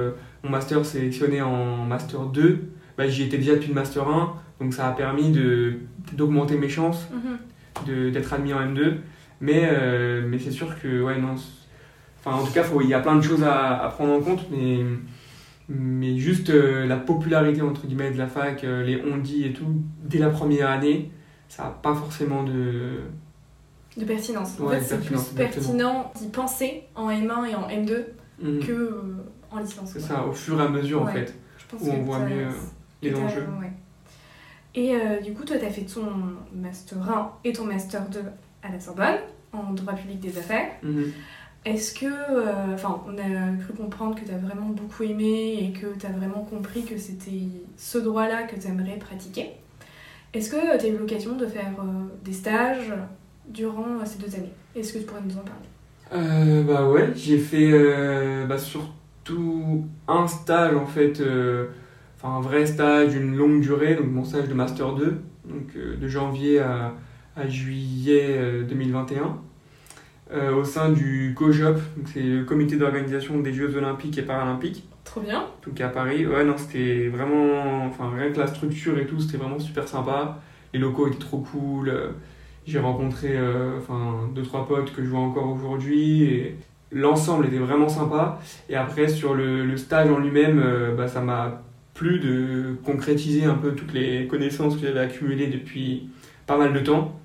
mon 0.44 0.50
master 0.50 0.84
sélectionné 0.84 1.42
en 1.42 1.84
master 1.84 2.20
2, 2.20 2.70
bah, 2.96 3.08
j'y 3.08 3.24
étais 3.24 3.38
déjà 3.38 3.54
depuis 3.54 3.68
le 3.68 3.74
master 3.74 4.08
1, 4.08 4.34
donc 4.60 4.72
ça 4.72 4.88
a 4.88 4.92
permis 4.92 5.36
d'augmenter 6.12 6.56
mes 6.56 6.68
chances 6.68 7.08
mhm. 7.12 8.12
d'être 8.12 8.32
admis 8.32 8.54
en 8.54 8.60
M2. 8.60 8.94
Mais, 9.40 9.70
mais 10.26 10.38
c'est 10.38 10.50
sûr 10.52 10.80
que, 10.80 11.02
ouais, 11.02 11.18
non. 11.18 11.34
Enfin, 12.24 12.38
en 12.38 12.44
tout 12.44 12.52
cas, 12.52 12.64
il 12.82 12.88
y 12.88 12.94
a 12.94 13.00
plein 13.00 13.16
de 13.16 13.20
choses 13.20 13.44
à, 13.44 13.84
à 13.84 13.88
prendre 13.88 14.14
en 14.14 14.20
compte, 14.20 14.46
mais 14.50 14.78
Mais 15.68 16.16
juste 16.16 16.50
euh, 16.50 16.86
la 16.86 16.96
popularité 16.96 17.60
entre 17.62 17.86
guillemets 17.86 18.12
de 18.12 18.18
la 18.18 18.28
fac, 18.28 18.62
euh, 18.62 18.84
les 18.84 19.02
on-dit 19.02 19.44
et 19.44 19.52
tout, 19.52 19.66
dès 20.04 20.18
la 20.18 20.30
première 20.30 20.70
année, 20.70 21.10
ça 21.48 21.64
n'a 21.64 21.70
pas 21.70 21.94
forcément 21.94 22.44
de. 22.44 23.00
De 23.96 24.04
pertinence. 24.04 24.60
En 24.60 24.68
fait, 24.68 24.80
c'est 24.82 25.00
plus 25.04 25.18
pertinent 25.34 26.12
d'y 26.16 26.28
penser 26.28 26.82
en 26.94 27.08
M1 27.10 27.46
et 27.50 27.54
en 27.54 27.68
M2 27.68 28.04
Mhm. 28.42 28.60
que 28.66 28.72
euh, 28.72 29.00
en 29.50 29.58
licence. 29.60 29.90
C'est 29.94 30.00
ça, 30.00 30.26
au 30.26 30.32
fur 30.32 30.60
et 30.60 30.64
à 30.64 30.68
mesure 30.68 31.02
en 31.02 31.06
fait, 31.06 31.34
Je 31.58 31.64
pense 31.74 31.80
où 31.88 31.90
on 31.90 32.02
voit 32.02 32.18
mieux 32.20 32.48
les 33.02 33.14
enjeux. 33.14 33.46
ouais. 33.60 33.72
Et 34.74 34.92
du 35.24 35.32
coup, 35.32 35.42
toi, 35.44 35.56
tu 35.56 35.64
as 35.64 35.70
fait 35.70 35.86
ton 35.86 36.04
Master 36.54 36.98
1 37.10 37.32
et 37.44 37.52
ton 37.54 37.64
Master 37.64 38.06
2 38.10 38.20
à 38.62 38.70
la 38.70 38.78
Sorbonne, 38.78 39.16
en 39.54 39.72
droit 39.72 39.94
public 39.94 40.20
des 40.20 40.36
affaires. 40.36 40.68
Mhm. 40.82 41.04
Est-ce 41.66 41.92
que, 41.92 42.06
euh, 42.06 42.74
enfin, 42.74 43.02
on 43.06 43.18
a 43.18 43.56
cru 43.60 43.74
comprendre 43.74 44.14
que 44.14 44.24
tu 44.24 44.32
as 44.32 44.38
vraiment 44.38 44.68
beaucoup 44.68 45.02
aimé 45.02 45.58
et 45.60 45.78
que 45.78 45.98
tu 45.98 46.06
as 46.06 46.10
vraiment 46.10 46.44
compris 46.44 46.84
que 46.84 46.96
c'était 46.96 47.48
ce 47.76 47.98
droit-là 47.98 48.44
que 48.44 48.58
tu 48.58 48.68
aimerais 48.68 48.96
pratiquer? 48.98 49.50
Est-ce 50.32 50.50
que 50.50 50.78
tu 50.78 50.86
as 50.86 50.88
eu 50.88 50.96
l'occasion 50.96 51.36
de 51.36 51.44
faire 51.44 51.72
euh, 51.80 52.06
des 52.24 52.32
stages 52.32 52.92
durant 53.48 54.04
ces 54.04 54.18
deux 54.18 54.34
années? 54.36 54.52
Est-ce 54.74 54.92
que 54.92 54.98
tu 54.98 55.04
pourrais 55.04 55.22
nous 55.22 55.36
en 55.36 55.42
parler? 55.42 55.66
Euh, 56.12 56.62
bah 56.62 56.88
ouais, 56.88 57.10
j'ai 57.16 57.38
fait 57.38 57.70
euh, 57.72 58.46
bah, 58.46 58.58
surtout 58.58 59.84
un 60.06 60.28
stage 60.28 60.76
en 60.76 60.86
fait, 60.86 61.20
enfin 62.16 62.36
un 62.36 62.40
vrai 62.40 62.64
stage 62.64 63.10
d'une 63.10 63.34
longue 63.34 63.60
durée, 63.60 63.96
donc 63.96 64.06
mon 64.06 64.24
stage 64.24 64.48
de 64.48 64.54
Master 64.54 64.94
2, 64.94 65.20
donc 65.48 65.76
de 65.76 66.08
janvier 66.08 66.60
à, 66.60 66.94
juillet 67.48 68.36
euh, 68.38 68.62
2021, 68.64 69.38
euh, 70.32 70.54
au 70.54 70.64
sein 70.64 70.90
du 70.90 71.34
COJOP, 71.36 71.78
c'est 72.12 72.22
le 72.22 72.44
comité 72.44 72.76
d'organisation 72.76 73.38
des 73.40 73.52
Jeux 73.52 73.76
Olympiques 73.76 74.18
et 74.18 74.22
Paralympiques, 74.22 74.84
Trop 75.04 75.20
bien. 75.20 75.46
donc 75.66 75.80
à 75.80 75.88
Paris. 75.88 76.26
Ouais, 76.26 76.44
non, 76.44 76.56
c'était 76.56 77.08
vraiment, 77.08 77.86
enfin 77.86 78.10
rien 78.16 78.30
que 78.32 78.38
la 78.38 78.46
structure 78.48 78.98
et 78.98 79.06
tout, 79.06 79.20
c'était 79.20 79.38
vraiment 79.38 79.58
super 79.58 79.86
sympa. 79.86 80.40
Les 80.72 80.80
locaux 80.80 81.06
étaient 81.06 81.18
trop 81.18 81.38
cool. 81.38 81.92
J'ai 82.66 82.80
rencontré 82.80 83.28
euh, 83.36 83.78
enfin 83.78 84.28
deux 84.34 84.42
trois 84.42 84.66
potes 84.66 84.92
que 84.92 85.02
je 85.04 85.08
vois 85.08 85.20
encore 85.20 85.48
aujourd'hui 85.50 86.24
et 86.24 86.56
l'ensemble 86.90 87.46
était 87.46 87.58
vraiment 87.58 87.88
sympa. 87.88 88.40
Et 88.68 88.74
après 88.74 89.06
sur 89.08 89.34
le, 89.34 89.64
le 89.64 89.76
stage 89.76 90.10
en 90.10 90.18
lui-même, 90.18 90.58
euh, 90.58 90.92
bah, 90.96 91.06
ça 91.06 91.20
m'a 91.20 91.62
plu 91.94 92.18
de 92.18 92.74
concrétiser 92.84 93.44
un 93.44 93.54
peu 93.54 93.72
toutes 93.76 93.92
les 93.94 94.26
connaissances 94.26 94.74
que 94.76 94.82
j'avais 94.82 94.98
accumulées 95.00 95.46
depuis 95.46 96.08
pas 96.48 96.58
mal 96.58 96.72
de 96.72 96.80
temps. 96.80 97.18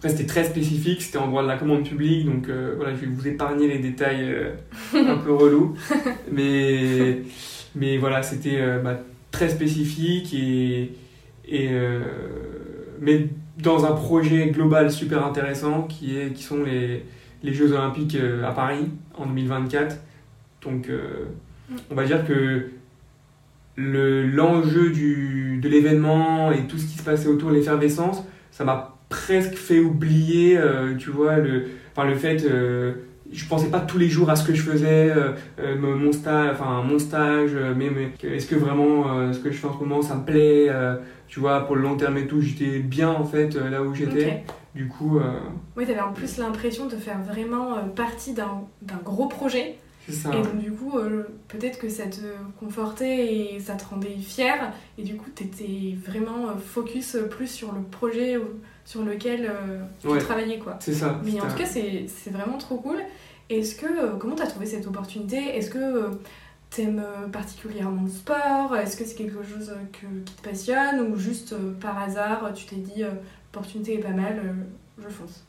Après 0.00 0.08
c'était 0.08 0.24
très 0.26 0.44
spécifique, 0.44 1.02
c'était 1.02 1.18
en 1.18 1.28
droit 1.28 1.42
de 1.42 1.48
la 1.48 1.58
commande 1.58 1.86
publique, 1.86 2.24
donc 2.24 2.48
euh, 2.48 2.72
voilà, 2.76 2.94
je 2.94 3.00
vais 3.02 3.06
vous 3.06 3.28
épargner 3.28 3.68
les 3.68 3.80
détails 3.80 4.32
euh, 4.32 4.52
un 4.94 5.18
peu 5.18 5.30
relous. 5.34 5.74
Mais, 6.32 7.18
mais 7.74 7.98
voilà, 7.98 8.22
c'était 8.22 8.58
euh, 8.62 8.78
bah, 8.78 8.98
très 9.30 9.50
spécifique 9.50 10.32
et, 10.32 10.92
et 11.46 11.68
mais 12.98 13.28
dans 13.62 13.84
un 13.84 13.92
projet 13.92 14.46
global 14.48 14.90
super 14.90 15.24
intéressant 15.26 15.82
qui, 15.82 16.16
est, 16.18 16.32
qui 16.32 16.42
sont 16.44 16.62
les, 16.64 17.04
les 17.42 17.52
Jeux 17.52 17.72
Olympiques 17.72 18.16
à 18.42 18.52
Paris 18.52 18.88
en 19.18 19.26
2024. 19.26 19.96
Donc 20.62 20.88
on 21.90 21.94
va 21.94 22.04
dire 22.04 22.26
que 22.26 22.70
le- 23.76 24.26
l'enjeu 24.26 24.90
de 24.90 25.68
l'événement 25.68 26.52
et 26.52 26.66
tout 26.66 26.78
ce 26.78 26.86
qui 26.86 26.96
se 26.98 27.02
passait 27.02 27.28
autour, 27.28 27.50
l'effervescence, 27.50 28.24
ça 28.50 28.64
m'a 28.64 28.96
presque 29.10 29.54
fait 29.54 29.80
oublier, 29.80 30.56
euh, 30.56 30.94
tu 30.96 31.10
vois, 31.10 31.36
le, 31.36 31.66
enfin, 31.94 32.08
le 32.08 32.14
fait, 32.16 32.42
euh, 32.44 32.94
je 33.30 33.44
pensais 33.46 33.68
pas 33.68 33.80
tous 33.80 33.98
les 33.98 34.08
jours 34.08 34.30
à 34.30 34.36
ce 34.36 34.46
que 34.46 34.54
je 34.54 34.62
faisais, 34.62 35.10
euh, 35.10 35.32
euh, 35.60 35.76
mon 35.76 36.10
stage, 36.12 36.50
enfin 36.52 36.82
mon 36.82 36.98
stage, 36.98 37.50
euh, 37.54 37.74
mais, 37.76 37.90
mais 37.90 38.12
est-ce 38.34 38.46
que 38.46 38.54
vraiment 38.56 39.32
ce 39.32 39.38
que 39.38 39.50
je 39.52 39.56
fais 39.58 39.66
en 39.66 39.74
ce 39.74 39.78
moment 39.78 40.00
ça 40.02 40.14
me 40.16 40.24
plaît, 40.24 40.68
tu 41.28 41.38
vois, 41.40 41.66
pour 41.66 41.76
le 41.76 41.82
long 41.82 41.96
terme 41.96 42.16
et 42.18 42.26
tout, 42.26 42.40
j'étais 42.40 42.78
bien 42.80 43.08
en 43.10 43.24
fait 43.24 43.54
là 43.54 43.82
où 43.82 43.94
j'étais. 43.94 44.26
Ok. 44.46 44.54
Du 44.72 44.86
coup, 44.86 45.18
Oui, 45.76 45.84
tu 45.84 45.90
avais 45.90 46.00
en 46.00 46.12
plus 46.12 46.38
l'impression 46.38 46.86
de 46.86 46.94
faire 46.94 47.18
vraiment 47.22 47.74
partie 47.96 48.32
d'un 48.34 48.62
gros 49.04 49.26
projet. 49.26 49.78
c'est 50.06 50.12
ça. 50.12 50.30
Et 50.30 50.42
donc, 50.42 50.58
du 50.60 50.70
coup, 50.70 50.96
euh, 50.96 51.24
peut-être 51.48 51.76
que 51.80 51.88
ça 51.88 52.04
te 52.06 52.20
confortait 52.60 53.34
et 53.54 53.58
ça 53.60 53.74
te 53.74 53.84
rendait 53.84 54.16
fier. 54.20 54.72
Et 54.96 55.02
du 55.02 55.16
coup, 55.16 55.28
tu 55.34 55.42
étais 55.44 55.96
vraiment 56.06 56.56
focus 56.64 57.16
plus 57.30 57.48
sur 57.48 57.72
le 57.72 57.80
projet 57.82 58.36
sur 58.90 59.04
lequel 59.04 59.46
euh, 59.46 59.78
tu 60.00 60.08
Ouais. 60.08 60.18
travaillais. 60.18 60.58
quoi. 60.58 60.76
C'est 60.80 60.94
ça. 60.94 61.20
Mais 61.24 61.40
en 61.40 61.46
tout 61.46 61.54
cas, 61.56 61.64
c'est 61.66 62.06
c'est 62.08 62.30
vraiment 62.30 62.58
trop 62.58 62.76
cool. 62.78 62.96
Est-ce 63.48 63.76
que, 63.76 63.86
euh, 63.86 64.16
comment 64.18 64.34
tu 64.34 64.42
as 64.42 64.46
trouvé 64.48 64.66
cette 64.66 64.86
opportunité? 64.86 65.36
Est-ce 65.56 65.70
que 65.70 66.10
tu 66.72 66.80
aimes 66.82 67.02
particulièrement 67.32 68.02
le 68.02 68.10
sport? 68.10 68.76
Est-ce 68.76 68.96
que 68.96 69.04
c'est 69.04 69.14
quelque 69.14 69.42
chose 69.44 69.70
euh, 69.70 69.82
que- 69.92 70.24
qui 70.24 70.34
te 70.34 70.42
passionne? 70.42 71.00
Ou 71.08 71.16
juste 71.16 71.52
euh, 71.52 71.72
par 71.80 71.96
hasard, 72.02 72.52
tu 72.52 72.64
t'es 72.66 72.76
dit, 72.76 73.04
euh, 73.04 73.10
l'opportunité 73.52 73.94
est 73.94 73.98
pas 74.02 74.10
mal, 74.10 74.40
euh, 74.44 74.52
je 75.04 75.08
fonce? 75.08 75.44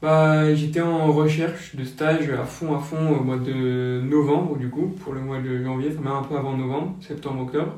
Bah, 0.00 0.52
j'étais 0.52 0.80
en 0.80 1.12
recherche 1.12 1.76
de 1.76 1.84
stage 1.84 2.28
à 2.30 2.44
fond, 2.44 2.74
à 2.76 2.80
fond 2.80 3.08
au 3.20 3.22
mois 3.22 3.36
de 3.38 4.00
novembre, 4.00 4.56
du 4.58 4.68
coup, 4.68 4.88
pour 4.88 5.12
le 5.12 5.20
mois 5.20 5.38
de 5.40 5.62
janvier, 5.62 5.90
enfin 5.92 6.02
même 6.08 6.18
un 6.18 6.22
peu 6.24 6.36
avant 6.36 6.56
novembre, 6.56 6.96
septembre, 7.06 7.42
octobre. 7.42 7.74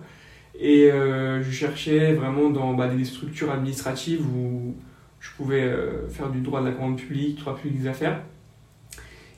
Et 0.58 0.90
euh, 0.90 1.42
je 1.42 1.50
cherchais 1.50 2.12
vraiment 2.12 2.50
dans 2.50 2.74
bah, 2.74 2.88
des 2.88 3.04
structures 3.04 3.50
administratives 3.50 4.24
où 4.26 4.74
je 5.18 5.30
pouvais 5.36 5.62
euh, 5.62 6.08
faire 6.08 6.30
du 6.30 6.40
droit 6.40 6.60
de 6.60 6.66
la 6.66 6.72
commande 6.72 6.96
publique, 6.96 7.40
droit 7.40 7.56
public 7.56 7.80
des 7.80 7.88
affaires. 7.88 8.20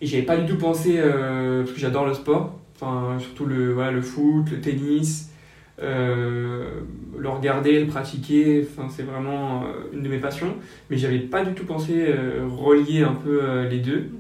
Et 0.01 0.07
j'avais 0.07 0.25
pas 0.25 0.37
du 0.37 0.47
tout 0.47 0.59
pensé, 0.59 0.97
euh, 0.99 1.63
parce 1.63 1.73
que 1.73 1.81
j'adore 1.81 2.07
le 2.07 2.13
sport, 2.13 2.59
enfin 2.75 3.19
surtout 3.19 3.47
le, 3.47 3.73
voilà, 3.73 3.93
le 3.93 4.03
foot, 4.03 4.51
le 4.51 4.61
tennis, 4.61 5.33
le 5.79 7.29
regarder, 7.29 7.81
le 7.81 7.87
pratiquer, 7.87 8.67
enfin 8.69 8.89
c'est 8.91 9.03
vraiment 9.03 9.65
une 9.95 10.03
de 10.03 10.09
mes 10.09 10.19
passions. 10.19 10.55
Mais 10.91 10.99
j'avais 10.99 11.19
pas 11.19 11.45
du 11.45 11.55
tout 11.55 11.65
pensé 11.65 12.15
relier 12.47 13.03
un 13.03 13.15
peu 13.15 13.63
les 13.63 13.79
deux. 13.79 14.11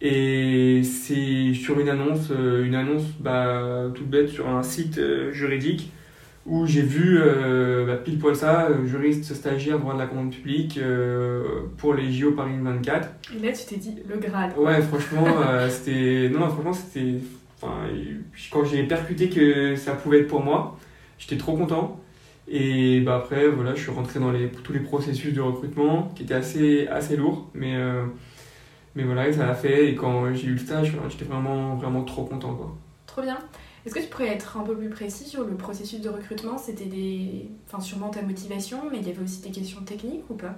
Et 0.00 0.82
c'est 0.82 1.54
sur 1.54 1.78
une 1.78 1.88
annonce, 1.88 2.30
une 2.30 2.74
annonce 2.74 3.04
bah, 3.20 3.84
toute 3.94 4.08
bête 4.08 4.28
sur 4.28 4.48
un 4.48 4.64
site 4.64 5.00
juridique 5.30 5.92
où 6.46 6.66
j'ai 6.66 6.82
vu 6.82 7.18
euh, 7.18 7.86
bah, 7.86 7.96
pile 7.96 8.18
poil 8.18 8.36
ça, 8.36 8.66
euh, 8.66 8.84
juriste 8.84 9.32
stagiaire 9.34 9.78
droit 9.78 9.94
de 9.94 9.98
la 9.98 10.06
commande 10.06 10.30
publique 10.30 10.78
euh, 10.78 11.62
pour 11.78 11.94
les 11.94 12.12
JO 12.12 12.32
Paris 12.32 12.52
24. 12.60 13.08
Et 13.34 13.38
là, 13.44 13.52
tu 13.52 13.64
t'es 13.64 13.76
dit 13.76 13.96
le 14.06 14.18
Graal. 14.18 14.52
Ouais, 14.58 14.82
franchement, 14.82 15.26
euh, 15.26 15.68
c'était. 15.70 16.30
Non, 16.30 16.48
franchement, 16.48 16.72
c'était. 16.72 17.14
Enfin, 17.56 17.88
quand 18.50 18.64
j'ai 18.64 18.82
percuté 18.82 19.30
que 19.30 19.74
ça 19.76 19.92
pouvait 19.92 20.20
être 20.20 20.28
pour 20.28 20.42
moi, 20.42 20.78
j'étais 21.18 21.38
trop 21.38 21.56
content. 21.56 22.00
Et 22.46 23.00
bah 23.00 23.16
après, 23.16 23.48
voilà, 23.48 23.74
je 23.74 23.80
suis 23.80 23.90
rentré 23.90 24.20
dans 24.20 24.30
les, 24.30 24.50
tous 24.50 24.74
les 24.74 24.80
processus 24.80 25.32
de 25.32 25.40
recrutement 25.40 26.12
qui 26.14 26.24
étaient 26.24 26.34
assez, 26.34 26.86
assez 26.88 27.16
lourds. 27.16 27.48
Mais, 27.54 27.74
mais 28.94 29.04
voilà, 29.04 29.32
ça 29.32 29.46
l'a 29.46 29.54
fait. 29.54 29.88
Et 29.88 29.94
quand 29.94 30.34
j'ai 30.34 30.48
eu 30.48 30.52
le 30.52 30.58
stage, 30.58 30.94
j'étais 31.08 31.24
vraiment, 31.24 31.76
vraiment 31.76 32.02
trop 32.02 32.24
content. 32.24 32.54
Quoi. 32.54 32.76
Trop 33.06 33.22
bien. 33.22 33.38
Est-ce 33.84 33.94
que 33.94 34.00
tu 34.00 34.08
pourrais 34.08 34.28
être 34.28 34.56
un 34.56 34.62
peu 34.62 34.74
plus 34.74 34.88
précis 34.88 35.24
sur 35.24 35.44
le 35.44 35.54
processus 35.56 36.00
de 36.00 36.08
recrutement? 36.08 36.56
C'était 36.56 36.86
des. 36.86 37.48
Enfin, 37.66 37.80
sûrement 37.80 38.08
ta 38.08 38.22
motivation, 38.22 38.78
mais 38.90 38.98
il 38.98 39.06
y 39.06 39.10
avait 39.10 39.22
aussi 39.22 39.42
des 39.42 39.50
questions 39.50 39.82
techniques 39.82 40.24
ou 40.30 40.34
pas? 40.34 40.54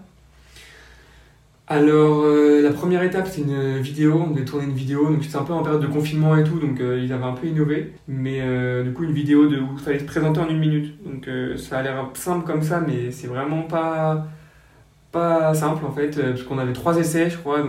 Alors, 1.69 2.23
euh, 2.23 2.63
la 2.63 2.73
première 2.73 3.03
étape, 3.03 3.27
c'est 3.27 3.41
une 3.41 3.79
vidéo. 3.79 4.23
On 4.25 4.31
devait 4.31 4.45
tourner 4.45 4.67
une 4.67 4.75
vidéo. 4.75 5.11
Donc, 5.11 5.25
c'était 5.25 5.37
un 5.37 5.43
peu 5.43 5.53
en 5.53 5.63
période 5.65 5.83
de 5.83 5.89
confinement 5.89 6.37
et 6.37 6.45
tout. 6.45 6.61
Donc, 6.61 6.81
euh, 6.81 7.03
ils 7.03 7.13
avaient 7.13 7.25
un 7.25 7.33
peu 7.33 7.49
innové. 7.49 7.95
Mais 8.07 8.41
euh, 8.41 8.85
du 8.85 8.93
coup, 8.93 9.03
une 9.03 9.13
vidéo 9.13 9.49
de, 9.49 9.59
où 9.59 9.71
il 9.73 9.79
fallait 9.81 9.99
se 9.99 10.05
présenter 10.05 10.39
en 10.39 10.49
une 10.49 10.61
minute. 10.61 10.95
Donc, 11.05 11.29
ça 11.59 11.79
a 11.79 11.83
l'air 11.83 12.11
simple 12.15 12.47
comme 12.47 12.63
ça, 12.63 12.81
mais 12.81 13.11
c'est 13.11 13.27
vraiment 13.27 13.63
pas, 13.63 14.29
pas 15.11 15.53
simple 15.55 15.85
en 15.85 15.91
fait. 15.91 16.21
Parce 16.21 16.45
qu'on 16.45 16.59
avait 16.59 16.73
trois 16.73 16.97
essais, 16.99 17.29
je 17.31 17.39
crois. 17.39 17.65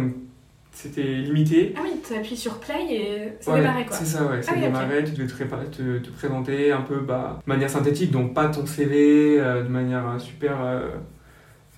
C'était 0.80 1.01
limité. 1.01 1.73
Ah 1.75 1.80
oui, 1.84 1.89
tu 2.07 2.13
appuies 2.13 2.38
sur 2.38 2.59
play 2.59 2.86
et 2.91 3.34
ça 3.39 3.51
Ouais, 3.51 3.61
démarrait 3.61 3.86
quoi. 3.86 3.95
C'est 3.97 4.05
ça, 4.05 4.25
ouais. 4.25 4.41
Ça 4.43 4.51
Ah 4.51 4.55
oui, 4.57 4.65
démarrait, 4.65 5.03
tu 5.03 5.11
devais 5.13 5.28
te, 5.28 5.34
préparer- 5.34 5.69
te, 5.71 5.97
te 5.97 6.09
présenter 6.11 6.71
un 6.71 6.82
peu 6.82 6.99
bah, 6.99 7.39
de 7.45 7.49
manière 7.51 7.69
synthétique, 7.69 8.11
donc 8.11 8.34
pas 8.36 8.47
ton 8.49 8.65
CV, 8.65 9.39
euh, 9.39 9.63
de 9.63 9.69
manière 9.69 10.07
euh, 10.07 10.19
super. 10.19 10.57
euh, 10.63 10.89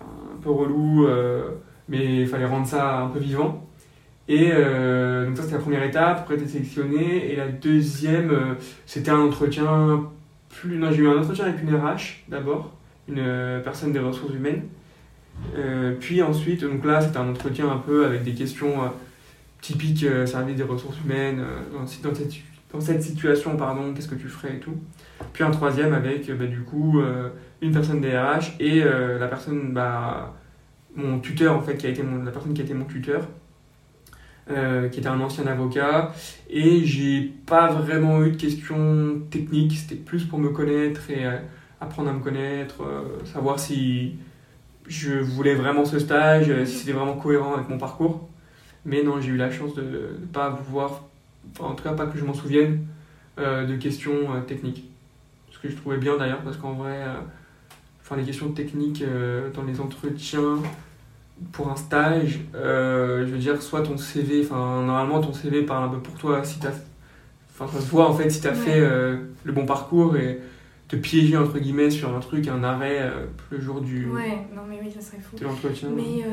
un 0.01 0.41
peu 0.41 0.49
relou, 0.49 1.07
euh, 1.07 1.49
mais 1.87 2.21
il 2.23 2.27
fallait 2.27 2.45
rendre 2.45 2.67
ça 2.67 2.99
un 2.99 3.07
peu 3.07 3.19
vivant. 3.19 3.65
Et 4.27 4.49
donc, 4.49 5.35
ça, 5.37 5.41
c'était 5.43 5.55
la 5.55 5.61
première 5.61 5.83
étape. 5.83 6.19
Après, 6.19 6.37
tu 6.37 6.43
es 6.43 6.47
sélectionné. 6.47 7.31
Et 7.31 7.35
la 7.35 7.47
deuxième, 7.47 8.31
c'était 8.85 9.09
un 9.09 9.21
entretien. 9.21 10.03
Plus... 10.49 10.77
Non, 10.77 10.91
j'ai 10.91 11.01
eu 11.01 11.07
un 11.09 11.17
entretien 11.17 11.45
avec 11.45 11.63
une 11.63 11.73
RH 11.75 12.25
d'abord, 12.27 12.73
une 13.07 13.61
personne 13.63 13.91
des 13.91 13.97
ressources 13.97 14.33
humaines. 14.35 14.63
Euh, 15.55 15.95
puis 15.99 16.21
ensuite, 16.21 16.63
donc 16.63 16.85
là, 16.85 17.01
c'était 17.01 17.17
un 17.17 17.29
entretien 17.29 17.69
un 17.69 17.77
peu 17.77 18.05
avec 18.05 18.23
des 18.23 18.33
questions. 18.33 18.83
euh, 18.83 18.87
typique 19.61 20.05
euh, 20.05 20.25
service 20.25 20.55
des 20.55 20.63
ressources 20.63 20.95
humaines, 21.03 21.43
dans, 21.73 21.79
dans 21.79 22.15
cette, 22.15 22.33
dans 22.71 22.79
cette 22.79 23.03
situation, 23.03 23.57
pardon, 23.57 23.93
qu'est-ce 23.93 24.07
que 24.07 24.15
tu 24.15 24.29
ferais 24.29 24.55
et 24.55 24.59
tout. 24.59 24.77
Puis 25.33 25.43
un 25.43 25.51
troisième 25.51 25.93
avec, 25.93 26.31
bah, 26.31 26.45
du 26.45 26.61
coup, 26.61 27.01
une 27.61 27.73
personne 27.73 27.99
des 27.99 28.17
RH 28.17 28.55
et 28.61 28.81
la 28.85 29.27
personne, 29.27 29.73
bah, 29.73 30.33
mon 30.95 31.19
tuteur, 31.19 31.57
en 31.57 31.61
fait, 31.61 31.75
qui 31.75 31.87
a 31.87 31.89
été 31.89 32.03
mon, 32.03 32.23
la 32.23 32.31
personne 32.31 32.53
qui 32.53 32.61
a 32.61 32.63
été 32.63 32.73
mon 32.73 32.85
tuteur, 32.85 33.27
qui 34.47 34.99
était 34.99 35.09
un 35.09 35.19
ancien 35.19 35.45
avocat. 35.45 36.13
Et 36.49 36.85
j'ai 36.85 37.33
pas 37.45 37.67
vraiment 37.67 38.23
eu 38.23 38.31
de 38.31 38.37
questions 38.37 39.23
techniques, 39.29 39.77
c'était 39.77 39.95
plus 39.95 40.23
pour 40.23 40.39
me 40.39 40.51
connaître 40.51 41.09
et 41.09 41.25
apprendre 41.81 42.11
à 42.11 42.13
me 42.13 42.21
connaître, 42.21 42.81
savoir 43.25 43.59
si 43.59 44.15
je 44.89 45.13
voulais 45.13 45.55
vraiment 45.55 45.85
ce 45.85 45.99
stage, 45.99 46.51
si 46.65 46.79
c'était 46.79 46.91
vraiment 46.91 47.15
cohérent 47.15 47.53
avec 47.53 47.69
mon 47.69 47.77
parcours. 47.77 48.27
Mais 48.85 49.03
non, 49.03 49.21
j'ai 49.21 49.29
eu 49.29 49.37
la 49.37 49.51
chance 49.51 49.73
de 49.75 49.81
ne 49.81 50.25
pas 50.25 50.49
voir, 50.69 51.03
en 51.59 51.75
tout 51.75 51.83
cas 51.83 51.93
pas 51.93 52.07
que 52.07 52.17
je 52.17 52.25
m'en 52.25 52.33
souvienne, 52.33 52.85
de 53.37 53.75
questions 53.77 54.41
techniques. 54.47 54.89
Ce 55.51 55.59
que 55.59 55.69
je 55.69 55.75
trouvais 55.75 55.97
bien 55.97 56.17
d'ailleurs, 56.17 56.41
parce 56.41 56.57
qu'en 56.57 56.73
vrai, 56.73 56.97
enfin, 58.01 58.17
les 58.17 58.23
questions 58.23 58.49
techniques 58.51 59.03
dans 59.53 59.63
les 59.63 59.79
entretiens, 59.79 60.57
pour 61.51 61.69
un 61.69 61.75
stage, 61.75 62.41
euh, 62.55 63.25
je 63.25 63.31
veux 63.31 63.37
dire, 63.37 63.61
soit 63.61 63.81
ton 63.81 63.97
CV, 63.97 64.41
enfin, 64.43 64.83
normalement 64.83 65.21
ton 65.21 65.33
CV 65.33 65.63
parle 65.63 65.85
un 65.85 65.89
peu 65.89 65.99
pour 65.99 66.15
toi, 66.15 66.43
si 66.43 66.59
t'as, 66.59 66.71
enfin, 67.53 67.71
ça 67.71 67.81
se 67.81 67.89
voit 67.89 68.09
en 68.09 68.13
fait 68.13 68.29
si 68.29 68.41
tu 68.41 68.47
as 68.47 68.53
fait 68.53 68.79
euh, 68.79 69.17
le 69.43 69.51
bon 69.51 69.65
parcours 69.65 70.17
et 70.17 70.39
te 70.89 70.97
piéger 70.97 71.37
entre 71.37 71.59
guillemets 71.59 71.89
sur 71.89 72.13
un 72.13 72.19
truc, 72.19 72.49
un 72.49 72.63
arrêt 72.63 72.99
euh, 73.01 73.27
le 73.51 73.61
jour 73.61 73.79
du. 73.79 74.09
Ouais, 74.09 74.45
non 74.53 74.63
mais 74.67 74.79
oui, 74.83 74.91
ça 74.91 74.99
serait 74.99 75.21
fou. 75.21 75.37
De 75.37 75.45
l'entretien. 75.45 75.89
Mais 75.95 76.25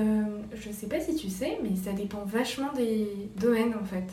je 0.55 0.71
sais 0.71 0.89
pas 0.89 0.99
si 1.01 1.15
tu 1.15 1.29
sais, 1.29 1.59
mais 1.63 1.77
ça 1.77 1.93
dépend 1.93 2.25
vachement 2.25 2.73
des 2.75 3.09
domaines 3.39 3.75
en 3.81 3.85
fait. 3.85 4.07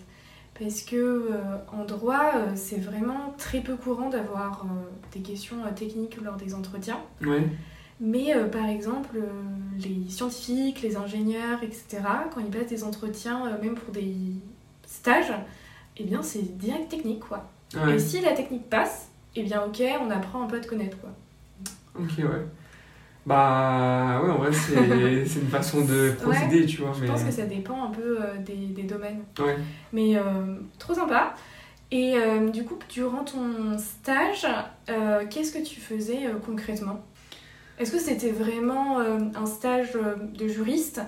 Parce 0.59 0.83
que 0.83 1.31
en 1.71 1.83
droit, 1.85 2.31
c'est 2.55 2.79
vraiment 2.79 3.33
très 3.39 3.61
peu 3.61 3.75
courant 3.75 4.09
d'avoir 4.09 4.67
des 5.11 5.21
questions 5.21 5.57
techniques 5.75 6.21
lors 6.21 6.35
des 6.35 6.53
entretiens. 6.53 6.99
Ouais. 7.25 7.49
Mais 7.99 8.35
euh, 8.35 8.47
par 8.47 8.67
exemple, 8.67 9.15
euh, 9.15 9.29
les 9.79 10.09
scientifiques, 10.09 10.81
les 10.81 10.97
ingénieurs, 10.97 11.63
etc., 11.63 11.99
quand 12.33 12.41
ils 12.41 12.49
passent 12.49 12.67
des 12.67 12.83
entretiens, 12.83 13.47
euh, 13.47 13.61
même 13.61 13.75
pour 13.75 13.93
des 13.93 14.15
stages, 14.85 15.33
eh 15.97 16.03
bien 16.03 16.21
c'est 16.21 16.57
direct 16.57 16.89
technique, 16.89 17.21
quoi. 17.21 17.49
Et 17.87 17.97
si 17.97 18.21
la 18.21 18.33
technique 18.33 18.69
passe, 18.69 19.09
eh 19.35 19.43
bien 19.43 19.63
ok, 19.63 19.81
on 20.01 20.09
apprend 20.09 20.43
un 20.43 20.47
peu 20.47 20.57
à 20.57 20.59
te 20.59 20.67
connaître, 20.67 20.97
quoi. 20.99 21.09
Ok, 21.99 22.17
ouais. 22.17 22.45
Bah 23.25 24.19
ouais, 24.21 24.29
en 24.31 24.37
vrai, 24.37 24.51
c'est 24.51 24.73
une 25.39 25.47
façon 25.47 25.85
de 25.85 26.11
procéder, 26.21 26.65
tu 26.65 26.81
vois. 26.81 26.91
Je 26.93 27.05
pense 27.05 27.23
que 27.23 27.31
ça 27.31 27.45
dépend 27.45 27.85
un 27.85 27.91
peu 27.91 28.19
des, 28.45 28.67
des, 28.67 28.83
domaines. 28.83 29.23
Ouais. 29.39 29.55
Mais 29.93 30.17
trop 30.77 30.93
sympa. 30.93 31.33
Et 31.89 32.15
du 32.51 32.65
coup, 32.65 32.77
durant 32.89 33.23
ton 33.23 33.77
stage, 33.77 34.45
qu'est-ce 35.29 35.53
que 35.53 35.63
tu 35.63 35.79
faisais 35.79 36.19
concrètement? 36.45 37.01
Est-ce 37.79 37.91
que 37.91 37.99
c'était 37.99 38.31
vraiment 38.31 38.99
euh, 38.99 39.19
un 39.35 39.45
stage 39.45 39.95
euh, 39.95 40.15
de 40.15 40.47
juriste? 40.47 41.01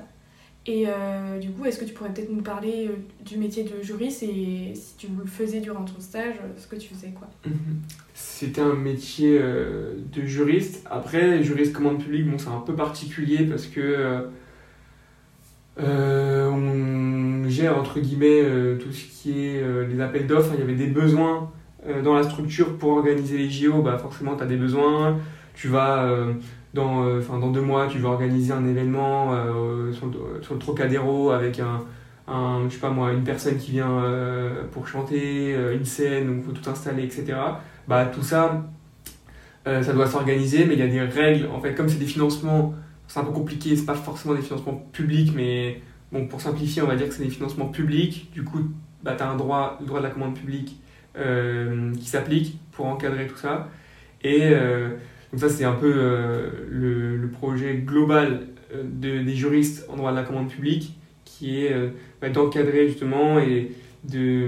Et 0.67 0.85
euh, 0.87 1.37
du 1.39 1.51
coup, 1.51 1.65
est-ce 1.65 1.77
que 1.77 1.85
tu 1.85 1.93
pourrais 1.93 2.11
peut-être 2.11 2.31
nous 2.31 2.41
parler 2.41 2.89
du 3.23 3.37
métier 3.37 3.63
de 3.63 3.83
juriste 3.83 4.23
et 4.23 4.73
si 4.73 4.95
tu 4.97 5.07
le 5.07 5.25
faisais 5.25 5.59
durant 5.59 5.83
ton 5.83 5.99
stage, 5.99 6.35
ce 6.57 6.65
que 6.67 6.75
tu 6.75 6.93
faisais 6.93 7.11
quoi? 7.11 7.29
Mhm. 7.45 7.81
C'était 8.13 8.61
un 8.61 8.73
métier 8.73 9.39
de 9.39 10.21
juriste. 10.23 10.83
Après, 10.89 11.43
juriste 11.43 11.73
commande 11.73 12.01
publique, 12.01 12.29
bon, 12.29 12.39
c'est 12.39 12.49
un 12.49 12.61
peu 12.61 12.75
particulier 12.75 13.45
parce 13.45 13.67
que 13.67 14.27
on 15.77 17.47
gère 17.47 17.77
entre 17.77 17.99
guillemets 17.99 18.43
tout 18.79 18.91
ce 18.91 19.05
qui 19.05 19.39
est 19.39 19.87
les 19.87 20.01
appels 20.01 20.25
d'offres. 20.25 20.53
Il 20.55 20.61
y 20.61 20.63
avait 20.63 20.75
des 20.75 20.87
besoins 20.87 21.51
dans 22.03 22.15
la 22.15 22.23
structure 22.23 22.77
pour 22.77 22.91
organiser 22.91 23.37
les 23.37 23.49
JO. 23.51 23.83
Bah, 23.83 23.99
forcément, 23.99 24.35
tu 24.35 24.43
as 24.43 24.47
des 24.47 24.57
besoins 24.57 25.19
tu 25.55 25.69
vas 25.69 26.03
euh, 26.03 26.33
dans, 26.75 27.05
euh, 27.05 27.21
dans 27.21 27.51
deux 27.51 27.61
mois, 27.61 27.87
tu 27.87 27.99
vas 27.99 28.09
organiser 28.09 28.51
un 28.51 28.67
événement 28.67 29.33
euh, 29.33 29.93
sur, 29.93 30.07
le, 30.07 30.59
Trocadéro 30.59 31.31
avec 31.31 31.59
un, 31.59 31.79
je 32.67 32.73
sais 32.73 32.79
pas 32.81 32.89
moi, 32.89 33.13
une 33.13 33.23
personne 33.23 33.57
qui 33.57 33.71
vient 33.71 34.03
pour 34.71 34.87
chanter, 34.87 35.55
une 35.73 35.85
scène, 35.85 36.27
donc 36.27 36.35
il 36.39 36.43
faut 36.43 36.51
tout 36.51 36.69
installer, 36.69 37.03
etc. 37.03 37.37
Bah, 37.87 38.05
tout 38.05 38.23
ça, 38.23 38.65
ça 39.65 39.93
doit 39.93 40.07
s'organiser, 40.07 40.65
mais 40.65 40.73
il 40.73 40.79
y 40.79 40.83
a 40.83 40.87
des 40.87 41.01
règles. 41.01 41.47
En 41.53 41.61
fait, 41.61 41.75
comme 41.75 41.87
c'est 41.87 41.99
des 41.99 42.05
financements, 42.05 42.73
c'est 43.07 43.19
un 43.19 43.23
peu 43.23 43.31
compliqué, 43.31 43.75
c'est 43.75 43.85
pas 43.85 43.95
forcément 43.95 44.33
des 44.33 44.41
financements 44.41 44.83
publics, 44.91 45.31
mais 45.35 45.81
bon, 46.11 46.27
pour 46.27 46.41
simplifier, 46.41 46.81
on 46.81 46.87
va 46.87 46.95
dire 46.95 47.07
que 47.07 47.13
c'est 47.13 47.23
des 47.23 47.29
financements 47.29 47.67
publics. 47.67 48.31
Du 48.33 48.43
coup, 48.43 48.59
bah, 49.03 49.13
tu 49.15 49.23
as 49.23 49.29
un 49.29 49.35
droit, 49.35 49.77
le 49.79 49.85
droit 49.85 49.99
de 49.99 50.05
la 50.05 50.11
commande 50.11 50.35
publique 50.35 50.79
qui 51.15 52.07
s'applique 52.07 52.59
pour 52.71 52.87
encadrer 52.87 53.27
tout 53.27 53.37
ça. 53.37 53.69
Et 54.23 54.51
donc 55.35 55.51
ça, 55.51 55.57
c'est 55.57 55.65
un 55.65 55.73
peu 55.73 55.91
euh, 55.93 56.49
le, 56.69 57.27
projet 57.27 57.75
global 57.75 58.47
euh, 58.73 58.83
de, 58.85 59.21
des 59.21 59.35
juristes 59.35 59.85
en 59.89 59.97
droit 59.97 60.11
de 60.11 60.15
la 60.15 60.23
commande 60.23 60.47
publique, 60.47 60.97
qui 61.25 61.59
est 61.59 61.73
euh, 61.73 61.89
bah, 62.21 62.29
d'encadrer 62.29 62.87
justement 62.87 63.37
et 63.37 63.73
de, 64.05 64.47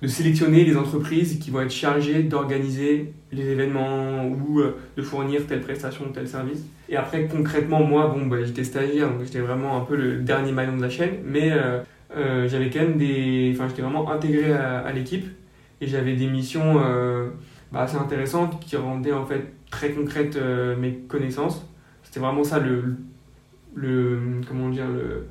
de, 0.00 0.06
sélectionner 0.06 0.64
les 0.64 0.76
entreprises 0.76 1.40
qui 1.40 1.50
vont 1.50 1.62
être 1.62 1.72
chargées 1.72 2.22
d'organiser 2.22 3.12
les 3.32 3.48
événements 3.48 4.24
ou 4.28 4.62
de 4.96 5.02
fournir 5.02 5.44
telle 5.48 5.62
prestation 5.62 6.04
ou 6.04 6.10
tel 6.10 6.28
service. 6.28 6.64
Et 6.88 6.94
après, 6.94 7.26
concrètement, 7.26 7.82
moi, 7.82 8.06
bon, 8.06 8.26
bah, 8.26 8.44
j'étais 8.44 8.62
stagiaire, 8.62 9.10
donc 9.10 9.24
j'étais 9.24 9.40
vraiment 9.40 9.78
un 9.78 9.84
peu 9.84 9.96
le 9.96 10.18
dernier 10.18 10.52
maillon 10.52 10.76
de 10.76 10.82
la 10.82 10.90
chaîne, 10.90 11.14
mais 11.24 11.50
j'avais 12.46 12.70
quand 12.70 12.82
même 12.82 12.98
des... 12.98 13.50
Enfin, 13.52 13.66
j'étais 13.66 13.82
vraiment 13.82 14.12
intégré 14.12 14.52
à, 14.52 14.92
l'équipe 14.92 15.26
et 15.80 15.88
j'avais 15.88 16.14
des 16.14 16.28
missions 16.28 16.74
bah, 17.72 17.80
assez 17.80 17.96
intéressantes 17.96 18.60
qui 18.60 18.76
rendaient 18.76 19.12
en 19.12 19.26
fait 19.26 19.57
très 19.70 19.90
concrète 19.90 20.36
euh, 20.36 20.76
mes 20.76 20.94
connaissances. 20.94 21.64
C'était 22.02 22.20
vraiment 22.20 22.44
ça 22.44 22.58
le, 22.58 22.96
le 23.74 24.40
comment 24.46 24.68
dire 24.68 24.88
le 24.88 25.26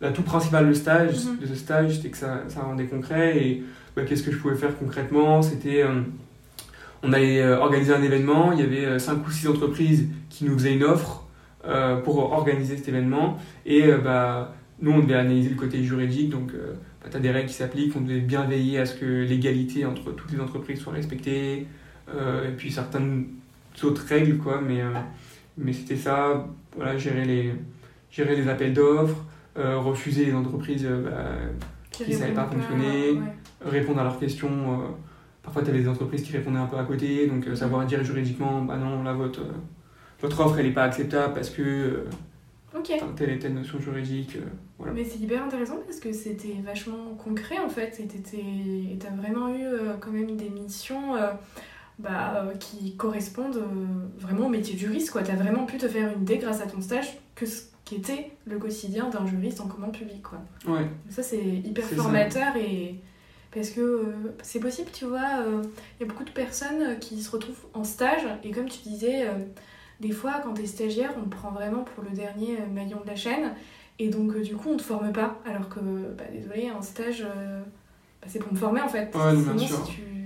l'atout 0.00 0.22
principal 0.22 0.66
le 0.66 0.74
stage, 0.74 1.24
mhm. 1.24 1.38
de 1.38 1.46
ce 1.46 1.54
stage, 1.56 1.96
c'était 1.96 2.10
que 2.10 2.16
ça, 2.16 2.44
ça, 2.46 2.60
rendait 2.60 2.86
concret 2.86 3.36
et 3.38 3.64
bah, 3.96 4.02
qu'est-ce 4.06 4.22
que 4.22 4.30
je 4.30 4.38
pouvais 4.38 4.54
faire 4.54 4.78
concrètement? 4.78 5.42
C'était 5.42 5.82
euh, 5.82 6.02
on 7.02 7.12
allait 7.12 7.42
euh, 7.42 7.58
organiser 7.58 7.92
un 7.92 8.02
événement, 8.02 8.52
il 8.52 8.60
y 8.60 8.62
avait 8.62 8.98
cinq 9.00 9.26
ou 9.26 9.30
six 9.30 9.48
entreprises 9.48 10.08
qui 10.28 10.44
nous 10.44 10.56
faisaient 10.56 10.74
une 10.74 10.84
offre 10.84 11.24
pour 12.02 12.32
organiser 12.32 12.78
cet 12.78 12.88
événement. 12.88 13.36
Et 13.66 13.92
bah, 14.02 14.54
nous 14.80 14.92
on 14.92 15.00
devait 15.00 15.16
analyser 15.16 15.50
le 15.50 15.56
côté 15.56 15.82
juridique. 15.84 16.30
Donc 16.30 16.52
bah, 16.54 17.08
tu 17.10 17.16
as 17.16 17.20
des 17.20 17.30
règles 17.30 17.48
qui 17.48 17.54
s'appliquent, 17.54 17.94
on 17.94 18.00
devait 18.00 18.20
bien 18.20 18.44
veiller 18.44 18.78
à 18.78 18.86
ce 18.86 18.94
que 18.94 19.04
l'égalité 19.04 19.84
entre 19.84 20.12
toutes 20.12 20.32
les 20.32 20.40
entreprises 20.40 20.80
soit 20.80 20.94
respectée. 20.94 21.66
Et 22.08 22.52
puis 22.56 22.70
certaines 22.70 23.26
d'autres 23.80 24.06
règles, 24.06 24.38
quoi, 24.38 24.60
mais, 24.60 24.80
euh, 24.80 24.92
mais 25.56 25.72
c'était 25.72 25.96
ça, 25.96 26.46
voilà, 26.76 26.96
gérer 26.96 27.24
les, 27.24 27.52
gérer 28.10 28.36
les 28.36 28.48
appels 28.48 28.72
d'offres, 28.72 29.24
euh, 29.56 29.78
refuser 29.78 30.26
les 30.26 30.34
entreprises 30.34 30.86
euh, 30.86 31.02
bah, 31.02 31.48
qui 31.90 32.10
ne 32.10 32.16
savaient 32.16 32.32
pas 32.32 32.46
fonctionner, 32.46 33.20
répondre 33.64 34.00
à 34.00 34.04
leurs 34.04 34.18
questions. 34.18 34.94
parfois, 35.42 35.62
tu 35.62 35.70
avais 35.70 35.80
des 35.80 35.88
entreprises 35.88 36.22
qui 36.22 36.32
répondaient 36.32 36.58
un 36.58 36.66
peu 36.66 36.76
à 36.76 36.84
côté, 36.84 37.26
donc 37.26 37.44
savoir 37.56 37.84
dire 37.86 38.04
juridiquement, 38.04 38.62
bah 38.62 38.76
non, 38.76 39.02
là, 39.02 39.12
votre, 39.12 39.40
votre 40.20 40.40
offre, 40.40 40.58
elle 40.58 40.66
n'est 40.66 40.72
pas 40.72 40.84
acceptable 40.84 41.34
parce 41.34 41.50
que 41.50 42.04
okay. 42.74 43.00
telle 43.16 43.30
et 43.30 43.38
telle 43.38 43.54
notion 43.54 43.80
juridique. 43.80 44.38
voilà. 44.78 44.92
Mais 44.92 45.04
c'est 45.04 45.18
hyper 45.18 45.42
intéressant 45.42 45.78
parce 45.84 45.98
que 45.98 46.12
c'était 46.12 46.56
vachement 46.64 47.14
concret 47.16 47.58
en 47.58 47.68
fait, 47.68 47.98
et 47.98 48.06
tu 48.06 49.06
as 49.06 49.10
vraiment 49.10 49.52
eu 49.52 49.64
quand 50.00 50.12
même 50.12 50.36
des 50.36 50.50
missions 50.50 51.14
bah, 51.98 52.44
euh, 52.46 52.54
qui 52.54 52.94
correspondent 52.94 53.56
euh, 53.56 54.06
vraiment 54.18 54.46
au 54.46 54.48
métier 54.48 54.74
de 54.74 54.78
juriste. 54.78 55.12
Tu 55.12 55.30
as 55.30 55.34
vraiment 55.34 55.66
pu 55.66 55.78
te 55.78 55.88
faire 55.88 56.12
une 56.14 56.22
idée 56.22 56.38
grâce 56.38 56.60
à 56.60 56.66
ton 56.66 56.80
stage 56.80 57.18
que 57.34 57.44
ce 57.44 57.62
qu'était 57.84 58.30
le 58.46 58.58
quotidien 58.58 59.08
d'un 59.08 59.26
juriste 59.26 59.60
en 59.60 59.66
commande 59.66 59.92
publique. 59.92 60.22
Quoi. 60.22 60.38
Ouais. 60.72 60.88
Ça, 61.10 61.22
c'est 61.22 61.44
hyper 61.44 61.84
formateur 61.84 62.56
et 62.56 63.00
parce 63.52 63.70
que 63.70 63.80
euh, 63.80 64.36
c'est 64.42 64.60
possible, 64.60 64.90
tu 64.92 65.06
vois, 65.06 65.42
il 65.98 66.02
y 66.02 66.04
a 66.04 66.06
beaucoup 66.06 66.24
de 66.24 66.30
personnes 66.30 66.98
qui 67.00 67.20
se 67.22 67.30
retrouvent 67.30 67.66
en 67.74 67.82
stage 67.82 68.26
et 68.44 68.50
comme 68.50 68.68
tu 68.68 68.80
disais, 68.82 69.26
des 70.00 70.12
fois 70.12 70.40
quand 70.44 70.54
tu 70.54 70.62
es 70.62 70.66
stagiaire, 70.66 71.12
on 71.18 71.24
te 71.24 71.34
prend 71.34 71.50
vraiment 71.50 71.82
pour 71.82 72.04
le 72.04 72.10
dernier 72.10 72.58
maillon 72.72 73.00
de 73.00 73.06
la 73.06 73.16
chaîne 73.16 73.54
et 73.98 74.10
donc 74.10 74.38
du 74.42 74.54
coup 74.54 74.68
on 74.68 74.76
te 74.76 74.82
forme 74.82 75.12
pas 75.12 75.40
alors 75.46 75.68
que, 75.70 75.80
bah, 75.80 76.24
désolé, 76.30 76.68
un 76.68 76.82
stage, 76.82 77.22
bah, 77.24 78.28
c'est 78.28 78.38
pour 78.38 78.52
me 78.52 78.58
former 78.58 78.82
en 78.82 78.88
fait. 78.88 79.12
Ouais, 79.16 79.34
Sinon, 79.34 79.58
si 79.58 79.92
tu 79.92 80.17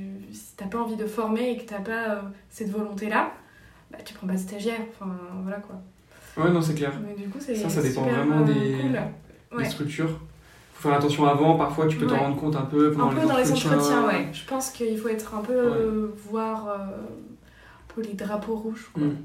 si 0.53 0.59
t'as 0.59 0.67
pas 0.67 0.79
envie 0.79 0.97
de 0.97 1.07
former 1.07 1.53
et 1.53 1.57
que 1.57 1.65
t'as 1.65 1.81
pas 1.81 2.11
euh, 2.11 2.21
cette 2.51 2.69
volonté-là, 2.69 3.33
bah, 3.91 3.99
tu 4.05 4.13
prends 4.13 4.27
pas 4.27 4.35
de 4.35 4.39
stagiaire. 4.39 4.81
Enfin, 4.91 5.11
voilà 5.43 5.57
quoi. 5.61 5.77
Ouais, 6.37 6.51
non, 6.51 6.61
c'est 6.61 6.75
clair. 6.75 6.93
Mais 7.03 7.15
du 7.15 7.31
coup, 7.31 7.39
ça, 7.41 7.55
ça 7.71 7.83
dépend 7.83 8.03
vraiment 8.03 8.43
euh, 8.43 8.45
des, 8.45 9.59
des 9.59 9.65
structures. 9.65 10.21
Faut 10.75 10.89
faire 10.91 10.99
attention 10.99 11.27
avant, 11.27 11.57
parfois 11.57 11.87
tu 11.87 11.97
peux 11.97 12.07
t'en 12.07 12.19
rendre 12.19 12.37
compte 12.37 12.57
un 12.57 12.63
peu 12.63 12.93
pendant 12.93 13.13
un 13.13 13.15
peu 13.15 13.27
dans 13.27 13.39
les 13.39 13.51
entretiens, 13.51 14.07
ouais. 14.07 14.29
Je 14.33 14.45
pense 14.45 14.71
qu'il 14.71 14.99
faut 14.99 15.09
être 15.09 15.35
un 15.35 15.41
peu 15.41 15.55
euh, 15.55 16.09
voir 16.31 16.69
un 16.69 17.95
peu 17.95 18.03
les 18.03 18.13
drapeaux 18.13 18.57
rouges. 18.57 18.91
Quoi. 18.93 19.05
Mm. 19.05 19.17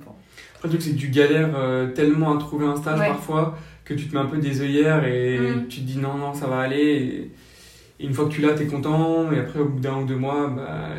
le 0.63 0.69
truc, 0.69 0.82
c'est 0.82 0.91
que 0.91 0.99
tu 0.99 1.09
galères 1.09 1.93
tellement 1.93 2.38
à 2.38 2.39
trouver 2.39 2.67
un 2.67 2.78
stage 2.78 2.99
parfois 2.99 3.57
que 3.84 3.93
tu 3.93 4.07
te 4.07 4.15
mets 4.15 4.21
un 4.21 4.28
peu 4.28 4.38
des 4.38 4.61
œillères 4.61 5.05
et 5.05 5.39
mm. 5.39 5.67
tu 5.67 5.82
te 5.82 5.86
dis 5.86 5.97
non, 5.97 6.13
non, 6.13 6.34
ça 6.34 6.47
va 6.47 6.59
aller. 6.59 6.78
Et 6.78 7.32
et 7.99 8.05
une 8.05 8.13
fois 8.13 8.25
que 8.25 8.32
tu 8.32 8.41
l'as, 8.41 8.53
tu 8.53 8.63
es 8.63 8.67
content. 8.67 9.32
Et 9.32 9.39
après, 9.39 9.59
au 9.59 9.69
bout 9.69 9.80
d'un 9.80 9.97
ou 9.97 10.05
deux 10.05 10.15
mois, 10.15 10.47
bah, 10.47 10.89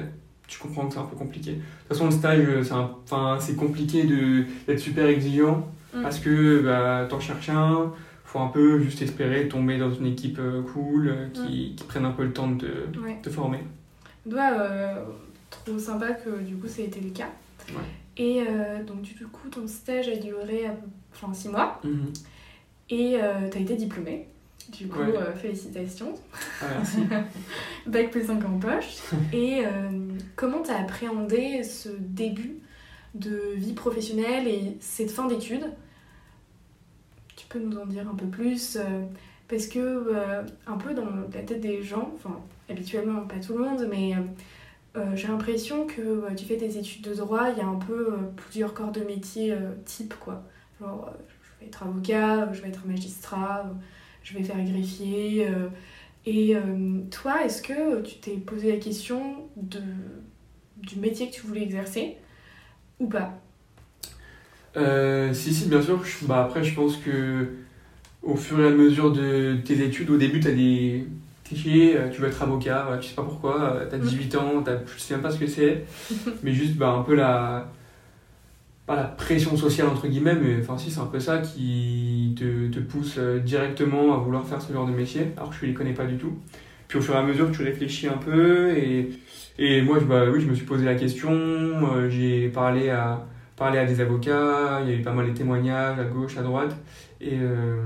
tu 0.49 0.59
comprends 0.59 0.87
que 0.89 0.95
c'est 0.95 1.01
un 1.01 1.05
peu 1.05 1.17
compliqué. 1.17 1.53
De 1.53 1.57
toute 1.57 1.89
façon, 1.89 2.07
le 2.07 2.11
stage, 2.11 2.63
c'est, 2.63 2.73
enfin, 2.73 3.39
c'est 3.41 3.55
compliqué 3.55 4.05
de, 4.05 4.45
d'être 4.67 4.81
super 4.81 5.07
exigeant 5.07 5.69
mm. 5.95 6.03
parce 6.03 6.19
que 6.19 6.63
bah, 6.63 7.07
t'en 7.09 7.21
cherches 7.21 7.51
un, 7.51 7.93
faut 8.25 8.41
un 8.41 8.49
peu 8.49 8.81
juste 8.81 9.01
espérer 9.03 9.49
tomber 9.49 9.79
dans 9.79 9.93
une 9.93 10.07
équipe 10.07 10.41
cool, 10.73 11.31
qui, 11.33 11.75
qui, 11.77 11.85
prenne 11.85 12.05
un 12.05 12.11
peu 12.11 12.25
le 12.25 12.33
temps 12.33 12.51
de 12.51 12.89
te 13.23 13.31
former. 13.31 13.61
Toi, 14.29 14.51
trop 15.51 15.79
sympa 15.79 16.13
que 16.13 16.41
du 16.41 16.57
coup 16.57 16.67
ça 16.67 16.83
a 16.83 16.85
été 16.85 17.01
le 17.01 17.11
cas. 17.11 17.31
Et 18.17 18.43
donc 18.87 19.03
du 19.03 19.15
coup 19.27 19.49
ton 19.49 19.67
stage 19.67 20.09
a 20.09 20.17
duré 20.17 20.67
enfin 21.15 21.33
6 21.33 21.49
mois. 21.49 21.81
Mhm. 21.85 22.13
Et 22.91 23.19
tu 23.51 23.59
as 23.59 23.61
été 23.61 23.77
diplômée. 23.77 24.29
Du 24.73 24.87
coup, 24.87 25.01
euh, 25.01 25.33
félicitations. 25.35 26.15
Ah, 26.61 26.67
merci. 26.77 26.99
Bac 27.87 28.11
plus 28.11 28.27
5 28.27 28.45
en 28.45 28.59
poche. 28.59 28.99
Et 29.33 29.65
euh, 29.65 29.91
comment 30.37 30.63
tu 30.63 30.71
as 30.71 30.81
appréhendé 30.81 31.63
ce 31.63 31.89
début 31.89 32.59
de 33.15 33.55
vie 33.55 33.73
professionnelle 33.73 34.47
et 34.47 34.77
cette 34.81 35.11
fin 35.11 35.27
d'études? 35.27 35.73
Tu 37.37 37.47
peux 37.47 37.59
nous 37.59 37.79
en 37.79 37.87
dire 37.87 38.09
un 38.09 38.15
peu 38.15 38.27
plus 38.27 38.77
euh, 38.77 39.03
Parce 39.49 39.67
que, 39.67 40.05
un 40.67 40.77
peu 40.77 40.93
dans 40.93 41.07
la 41.33 41.43
tête 41.43 41.61
des 41.61 41.83
gens, 41.83 42.13
enfin, 42.15 42.39
habituellement, 42.69 43.23
pas 43.23 43.41
tout 43.41 43.57
le 43.57 43.65
monde, 43.65 43.89
mais 43.91 44.15
j'ai 45.15 45.29
l'impression 45.29 45.87
que 45.87 46.35
tu 46.35 46.45
fais 46.45 46.57
des 46.57 46.77
études 46.77 47.09
de 47.09 47.15
droit, 47.15 47.51
il 47.51 47.59
y 47.59 47.61
a 47.61 47.67
un 47.67 47.79
peu 47.79 48.17
plusieurs 48.37 48.75
corps 48.75 48.91
de 48.91 49.01
métier 49.01 49.57
type, 49.85 50.15
quoi. 50.19 50.43
Genre, 50.81 51.13
je 51.43 51.61
vais 51.61 51.69
être 51.69 51.85
avocat, 51.85 52.53
je 52.53 52.61
vais 52.61 52.69
être 52.69 52.85
magistrat 52.85 53.65
je 54.29 54.39
vais 54.39 54.45
faire 54.45 54.63
greffier. 54.63 55.47
Euh, 55.49 55.69
et 56.27 56.55
euh, 56.57 57.01
toi, 57.11 57.45
est-ce 57.45 57.63
que 57.63 58.03
tu 58.03 58.17
t'es 58.17 58.33
posé 58.33 58.73
la 58.73 58.79
question 58.79 59.49
de, 59.57 59.81
du 60.77 60.99
métier 60.99 61.31
que 61.31 61.35
tu 61.35 61.43
voulais 61.43 61.63
exercer 61.63 62.17
ou 63.01 63.07
pas? 63.07 63.41
Euh, 64.77 65.33
Si, 65.33 65.55
si, 65.55 65.69
bien 65.69 65.81
sûr. 65.81 66.03
Bah, 66.23 66.45
après, 66.45 66.63
je 66.63 66.75
pense 66.75 66.97
que 66.97 67.49
au 68.23 68.37
fur 68.37 68.61
et 68.61 68.67
à 68.67 68.71
mesure 68.71 69.13
de 69.13 69.57
tes 69.65 69.83
études, 69.83 70.11
au 70.11 70.19
début, 70.19 70.41
tu 70.41 70.49
as 70.49 70.53
des 70.53 71.07
clichés, 71.45 71.97
tu 72.13 72.21
veux 72.21 72.29
être 72.29 72.43
avocat, 72.43 72.99
tu 73.01 73.09
sais 73.09 73.15
pas 73.15 73.23
pourquoi, 73.23 73.81
tu 73.89 73.95
as 73.95 73.99
18 73.99 74.35
ans, 74.35 74.63
tu 74.63 74.99
sais 74.99 75.15
même 75.15 75.23
pas 75.23 75.31
ce 75.31 75.39
que 75.39 75.47
c'est, 75.47 75.85
mais 76.43 76.53
juste 76.53 76.75
bah, 76.75 76.91
un 76.91 77.03
peu 77.03 77.15
la, 77.15 77.71
pas 78.89 78.97
la 78.97 79.05
pression 79.05 79.55
sociale 79.55 79.87
entre 79.87 80.09
guillemets, 80.09 80.35
mais 80.35 80.57
enfin 80.61 80.79
si 80.79 80.91
c'est 80.91 81.01
un 81.01 81.07
peu 81.07 81.21
ça 81.21 81.39
qui 81.39 82.35
te, 82.39 82.69
te, 82.69 82.81
pousse 82.81 83.17
euh, 83.19 83.39
directement 83.39 84.15
à 84.15 84.17
vouloir 84.17 84.47
faire 84.47 84.63
ce 84.63 84.73
genre 84.73 84.87
de 84.87 84.93
métier, 84.93 85.27
alors 85.37 85.51
que 85.51 85.57
je 85.61 85.67
les 85.67 85.75
connais 85.75 85.93
pas 85.93 86.07
du 86.07 86.17
tout. 86.17 86.39
Puis 86.89 86.99
au 86.99 87.03
fur 87.03 87.15
et 87.15 87.19
à 87.19 87.23
mesure, 87.23 87.51
tu 87.53 87.63
réfléchis 87.63 88.09
un 88.09 88.17
peu 88.17 88.71
et, 88.71 89.11
et 89.59 89.83
moi, 89.83 89.99
bah, 90.01 90.25
oui, 90.33 90.41
je 90.41 90.47
me 90.47 90.55
suis 90.55 90.65
posé 90.65 90.87
la 90.87 90.95
question, 90.95 91.31
euh, 91.33 92.09
j'ai 92.09 92.49
parlé 92.49 92.89
à, 92.89 93.27
parlé 93.57 93.79
à 93.79 93.85
des 93.85 94.01
avocats, 94.01 94.81
il 94.83 94.91
y 94.91 94.95
a 94.95 94.97
eu 94.97 95.03
pas 95.03 95.13
mal 95.13 95.27
de 95.27 95.37
témoignages 95.37 95.99
à 95.99 96.05
gauche, 96.05 96.39
à 96.39 96.43
droite, 96.43 96.75
et 97.21 97.35
euh, 97.35 97.77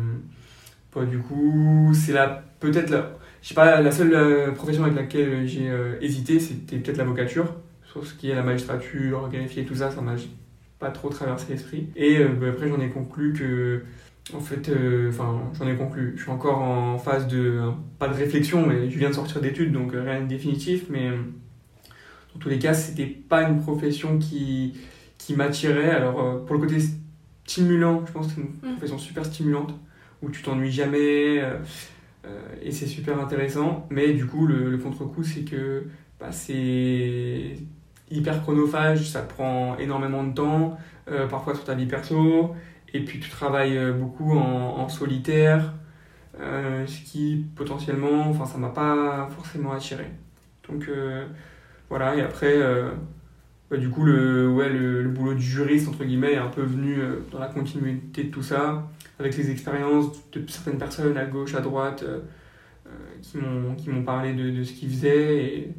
bah, 0.94 1.04
du 1.04 1.18
coup, 1.18 1.90
c'est 1.94 2.12
là 2.12 2.44
peut-être 2.60 2.90
la, 2.90 3.10
je 3.42 3.52
pas, 3.54 3.80
la 3.80 3.90
seule 3.90 4.54
profession 4.54 4.84
avec 4.84 4.94
laquelle 4.94 5.48
j'ai 5.48 5.68
hésité, 6.00 6.38
c'était 6.38 6.76
peut-être 6.76 6.98
l'avocature, 6.98 7.56
sur 7.90 8.06
ce 8.06 8.14
qui 8.14 8.30
est 8.30 8.36
la 8.36 8.44
magistrature, 8.44 9.28
greffier, 9.32 9.64
tout 9.64 9.74
ça, 9.74 9.90
ça 9.90 10.00
m'a 10.00 10.14
pas 10.82 10.90
trop 10.90 11.08
traversé 11.08 11.46
l'esprit. 11.48 11.88
Et 11.94 12.18
euh, 12.18 12.28
bah, 12.28 12.48
après, 12.48 12.68
j'en 12.68 12.80
ai 12.80 12.88
conclu 12.88 13.32
que, 13.32 13.84
en 14.34 14.40
fait, 14.40 14.68
euh, 14.68 15.10
enfin, 15.10 15.40
j'en 15.56 15.68
ai 15.68 15.76
conclu. 15.76 16.14
Je 16.16 16.22
suis 16.22 16.30
encore 16.30 16.58
en 16.58 16.98
phase 16.98 17.28
de, 17.28 17.60
pas 18.00 18.08
de 18.08 18.14
réflexion, 18.14 18.66
mais 18.66 18.90
je 18.90 18.98
viens 18.98 19.08
de 19.08 19.14
sortir 19.14 19.40
d'études, 19.40 19.72
donc 19.72 19.94
euh, 19.94 20.02
rien 20.02 20.22
de 20.22 20.26
définitif, 20.26 20.86
mais 20.90 21.10
dans 22.34 22.40
tous 22.40 22.48
les 22.48 22.58
cas, 22.58 22.74
c'était 22.74 23.06
pas 23.06 23.48
une 23.48 23.60
profession 23.60 24.18
qui, 24.18 24.74
qui 25.18 25.36
m'attirait. 25.36 25.90
Alors, 25.90 26.44
pour 26.44 26.56
le 26.56 26.60
côté 26.60 26.78
stimulant, 27.46 28.04
je 28.04 28.12
pense 28.12 28.26
que 28.26 28.32
c'est 28.34 28.40
une 28.40 28.48
mm. 28.48 28.74
profession 28.74 28.98
super 28.98 29.24
stimulante, 29.24 29.72
où 30.20 30.30
tu 30.30 30.42
t'ennuies 30.42 30.72
jamais, 30.72 31.40
et 32.60 32.72
c'est 32.72 32.86
super 32.86 33.20
intéressant. 33.20 33.86
Mais 33.90 34.14
du 34.14 34.26
coup, 34.26 34.48
le, 34.48 34.76
contre-coup, 34.78 35.22
c'est 35.22 35.44
que 35.44 35.84
bah, 36.18 36.32
c'est 36.32 37.56
hyper 38.12 38.42
chronophage, 38.42 39.08
ça 39.08 39.22
prend 39.22 39.76
énormément 39.78 40.24
de 40.24 40.34
temps, 40.34 40.78
euh, 41.08 41.26
parfois 41.26 41.54
sur 41.54 41.64
ta 41.64 41.74
vie 41.74 41.86
perso, 41.86 42.54
et 42.94 43.00
puis 43.04 43.18
tu 43.18 43.30
travailles 43.30 43.76
euh, 43.76 43.92
beaucoup 43.92 44.36
en, 44.36 44.88
solitaire, 44.88 45.72
euh, 46.40 46.86
ce 46.86 47.00
qui 47.02 47.46
potentiellement, 47.56 48.28
enfin 48.28 48.46
ça 48.46 48.58
m'a 48.58 48.68
pas 48.68 49.28
forcément 49.34 49.72
attiré. 49.72 50.06
Donc 50.68 50.88
voilà, 51.88 52.14
et 52.16 52.22
après, 52.22 52.58
bah, 53.70 53.76
du 53.76 53.90
coup, 53.90 54.04
le, 54.04 54.48
ouais, 54.48 54.68
le, 54.68 55.08
boulot 55.08 55.34
du 55.34 55.42
juriste, 55.42 55.88
entre 55.88 56.04
guillemets, 56.04 56.34
est 56.34 56.38
un 56.38 56.48
peu 56.48 56.62
venu 56.62 56.98
dans 57.30 57.38
la 57.38 57.48
continuité 57.48 58.24
de 58.24 58.30
tout 58.30 58.42
ça, 58.42 58.88
avec 59.18 59.36
les 59.36 59.50
expériences 59.50 60.30
de 60.30 60.44
certaines 60.48 60.78
personnes 60.78 61.16
à 61.16 61.24
gauche, 61.26 61.54
à 61.54 61.60
droite, 61.60 62.04
qui 63.22 63.90
m'ont 63.90 64.02
parlé 64.04 64.34
de, 64.34 64.50
de 64.50 64.64
ce 64.64 64.72
qu'ils 64.72 64.90
faisaient. 64.90 65.74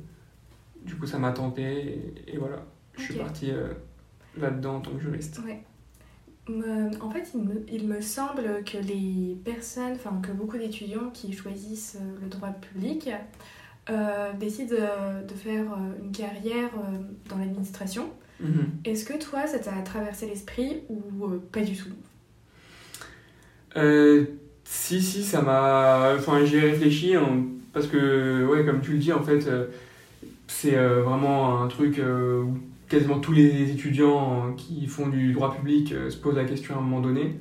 Du 0.85 0.95
coup, 0.95 1.05
ça 1.05 1.19
m'a 1.19 1.31
tenté 1.31 2.13
et, 2.27 2.37
voilà, 2.37 2.65
je 2.97 3.03
suis 3.03 3.15
partie 3.15 3.51
euh, 3.51 3.73
là-dedans 4.37 4.77
en 4.77 4.81
tant 4.81 4.91
que 4.91 4.99
juriste. 4.99 5.39
Ouais. 5.45 5.63
en 6.49 7.09
fait, 7.09 7.31
il 7.33 7.41
me, 7.41 7.65
il 7.71 7.87
me, 7.87 8.01
semble 8.01 8.63
que 8.65 8.77
les 8.77 9.37
personnes, 9.43 9.93
enfin 9.93 10.19
que 10.21 10.31
beaucoup 10.31 10.57
d'étudiants 10.57 11.09
qui 11.13 11.33
choisissent 11.33 11.97
euh, 11.99 12.21
le 12.21 12.27
droit 12.27 12.49
public 12.49 13.09
euh, 13.89 14.33
décident 14.33 14.75
de, 15.27 15.33
faire 15.33 15.65
une 16.01 16.11
carrière 16.11 16.69
dans 17.29 17.37
l'administration. 17.37 18.09
Mhm. 18.39 18.65
Est-ce 18.85 19.05
que 19.05 19.17
toi, 19.17 19.47
ça 19.47 19.59
t'a 19.59 19.71
traversé 19.83 20.27
l'esprit 20.27 20.81
ou 20.89 21.27
pas 21.51 21.61
du 21.61 21.75
tout? 21.75 21.89
Si, 24.65 25.01
si, 25.01 25.23
ça 25.23 25.41
m'a. 25.41 26.15
Enfin, 26.17 26.43
j'y 26.45 26.55
ai 26.55 26.61
réfléchi 26.61 27.15
hein, 27.15 27.43
parce 27.73 27.87
que, 27.87 28.45
ouais, 28.45 28.65
comme 28.65 28.81
tu 28.81 28.93
le 28.93 28.97
dis, 28.97 29.11
en 29.11 29.21
fait 29.21 29.45
c'est 30.47 30.75
euh, 30.75 31.01
vraiment 31.01 31.61
un 31.61 31.67
truc 31.67 31.99
euh, 31.99 32.41
où 32.43 32.57
quasiment 32.87 33.19
tous 33.19 33.31
les 33.31 33.71
étudiants 33.71 34.47
euh, 34.47 34.51
qui 34.55 34.85
font 34.87 35.07
du 35.07 35.33
droit 35.33 35.55
public 35.55 35.93
se 36.09 36.15
posent 36.17 36.35
la 36.35 36.45
question 36.45 36.75
à 36.75 36.77
un 36.77 36.81
moment 36.81 37.01
donné. 37.01 37.39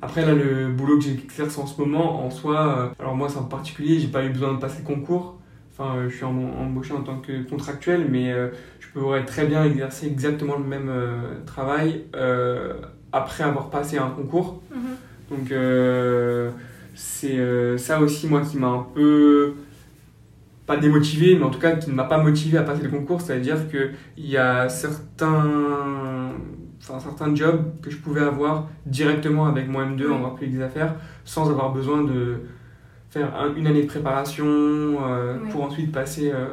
Après, 0.00 0.24
là, 0.24 0.34
le 0.34 0.68
boulot 0.68 0.98
que 0.98 1.04
j'exerce 1.04 1.58
en 1.58 1.66
ce 1.66 1.80
moment, 1.80 2.24
en 2.24 2.30
soi, 2.30 2.92
alors 2.98 3.14
moi, 3.14 3.28
c'est 3.28 3.38
en 3.38 3.44
particulier, 3.44 4.00
j'ai 4.00 4.08
pas 4.08 4.24
eu 4.24 4.30
besoin 4.30 4.52
de 4.54 4.58
passer 4.58 4.82
concours. 4.82 5.38
Enfin, 5.72 6.08
je 6.08 6.14
suis 6.16 6.24
embauché 6.24 6.92
en 6.92 7.02
tant 7.02 7.18
que 7.18 7.48
contractuel, 7.48 8.08
mais 8.10 8.34
je 8.80 8.88
pourrais 8.92 9.24
très 9.24 9.46
bien 9.46 9.64
exercer 9.64 10.08
exactement 10.08 10.58
le 10.58 10.64
même 10.64 10.90
travail 11.46 12.02
après 13.12 13.44
avoir 13.44 13.70
passé 13.70 13.96
un 13.96 14.10
concours. 14.10 14.60
Mm-hmm. 14.74 15.30
Donc, 15.30 16.52
c'est 16.96 17.78
ça 17.78 18.00
aussi, 18.00 18.26
moi, 18.26 18.40
qui 18.40 18.58
m'a 18.58 18.70
un 18.70 18.86
peu 18.92 19.54
pas 20.72 20.80
démotivé, 20.80 21.36
mais 21.36 21.44
en 21.44 21.50
tout 21.50 21.58
cas 21.58 21.76
qui 21.76 21.90
ne 21.90 21.94
m'a 21.94 22.04
pas 22.04 22.18
motivé 22.18 22.56
à 22.56 22.62
passer 22.62 22.82
le 22.82 22.88
concours, 22.88 23.20
c'est-à-dire 23.20 23.68
qu'il 23.68 24.26
y 24.26 24.38
a 24.38 24.70
certains, 24.70 26.32
enfin, 26.80 26.98
certains 26.98 27.34
jobs 27.34 27.80
que 27.82 27.90
je 27.90 27.98
pouvais 27.98 28.22
avoir 28.22 28.68
directement 28.86 29.46
avec 29.46 29.68
mon 29.68 29.80
M2 29.80 30.10
en 30.10 30.18
droit 30.18 30.34
public 30.34 30.56
des 30.56 30.62
affaires, 30.62 30.94
sans 31.24 31.50
avoir 31.50 31.72
besoin 31.72 32.04
de 32.04 32.40
faire 33.10 33.30
une 33.54 33.66
année 33.66 33.82
de 33.82 33.86
préparation 33.86 34.46
euh, 34.46 35.36
pour 35.50 35.62
ensuite 35.64 35.92
passer 35.92 36.30
euh, 36.32 36.46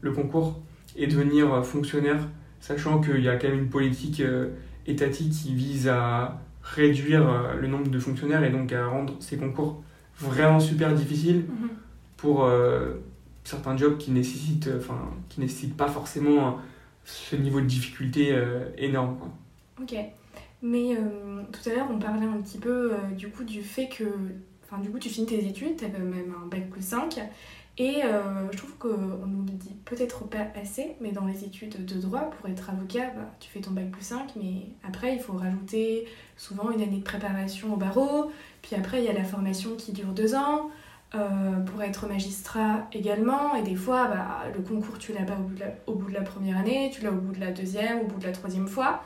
le 0.00 0.12
concours 0.12 0.62
et 0.96 1.06
devenir 1.06 1.52
euh, 1.52 1.62
fonctionnaire, 1.62 2.20
sachant 2.60 3.02
qu'il 3.02 3.20
y 3.20 3.28
a 3.28 3.36
quand 3.36 3.48
même 3.48 3.58
une 3.58 3.68
politique 3.68 4.22
étatique 4.86 5.32
qui 5.32 5.54
vise 5.54 5.88
à 5.88 6.40
réduire 6.62 7.28
le 7.60 7.68
nombre 7.68 7.88
de 7.88 7.98
fonctionnaires 7.98 8.42
et 8.42 8.50
donc 8.50 8.72
à 8.72 8.86
rendre 8.86 9.14
ces 9.20 9.36
concours 9.36 9.82
vraiment 10.18 10.58
super 10.58 10.94
difficiles 10.94 11.44
mm-hmm. 11.44 11.68
pour 12.16 12.48
certains 13.46 13.76
jobs 13.76 13.96
qui 13.96 14.10
nécessitent, 14.10 14.66
euh, 14.66 14.78
enfin, 14.78 15.10
qui 15.28 15.40
nécessitent 15.40 15.76
pas 15.76 15.88
forcément 15.88 16.58
ce 17.04 17.36
niveau 17.36 17.60
de 17.60 17.66
difficulté 17.66 18.32
euh, 18.32 18.68
énorme. 18.76 19.16
Ok. 19.80 19.94
Mais 20.62 20.96
euh, 20.96 21.42
tout 21.52 21.68
à 21.70 21.74
l'heure, 21.74 21.86
on 21.90 21.98
parlait 21.98 22.26
un 22.26 22.40
petit 22.40 22.58
peu 22.58 22.92
du 23.12 23.28
coup 23.28 23.44
du 23.44 23.62
fait 23.62 23.88
que, 23.88 24.04
enfin, 24.64 24.82
du 24.82 24.90
coup, 24.90 24.98
tu 24.98 25.08
finis 25.08 25.26
tes 25.26 25.46
études, 25.46 25.76
tu 25.76 25.84
as 25.84 25.88
même 25.88 26.34
un 26.42 26.46
bac 26.46 26.68
plus 26.70 26.84
5. 26.84 27.20
Et 27.78 28.00
je 28.52 28.56
trouve 28.56 28.72
qu'on 28.78 29.26
nous 29.26 29.44
le 29.44 29.52
dit 29.52 29.76
peut-être 29.84 30.24
pas 30.24 30.46
assez, 30.58 30.96
mais 31.02 31.12
dans 31.12 31.26
les 31.26 31.44
études 31.44 31.84
de 31.84 32.00
droit, 32.00 32.30
pour 32.30 32.48
être 32.48 32.70
avocat, 32.70 33.12
bah, 33.14 33.30
tu 33.38 33.50
fais 33.50 33.60
ton 33.60 33.72
bac 33.72 33.90
plus 33.90 34.02
5, 34.02 34.32
mais 34.36 34.62
après, 34.82 35.14
il 35.14 35.20
faut 35.20 35.34
rajouter 35.34 36.06
souvent 36.38 36.70
une 36.70 36.80
année 36.80 36.98
de 36.98 37.04
préparation 37.04 37.74
au 37.74 37.76
barreau, 37.76 38.32
puis 38.62 38.76
après, 38.76 39.02
il 39.02 39.04
y 39.04 39.10
a 39.10 39.12
la 39.12 39.24
formation 39.24 39.76
qui 39.76 39.92
dure 39.92 40.14
deux 40.14 40.34
ans. 40.34 40.70
Euh, 41.16 41.60
pour 41.60 41.82
être 41.82 42.06
magistrat 42.08 42.86
également. 42.92 43.54
Et 43.54 43.62
des 43.62 43.74
fois, 43.74 44.08
bah, 44.08 44.44
le 44.54 44.60
concours, 44.60 44.98
tu 44.98 45.12
l'as 45.12 45.22
pas 45.22 45.36
au 45.86 45.94
bout, 45.94 46.08
de 46.10 46.14
la, 46.14 46.20
première 46.20 46.58
année, 46.58 46.90
tu 46.92 47.02
l'as 47.02 47.10
au 47.10 47.16
bout 47.16 47.32
de 47.32 47.40
la 47.40 47.52
deuxième, 47.52 48.00
au 48.00 48.04
bout 48.04 48.18
de 48.18 48.26
la 48.26 48.32
troisième 48.32 48.68
fois. 48.68 49.02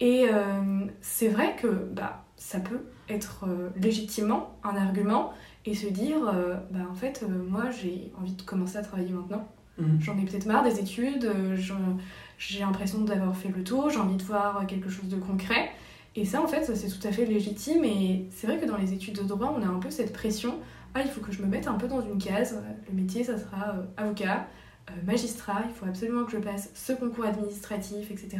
Et 0.00 0.26
euh, 0.32 0.86
c'est 1.00 1.28
vrai 1.28 1.54
que 1.60 1.66
bah, 1.66 2.24
ça 2.36 2.58
peut 2.58 2.80
être 3.08 3.44
euh, 3.46 3.70
légitimement 3.76 4.56
un 4.64 4.74
argument 4.74 5.32
et 5.64 5.74
se 5.74 5.86
dire, 5.86 6.20
bah, 6.70 6.80
en 6.90 6.94
fait, 6.94 7.24
moi, 7.28 7.70
j'ai 7.70 8.12
envie 8.20 8.32
de 8.32 8.42
commencer 8.42 8.76
à 8.76 8.82
travailler 8.82 9.12
maintenant. 9.12 9.48
Mmh. 9.78 10.00
J'en 10.00 10.18
ai 10.18 10.24
peut-être 10.24 10.46
marre 10.46 10.62
des 10.62 10.78
études, 10.78 11.30
j'ai 12.36 12.60
l'impression 12.60 13.00
d'avoir 13.00 13.34
fait 13.36 13.48
le 13.48 13.64
tour, 13.64 13.90
j'ai 13.90 13.98
envie 13.98 14.16
de 14.16 14.22
voir 14.22 14.66
quelque 14.66 14.90
chose 14.90 15.08
de 15.08 15.16
concret. 15.16 15.70
Et 16.16 16.24
ça, 16.24 16.42
en 16.42 16.46
fait, 16.46 16.64
c'est 16.74 16.88
tout 16.88 17.06
à 17.06 17.12
fait 17.12 17.24
légitime. 17.24 17.84
Et 17.84 18.26
c'est 18.30 18.46
vrai 18.46 18.58
que 18.58 18.66
dans 18.66 18.76
les 18.76 18.92
études 18.92 19.16
de 19.16 19.22
droit, 19.22 19.56
on 19.58 19.62
a 19.62 19.66
un 19.66 19.78
peu 19.78 19.90
cette 19.90 20.12
pression. 20.12 20.58
Ah, 20.94 21.00
il 21.04 21.10
faut 21.10 21.20
que 21.20 21.32
je 21.32 21.42
me 21.42 21.46
mette 21.46 21.66
un 21.66 21.74
peu 21.74 21.88
dans 21.88 22.00
une 22.00 22.18
case. 22.18 22.56
Le 22.88 22.94
métier, 22.94 23.24
ça 23.24 23.36
sera 23.38 23.74
avocat, 23.96 24.46
magistrat. 25.04 25.62
Il 25.68 25.74
faut 25.74 25.86
absolument 25.86 26.24
que 26.24 26.32
je 26.32 26.38
passe 26.38 26.70
ce 26.74 26.92
concours 26.92 27.24
administratif, 27.24 28.10
etc. 28.10 28.38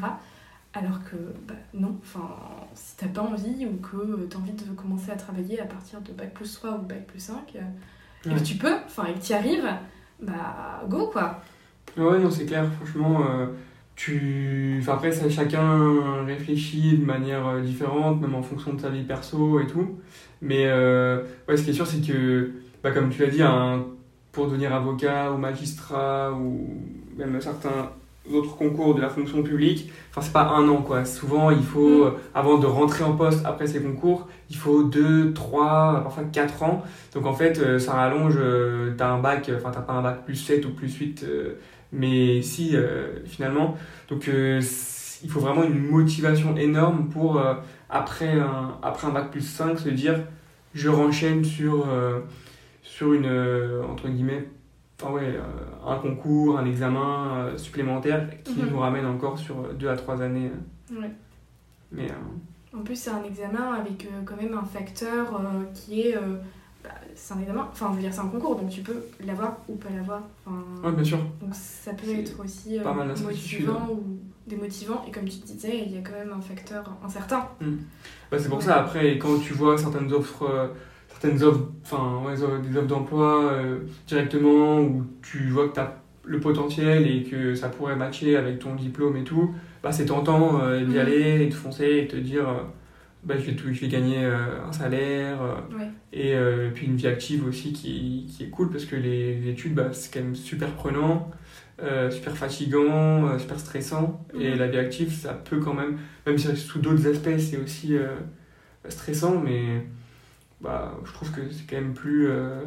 Alors 0.77 1.05
que 1.05 1.17
bah, 1.47 1.55
non, 1.73 1.97
enfin, 2.03 2.29
si 2.75 2.97
t'as 2.97 3.07
pas 3.07 3.23
envie 3.23 3.65
ou 3.65 3.77
que 3.77 4.25
t'as 4.25 4.39
envie 4.39 4.53
de 4.53 4.65
commencer 4.73 5.13
à 5.13 5.17
travailler 5.17 5.61
à 5.61 5.67
partir 5.67 6.01
de 6.01 6.13
Bac 6.13 6.35
plus 6.35 6.53
3 6.53 6.73
ou 6.73 6.83
Bac 6.83 7.07
plus 7.07 7.21
5, 7.21 7.55
euh, 7.55 8.31
et 8.31 8.35
que 8.35 8.43
tu 8.43 8.57
peux, 8.57 8.75
enfin, 8.85 9.05
et 9.07 9.15
que 9.15 9.25
tu 9.25 9.33
arrives, 9.35 9.69
bah 10.21 10.83
go 10.89 11.07
quoi. 11.13 11.41
Ouais, 11.97 12.19
non, 12.19 12.29
c'est 12.29 12.47
clair, 12.47 12.67
franchement, 12.73 13.25
euh, 13.25 13.47
tu... 13.97 14.79
Enfin, 14.81 14.95
après, 14.95 15.13
ça, 15.13 15.29
chacun 15.29 16.25
réfléchit 16.25 16.99
de 16.99 17.05
manière 17.05 17.47
euh, 17.47 17.61
différente, 17.61 18.21
même 18.21 18.35
en 18.35 18.43
fonction 18.43 18.75
de 18.75 18.81
sa 18.81 18.89
vie 18.91 19.05
perso 19.05 19.61
et 19.61 19.67
tout. 19.67 19.99
Mais 20.43 20.65
ouais, 20.67 21.57
ce 21.57 21.63
qui 21.63 21.71
est 21.71 21.75
sûr, 21.75 21.87
c'est 21.87 22.07
que, 22.07 22.53
bah, 22.83 22.91
comme 22.91 23.11
tu 23.11 23.23
l'as 23.23 23.29
dit, 23.29 23.43
pour 24.33 24.47
devenir 24.47 24.75
avocat 24.75 25.33
ou 25.33 25.39
magistrat 25.39 26.33
ou 26.33 26.69
même 27.17 27.41
certains 27.41 27.91
autres 28.33 28.57
concours 28.57 28.95
de 28.95 29.01
la 29.01 29.09
fonction 29.09 29.43
publique, 29.43 29.91
enfin 30.11 30.23
c'est 30.23 30.33
pas 30.33 30.49
un 30.49 30.69
an 30.69 30.83
quoi. 30.83 31.05
Souvent 31.05 31.51
il 31.51 31.63
faut, 31.63 32.05
mm. 32.05 32.07
euh, 32.07 32.11
avant 32.35 32.59
de 32.59 32.67
rentrer 32.67 33.05
en 33.05 33.13
poste 33.13 33.45
après 33.45 33.67
ces 33.67 33.83
concours, 33.83 34.29
il 34.51 34.57
faut 34.57 34.83
2, 34.83 35.33
3, 35.35 36.01
parfois 36.03 36.25
4 36.33 36.63
ans. 36.63 36.83
Donc 37.15 37.27
en 37.27 37.35
fait 37.35 37.59
euh, 37.59 37.79
ça 37.79 37.93
rallonge, 37.93 38.37
euh, 38.39 38.95
t'as 38.97 39.09
un 39.09 39.19
bac, 39.19 39.51
enfin 39.55 39.71
t'as 39.73 39.83
pas 39.83 39.93
un 39.93 40.03
bac 40.03 40.25
plus 40.25 40.37
7 40.37 40.65
ou 40.65 40.71
plus 40.71 40.95
8, 40.95 41.27
mais 41.95 42.43
si 42.43 42.77
finalement. 43.25 43.77
Donc 44.09 44.29
il 44.29 45.31
faut 45.31 45.41
vraiment 45.41 45.65
une 45.65 45.79
motivation 45.91 46.57
énorme 46.57 47.09
pour 47.09 47.43
après, 47.89 48.39
un, 48.39 48.77
après 48.83 49.07
un 49.07 49.11
bac 49.11 49.31
plus 49.31 49.41
5 49.41 49.79
se 49.79 49.89
dire 49.89 50.21
je 50.75 50.89
renchaîne 50.89 51.45
sur, 51.45 51.87
sur 52.83 53.13
une, 53.15 53.31
entre 53.89 54.09
guillemets, 54.09 54.45
enfin 55.01 55.13
ouais, 55.13 55.37
euh, 55.37 55.87
un 55.87 55.97
concours, 55.97 56.59
un 56.59 56.67
examen 56.67 57.37
euh, 57.37 57.59
supplémentaire 57.59 58.29
qui 58.43 58.61
mhm. 58.61 58.71
nous 58.71 58.79
ramène 58.79 59.07
encore 59.07 59.39
sur 59.39 59.75
deux 59.75 59.89
à 59.89 59.97
trois 59.97 60.23
années. 60.23 60.51
Ouais. 60.91 61.11
Mais, 61.93 62.11
euh, 62.11 62.79
en 62.79 62.83
plus, 62.83 62.97
c'est 62.97 63.11
un 63.11 63.23
examen 63.23 63.73
avec 63.73 64.09
quand 64.25 64.37
même 64.37 64.57
un 64.57 64.65
facteur 64.65 65.41
qui 65.73 66.09
est. 66.09 66.17
C'est 67.15 67.35
un 67.35 67.41
examen, 67.41 67.69
enfin, 67.71 67.89
je 67.91 67.97
veux 67.97 68.03
dire, 68.03 68.12
c'est 68.12 68.21
un 68.21 68.29
concours, 68.29 68.57
donc 68.57 68.71
tu 68.71 68.83
peux 68.83 69.05
l'avoir 69.25 69.57
ou 69.69 69.77
pas 69.77 69.89
l'avoir. 69.91 70.23
Enfin, 70.47 70.93
bien 70.93 71.05
sûr. 71.05 71.19
Donc 71.41 71.55
ça 71.55 71.93
peut 71.93 72.11
être 72.11 72.41
aussi 72.43 72.79
motivant 73.23 73.89
ou 73.91 74.19
démotivant, 74.47 75.05
et 75.09 75.11
comme 75.11 75.25
tu 75.25 75.39
disais, 75.39 75.85
il 75.87 75.95
y 75.95 75.99
a 75.99 76.03
quand 76.03 76.19
même 76.19 76.33
un 76.37 76.41
facteur 76.41 76.85
incertain. 77.05 77.49
Hmm. 77.61 77.77
Bah, 78.31 78.39
c'est 78.39 78.49
pour 78.49 78.62
ça, 78.62 78.81
après, 78.81 79.17
quand 79.19 79.39
tu 79.39 79.55
vois 79.55 79.79
certaines 79.79 80.12
offres 80.12 80.73
certaines 81.25 81.43
offres, 81.43 81.69
enfin, 81.83 82.23
ouais, 82.27 82.35
des 82.35 82.77
offres 82.77 82.87
d'emploi 82.87 83.53
euh, 83.53 83.79
directement 84.07 84.81
où 84.81 85.05
tu 85.23 85.49
vois 85.49 85.69
que 85.69 85.75
tu 85.75 85.81
as 85.81 85.97
le 86.25 86.41
potentiel 86.41 87.07
et 87.07 87.23
que 87.23 87.55
ça 87.55 87.69
pourrait 87.69 87.97
matcher 87.97 88.37
avec 88.37 88.59
ton 88.59 88.75
diplôme 88.75 89.17
et 89.17 89.25
tout, 89.25 89.55
bah, 89.83 89.93
c'est 89.93 90.07
tentant 90.07 90.61
euh, 90.62 90.85
d'y 90.85 90.95
mhm. 90.95 90.99
aller 90.99 91.43
et 91.43 91.47
de 91.47 91.55
foncer 91.55 91.85
et 91.85 92.03
de 92.03 92.09
te 92.09 92.17
dire 92.17 92.49
euh, 92.49 92.62
bah, 93.25 93.35
je, 93.39 93.45
vais 93.47 93.57
tout, 93.57 93.72
je 93.72 93.81
vais 93.81 93.89
gagner 93.89 94.25
un 94.25 94.72
salaire 94.72 95.39
et 96.12 96.37
puis 96.75 96.87
une 96.87 96.97
vie 96.97 97.07
active 97.07 97.47
aussi 97.47 97.72
qui, 97.72 98.27
qui 98.29 98.45
est 98.45 98.51
cool 98.51 98.70
parce 98.70 98.85
que 98.85 98.97
les, 98.97 99.49
études, 99.49 99.75
bah, 99.75 99.93
c'est 99.93 100.12
quand 100.12 100.20
même 100.25 100.37
super 100.37 100.72
prenant. 100.72 101.31
super 102.11 102.37
fatigant, 102.37 103.39
super 103.39 103.59
stressant. 103.59 104.25
Et 104.39 104.53
mhm. 104.53 104.59
la 104.59 104.68
vie 104.68 104.79
active, 104.79 105.12
ça 105.12 105.33
peut 105.33 105.59
quand 105.59 105.75
même, 105.75 105.99
même 106.27 106.39
si 106.39 106.55
sous 106.57 106.79
d'autres 106.79 107.07
aspects, 107.07 107.39
c'est 107.39 107.57
aussi 107.57 107.97
stressant, 108.89 109.41
mais 109.41 109.85
bah, 110.64 110.99
je 111.05 111.12
trouve 111.12 111.31
que 111.31 111.51
c'est 111.51 111.66
quand 111.68 111.77
même 111.77 111.93
plus, 111.93 112.29
euh, 112.29 112.64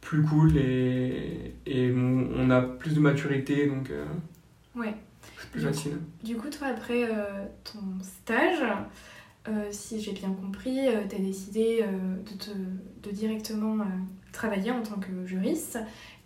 plus 0.00 0.22
cool 0.22 0.56
et, 0.56 1.54
et 1.66 1.92
on, 1.94 2.48
a 2.48 2.62
plus 2.62 2.94
de 2.94 3.00
maturité, 3.00 3.66
donc 3.66 3.90
euh, 3.90 4.06
ouais. 4.74 4.94
c'est 5.38 5.50
plus 5.50 5.60
facile. 5.60 5.98
du 6.24 6.36
coup, 6.36 6.48
toi, 6.48 6.68
après 6.68 7.04
euh, 7.04 7.44
ton 7.64 8.02
stage, 8.02 8.64
si 9.70 10.00
j'ai 10.00 10.12
bien 10.12 10.30
compris, 10.30 10.78
tu 11.08 11.16
as 11.16 11.18
décidé 11.18 11.82
de, 11.82 12.36
te, 12.36 12.50
de 13.02 13.14
directement 13.14 13.84
travailler 14.32 14.70
en 14.70 14.82
tant 14.82 14.96
que 14.96 15.24
juriste. 15.26 15.78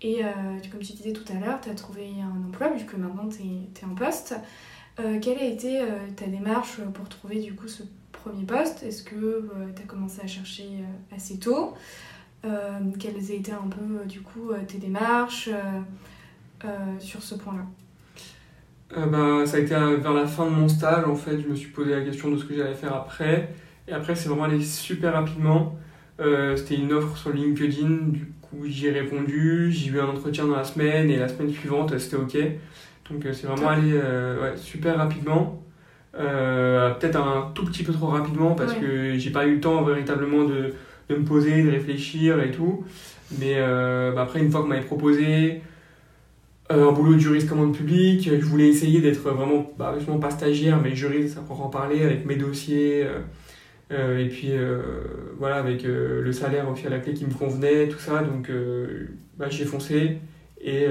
Et 0.03 0.23
comme 0.71 0.81
tu 0.81 0.93
disais 0.93 1.12
tout 1.12 1.31
à 1.33 1.39
l'heure, 1.39 1.61
tu 1.61 1.71
as 1.71 1.75
trouvé 1.75 2.09
un 2.23 2.49
emploi, 2.49 2.71
vu 2.71 2.85
que 2.85 2.97
maintenant 2.97 3.29
tu 3.29 3.43
es, 3.43 3.85
en 3.85 3.95
poste. 3.95 4.35
quelle 4.97 5.39
a 5.39 5.45
été 5.45 5.81
ta 6.16 6.27
démarche 6.27 6.81
pour 6.95 7.09
trouver 7.09 7.41
du 7.41 7.55
coup 7.55 7.68
ce 7.68 7.83
premier 8.21 8.45
poste? 8.45 8.83
Est-ce 8.83 9.03
que 9.03 9.14
euh, 9.16 9.73
tu 9.75 9.83
as 9.83 9.87
commencé 9.87 10.21
à 10.23 10.27
chercher 10.27 10.64
euh, 10.64 11.16
assez 11.16 11.39
tôt? 11.39 11.75
Euh, 12.45 12.79
Quelles 12.99 13.31
étaient 13.33 13.53
un 13.53 13.68
peu 13.68 14.07
du 14.07 14.21
coup 14.21 14.53
tes 14.66 14.79
démarches 14.79 15.51
sur 16.99 17.23
ce 17.23 17.35
point-là? 17.35 17.64
Bah, 18.95 19.47
ça 19.47 19.57
a 19.57 19.61
été 19.61 19.74
vers 19.74 20.12
la 20.12 20.26
fin 20.26 20.47
de 20.47 20.51
mon 20.51 20.68
stage, 20.68 21.05
en 21.05 21.14
fait, 21.14 21.41
je 21.41 21.49
me 21.49 21.55
suis 21.55 21.70
posé 21.70 21.95
la 21.95 22.03
question 22.03 22.30
de 22.30 22.36
ce 22.36 22.45
que 22.45 22.55
j'allais 22.55 22.74
faire 22.74 22.95
après. 22.95 23.51
Et 23.88 23.93
après, 23.93 24.14
c'est 24.14 24.28
vraiment 24.28 24.45
allé 24.45 24.61
super 24.62 25.12
rapidement. 25.12 25.78
C'était 26.57 26.76
une 26.76 26.93
offre 26.93 27.16
sur 27.16 27.32
LinkedIn, 27.32 28.09
du 28.09 28.32
coup, 28.43 28.66
j'y 28.66 28.88
ai 28.88 28.91
répondu. 28.91 29.70
J'ai 29.70 29.91
eu 29.91 30.01
un 30.01 30.09
entretien 30.09 30.47
dans 30.47 30.57
la 30.57 30.64
semaine 30.64 31.11
et 31.11 31.16
la 31.16 31.28
semaine 31.28 31.51
suivante, 31.51 31.97
c'était 31.99 32.16
OK. 32.16 32.36
Donc, 33.11 33.26
c'est 33.32 33.47
vraiment 33.47 33.68
allé 33.68 34.01
super 34.57 34.97
rapidement. 34.97 35.61
Euh, 36.18 36.91
peut-être 36.95 37.16
un 37.16 37.53
tout 37.55 37.64
petit 37.64 37.84
peu 37.84 37.93
trop 37.93 38.09
rapidement 38.09 38.55
parce 38.55 38.74
que 38.74 39.16
j'ai 39.16 39.30
pas 39.30 39.47
eu 39.47 39.55
le 39.55 39.61
temps 39.61 39.82
véritablement 39.84 40.45
de, 40.45 40.74
de, 41.09 41.14
me 41.14 41.24
poser, 41.24 41.62
de 41.62 41.70
réfléchir 41.70 42.43
et 42.43 42.51
tout. 42.51 42.84
Mais 43.38 43.55
euh, 43.57 44.12
bah, 44.12 44.22
après, 44.22 44.41
une 44.41 44.51
fois 44.51 44.62
qu'on 44.62 44.68
m'avait 44.68 44.84
proposé 44.84 45.53
euh, 45.55 45.59
un 46.71 46.93
boulot 46.93 47.14
de 47.14 47.18
juriste 47.18 47.49
commande 47.49 47.77
publique, 47.77 48.29
je 48.29 48.45
voulais 48.45 48.68
essayer 48.68 49.01
d'être 49.01 49.21
vraiment, 49.21 49.71
bah, 49.77 49.95
justement 49.97 50.18
pas 50.18 50.31
stagiaire, 50.31 50.81
mais 50.81 50.95
juriste 50.95 51.39
à 51.39 51.53
en 51.53 51.68
parler 51.68 52.03
avec 52.03 52.25
mes 52.25 52.37
dossiers. 52.37 53.07
et 53.91 54.29
puis 54.29 54.53
voilà, 55.39 55.57
avec 55.57 55.83
le 55.83 56.33
salaire 56.33 56.68
aussi 56.71 56.87
à 56.87 56.91
la 56.91 57.01
clé 57.01 57.12
qui 57.14 57.27
me 57.27 57.35
convenait, 57.35 57.89
tout 57.89 57.99
ça. 57.99 58.23
Donc 58.23 58.51
bah, 59.37 59.47
j'ai 59.51 59.64
foncé 59.64 60.18
et 60.61 60.87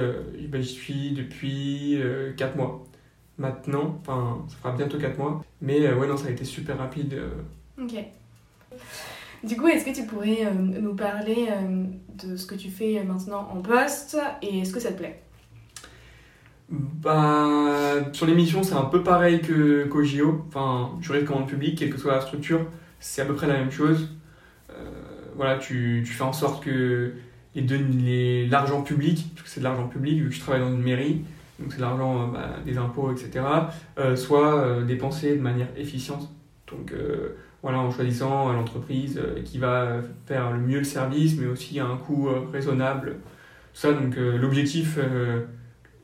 bah, 0.49 0.59
j'y 0.59 0.73
suis 0.73 1.11
depuis 1.11 1.99
4 2.37 2.57
mois 2.57 2.85
maintenant. 3.39 3.99
Enfin, 4.01 4.45
ça 4.49 4.57
fera 4.57 4.75
bientôt 4.75 4.99
4 4.99 5.17
mois. 5.17 5.43
Mais 5.61 5.87
euh, 5.87 5.95
ouais, 5.95 6.07
non, 6.07 6.17
ça 6.17 6.27
a 6.27 6.31
été 6.31 6.45
super 6.45 6.77
rapide. 6.77 7.13
Euh. 7.13 7.81
Ok. 7.81 7.95
Du 9.43 9.55
coup, 9.55 9.67
est-ce 9.67 9.85
que 9.85 9.95
tu 9.95 10.05
pourrais 10.05 10.45
euh, 10.45 10.53
nous 10.53 10.95
parler 10.95 11.47
de 12.21 12.35
ce 12.35 12.45
que 12.45 12.55
tu 12.55 12.69
fais 12.69 13.01
maintenant 13.03 13.49
en 13.51 13.61
poste 13.61 14.17
et 14.41 14.59
est-ce 14.59 14.73
que 14.73 14.81
ça 14.81 14.91
te 14.91 14.97
plaît? 14.97 15.21
Bah, 16.71 17.95
sur 18.13 18.25
l'émission, 18.25 18.63
c'est 18.63 18.75
un 18.75 18.85
peu 18.85 19.03
pareil 19.03 19.41
que, 19.41 19.85
qu'au 19.85 20.03
JO. 20.03 20.45
Enfin, 20.47 20.91
juriste 21.01 21.25
de 21.25 21.31
commande 21.31 21.47
publique, 21.47 21.79
quelle 21.79 21.89
que 21.89 21.99
soit 21.99 22.13
la 22.13 22.21
structure, 22.21 22.61
c'est 22.99 23.21
à 23.21 23.25
peu 23.25 23.33
près 23.33 23.47
la 23.47 23.57
même 23.57 23.71
chose. 23.71 24.09
voilà, 25.35 25.57
tu, 25.57 26.03
tu, 26.05 26.13
fais 26.13 26.23
en 26.23 26.33
sorte 26.33 26.63
que 26.63 27.13
les, 27.55 28.47
l'argent 28.47 28.81
public, 28.81 29.25
parce 29.33 29.47
que 29.47 29.49
c'est 29.49 29.59
de 29.59 29.65
l'argent 29.65 29.87
public, 29.87 30.21
vu 30.21 30.29
que 30.29 30.35
je 30.35 30.39
travaille 30.39 30.61
dans 30.61 30.71
une 30.71 30.83
mairie, 30.83 31.23
donc 31.59 31.73
c'est 31.73 31.81
l'argent 31.81 32.23
euh, 32.23 32.31
bah, 32.31 32.49
des 32.65 32.77
impôts, 32.77 33.11
etc., 33.11 33.45
euh, 33.97 34.15
soit 34.15 34.59
euh, 34.59 34.85
dépensé 34.85 35.35
de 35.35 35.41
manière 35.41 35.67
efficiente. 35.77 36.29
Donc 36.71 36.93
voilà, 37.63 37.79
en 37.79 37.89
choisissant 37.89 38.53
l'entreprise 38.53 39.19
qui 39.43 39.57
va 39.57 40.01
faire 40.27 40.51
le 40.51 40.59
mieux 40.59 40.77
le 40.77 40.83
service, 40.83 41.35
mais 41.35 41.47
aussi 41.47 41.79
à 41.79 41.87
un 41.87 41.97
coût 41.97 42.29
raisonnable. 42.53 43.15
Ça, 43.73 43.91
donc 43.91 44.15
l'objectif 44.17 44.99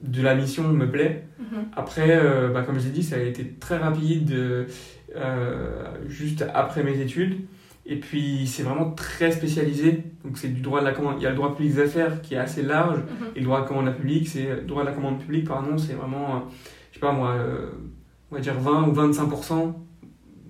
de 0.02 0.22
la 0.22 0.36
mission 0.36 0.68
me 0.68 0.90
plaît. 0.90 1.28
Mm-hmm. 1.40 1.64
Après, 1.76 2.22
bah, 2.54 2.64
comme 2.64 2.80
je 2.80 2.86
l'ai 2.86 2.92
dit, 2.92 3.04
ça 3.04 3.16
a 3.16 3.20
été 3.20 3.56
très 3.60 3.78
rapide, 3.78 4.34
juste 6.08 6.46
après 6.54 6.84
mes 6.84 7.00
études. 7.00 7.38
Et 7.88 7.98
puis 7.98 8.48
c'est 8.48 8.64
vraiment 8.64 8.92
très 8.92 9.32
spécialisé. 9.32 10.04
Donc 10.24 10.38
c'est 10.38 10.48
du 10.48 10.62
droit 10.62 10.80
de 10.80 10.86
la 10.86 10.92
commande. 10.92 11.16
Il 11.20 11.24
y 11.24 11.28
a 11.28 11.30
le 11.30 11.36
droit 11.36 11.56
public 11.56 11.76
des 11.76 11.82
affaires 11.82 12.22
qui 12.22 12.34
est 12.34 12.38
assez 12.38 12.64
large. 12.64 12.98
Mhm. 12.98 13.28
Et 13.36 13.40
le 13.40 13.46
droit 13.46 13.58
de 13.60 13.64
la 13.64 13.68
commande 13.68 13.96
publique, 13.96 14.28
c'est 14.28 14.66
droit 14.66 14.82
de 14.82 14.88
la 14.90 14.94
commande 14.94 15.20
publique, 15.20 15.48
pardon, 15.48 15.78
c'est 15.78 15.94
vraiment, 15.94 16.36
euh, 16.36 16.40
je 16.92 16.96
sais 16.96 17.00
pas 17.00 17.12
moi, 17.12 17.32
euh, 17.34 17.70
on 18.32 18.36
va 18.36 18.42
dire 18.42 18.56
20 18.60 18.88
ou 18.88 18.94
25% 18.94 19.74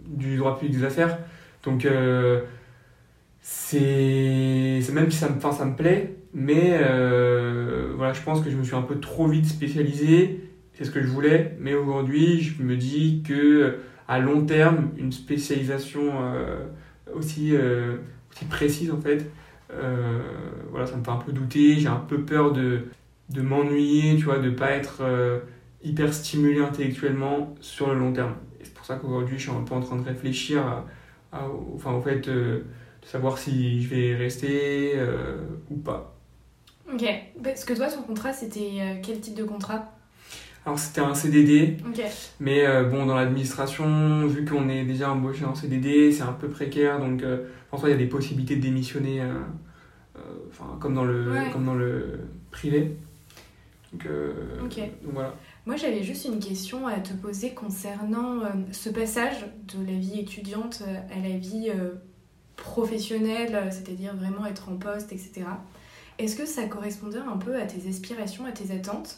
du 0.07 0.37
droit 0.37 0.57
public 0.57 0.77
des 0.77 0.85
affaires. 0.85 1.17
Donc 1.63 1.83
euh, 1.85 2.41
c'est 3.41 4.81
même 4.93 5.11
si 5.11 5.17
ça 5.17 5.29
me, 5.29 5.39
ça 5.39 5.65
me 5.65 5.75
plaît, 5.75 6.15
mais 6.35 6.77
voilà, 7.95 8.13
je 8.13 8.21
pense 8.21 8.41
que 8.41 8.51
je 8.51 8.57
me 8.57 8.63
suis 8.63 8.75
un 8.75 8.83
peu 8.83 8.99
trop 8.99 9.27
vite 9.27 9.47
spécialisé. 9.47 10.41
C'est 10.73 10.83
ce 10.83 10.91
que 10.91 11.01
je 11.01 11.07
voulais, 11.07 11.55
mais 11.59 11.73
aujourd'hui, 11.73 12.41
je 12.41 12.61
me 12.61 12.75
dis 12.75 13.23
que 13.25 13.77
à 14.07 14.19
long 14.19 14.45
terme, 14.45 14.89
une 14.97 15.11
spécialisation 15.11 16.11
aussi, 17.13 17.55
euh, 17.55 17.97
aussi 18.31 18.45
précise 18.45 18.91
en 18.91 18.99
fait. 18.99 19.29
Euh, 19.73 20.21
voilà, 20.69 20.85
ça 20.85 20.95
me 20.97 21.03
fait 21.03 21.11
un 21.11 21.17
peu 21.17 21.31
douter, 21.31 21.75
j'ai 21.79 21.87
un 21.87 21.95
peu 21.95 22.21
peur 22.21 22.51
de, 22.51 22.83
de 23.29 23.41
m'ennuyer, 23.41 24.15
tu 24.17 24.25
vois, 24.25 24.39
de 24.39 24.49
pas 24.49 24.71
être 24.71 24.99
euh, 25.01 25.39
hyper 25.83 26.13
stimulé 26.13 26.59
intellectuellement 26.59 27.55
sur 27.61 27.91
le 27.91 27.99
long 27.99 28.13
terme. 28.13 28.35
pour 28.75 28.85
ça 28.85 28.95
qu'aujourd'hui, 28.95 29.37
je 29.37 29.43
suis 29.43 29.51
un 29.51 29.63
peu 29.63 29.73
en 29.73 29.81
train 29.81 29.97
de 29.97 30.03
réfléchir 30.03 30.65
à, 31.31 31.47
enfin, 31.73 31.93
au 31.93 32.01
fait 32.01 32.19
de 32.29 32.63
savoir 33.03 33.37
si 33.37 33.81
je 33.81 33.89
vais 33.89 34.15
rester 34.15 34.93
ou 35.69 35.75
pas. 35.77 36.14
Ok. 36.93 37.05
Parce 37.43 37.65
que 37.65 37.73
toi, 37.73 37.87
ton 37.87 38.01
contrat, 38.03 38.33
c'était 38.33 38.99
quel 39.03 39.19
type 39.19 39.35
de 39.35 39.43
contrat? 39.43 39.91
Alors 40.65 40.79
c'était 40.79 41.01
un 41.01 41.13
CDD, 41.13 41.77
mais 42.39 42.65
euh, 42.65 42.85
bon, 42.85 43.05
dans 43.05 43.15
l'administration, 43.15 44.25
vu 44.25 44.45
qu'on 44.45 44.67
est 44.67 44.83
déjà 44.83 45.11
embauché 45.11 45.45
en 45.45 45.53
CDD, 45.53 46.11
c'est 46.11 46.23
un 46.23 46.33
peu 46.33 46.49
précaire, 46.49 46.99
donc 46.99 47.21
euh, 47.21 47.45
en 47.71 47.77
soi 47.77 47.89
il 47.89 47.91
y 47.91 47.95
a 47.95 47.99
des 47.99 48.07
possibilités 48.07 48.55
de 48.55 48.61
démissionner, 48.61 49.21
euh, 49.21 49.33
enfin, 50.49 50.75
comme, 50.79 50.95
dans 50.95 51.03
le, 51.03 51.35
comme 51.53 51.65
dans 51.65 51.75
le 51.75 52.19
privé. 52.49 52.97
Donc, 53.93 54.07
voilà. 55.03 55.35
Moi 55.67 55.75
j'avais 55.75 56.01
juste 56.01 56.25
une 56.25 56.39
question 56.39 56.87
à 56.87 56.99
te 56.99 57.13
poser 57.13 57.53
concernant 57.53 58.41
ce 58.71 58.89
passage 58.89 59.45
de 59.71 59.85
la 59.85 59.97
vie 59.97 60.19
étudiante 60.19 60.81
à 61.11 61.19
la 61.19 61.37
vie 61.37 61.71
professionnelle, 62.55 63.69
c'est-à-dire 63.69 64.15
vraiment 64.15 64.47
être 64.47 64.67
en 64.69 64.77
poste, 64.77 65.13
etc. 65.13 65.43
Est-ce 66.17 66.35
que 66.35 66.45
ça 66.45 66.63
correspondait 66.65 67.17
un 67.17 67.37
peu 67.37 67.55
à 67.55 67.65
tes 67.65 67.89
aspirations, 67.89 68.45
à 68.45 68.51
tes 68.51 68.73
attentes 68.73 69.17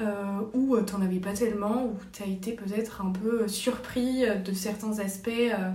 euh, 0.00 0.40
ou 0.54 0.76
euh, 0.76 0.82
t'en 0.82 1.02
avais 1.02 1.18
pas 1.18 1.32
tellement, 1.32 1.84
ou 1.86 1.96
t'as 2.12 2.26
été 2.26 2.52
peut-être 2.52 3.02
un 3.02 3.10
peu 3.10 3.46
surpris 3.48 4.22
de 4.44 4.52
certains 4.52 4.98
aspects 4.98 5.28
euh, 5.28 5.70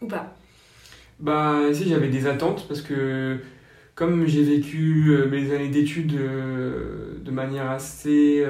ou 0.00 0.06
pas? 0.06 0.34
Bah 1.18 1.62
si 1.72 1.88
j'avais 1.88 2.08
des 2.08 2.28
attentes 2.28 2.68
parce 2.68 2.80
que 2.80 3.40
comme 3.96 4.26
j'ai 4.26 4.44
vécu 4.44 5.10
mes 5.28 5.52
années 5.52 5.70
d'études 5.70 6.14
de 6.14 7.30
manière 7.32 7.68
assez 7.68 8.46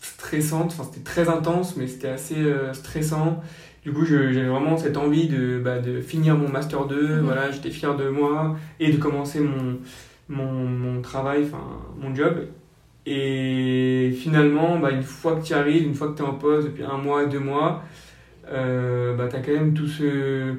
stressante, 0.00 0.72
enfin 0.72 0.82
c'était 0.90 1.04
très 1.04 1.28
intense 1.28 1.76
mais 1.76 1.86
c'était 1.86 2.08
assez 2.08 2.42
stressant. 2.72 3.40
Du 3.86 3.92
coup 3.92 4.04
j'avais 4.04 4.48
vraiment 4.48 4.76
cette 4.76 4.96
envie 4.96 5.28
de, 5.28 5.60
bah, 5.60 5.78
de 5.78 6.00
finir 6.00 6.36
mon 6.36 6.48
master 6.48 6.86
2, 6.86 6.96
mhm. 6.96 7.20
voilà, 7.20 7.52
j'étais 7.52 7.70
fier 7.70 7.96
de 7.96 8.08
moi 8.08 8.56
et 8.80 8.90
de 8.90 8.96
commencer 8.96 9.38
mon, 9.38 9.78
mon, 10.28 10.66
mon 10.66 11.00
travail, 11.00 11.44
enfin 11.44 11.62
mon 11.96 12.12
job. 12.12 12.48
Et 13.06 14.12
finalement, 14.18 14.80
bah, 14.80 14.90
une 14.90 15.04
fois 15.04 15.36
que 15.36 15.46
tu 15.46 15.54
arrives, 15.54 15.84
une 15.84 15.94
fois 15.94 16.08
que 16.08 16.16
tu 16.16 16.24
es 16.24 16.26
en 16.26 16.34
pause 16.34 16.64
depuis 16.64 16.82
un 16.82 16.96
mois, 16.96 17.26
deux 17.26 17.38
mois, 17.38 17.84
euh, 18.50 19.14
bah, 19.14 19.28
tu 19.30 19.36
as 19.36 19.38
quand 19.38 19.52
même 19.52 19.72
tout 19.72 19.86
ce. 19.86 20.54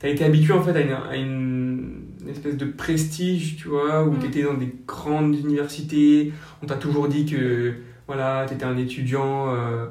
Tu 0.00 0.06
as 0.06 0.08
été 0.08 0.24
habitué 0.24 0.54
en 0.54 0.62
fait 0.62 0.74
à 0.74 1.16
une, 1.16 2.04
espèce 2.30 2.56
de 2.56 2.64
prestige, 2.64 3.56
tu 3.58 3.68
vois, 3.68 4.04
où 4.04 4.12
mm. 4.12 4.20
tu 4.20 4.26
étais 4.26 4.42
dans 4.42 4.54
des 4.54 4.74
grandes 4.86 5.36
universités. 5.36 6.32
On 6.62 6.66
t'a 6.66 6.76
toujours 6.76 7.08
dit 7.08 7.26
que 7.26 7.74
voilà, 8.06 8.46
tu 8.48 8.54
étais 8.54 8.64
un 8.64 8.78
étudiant 8.78 9.54
euh, 9.54 9.84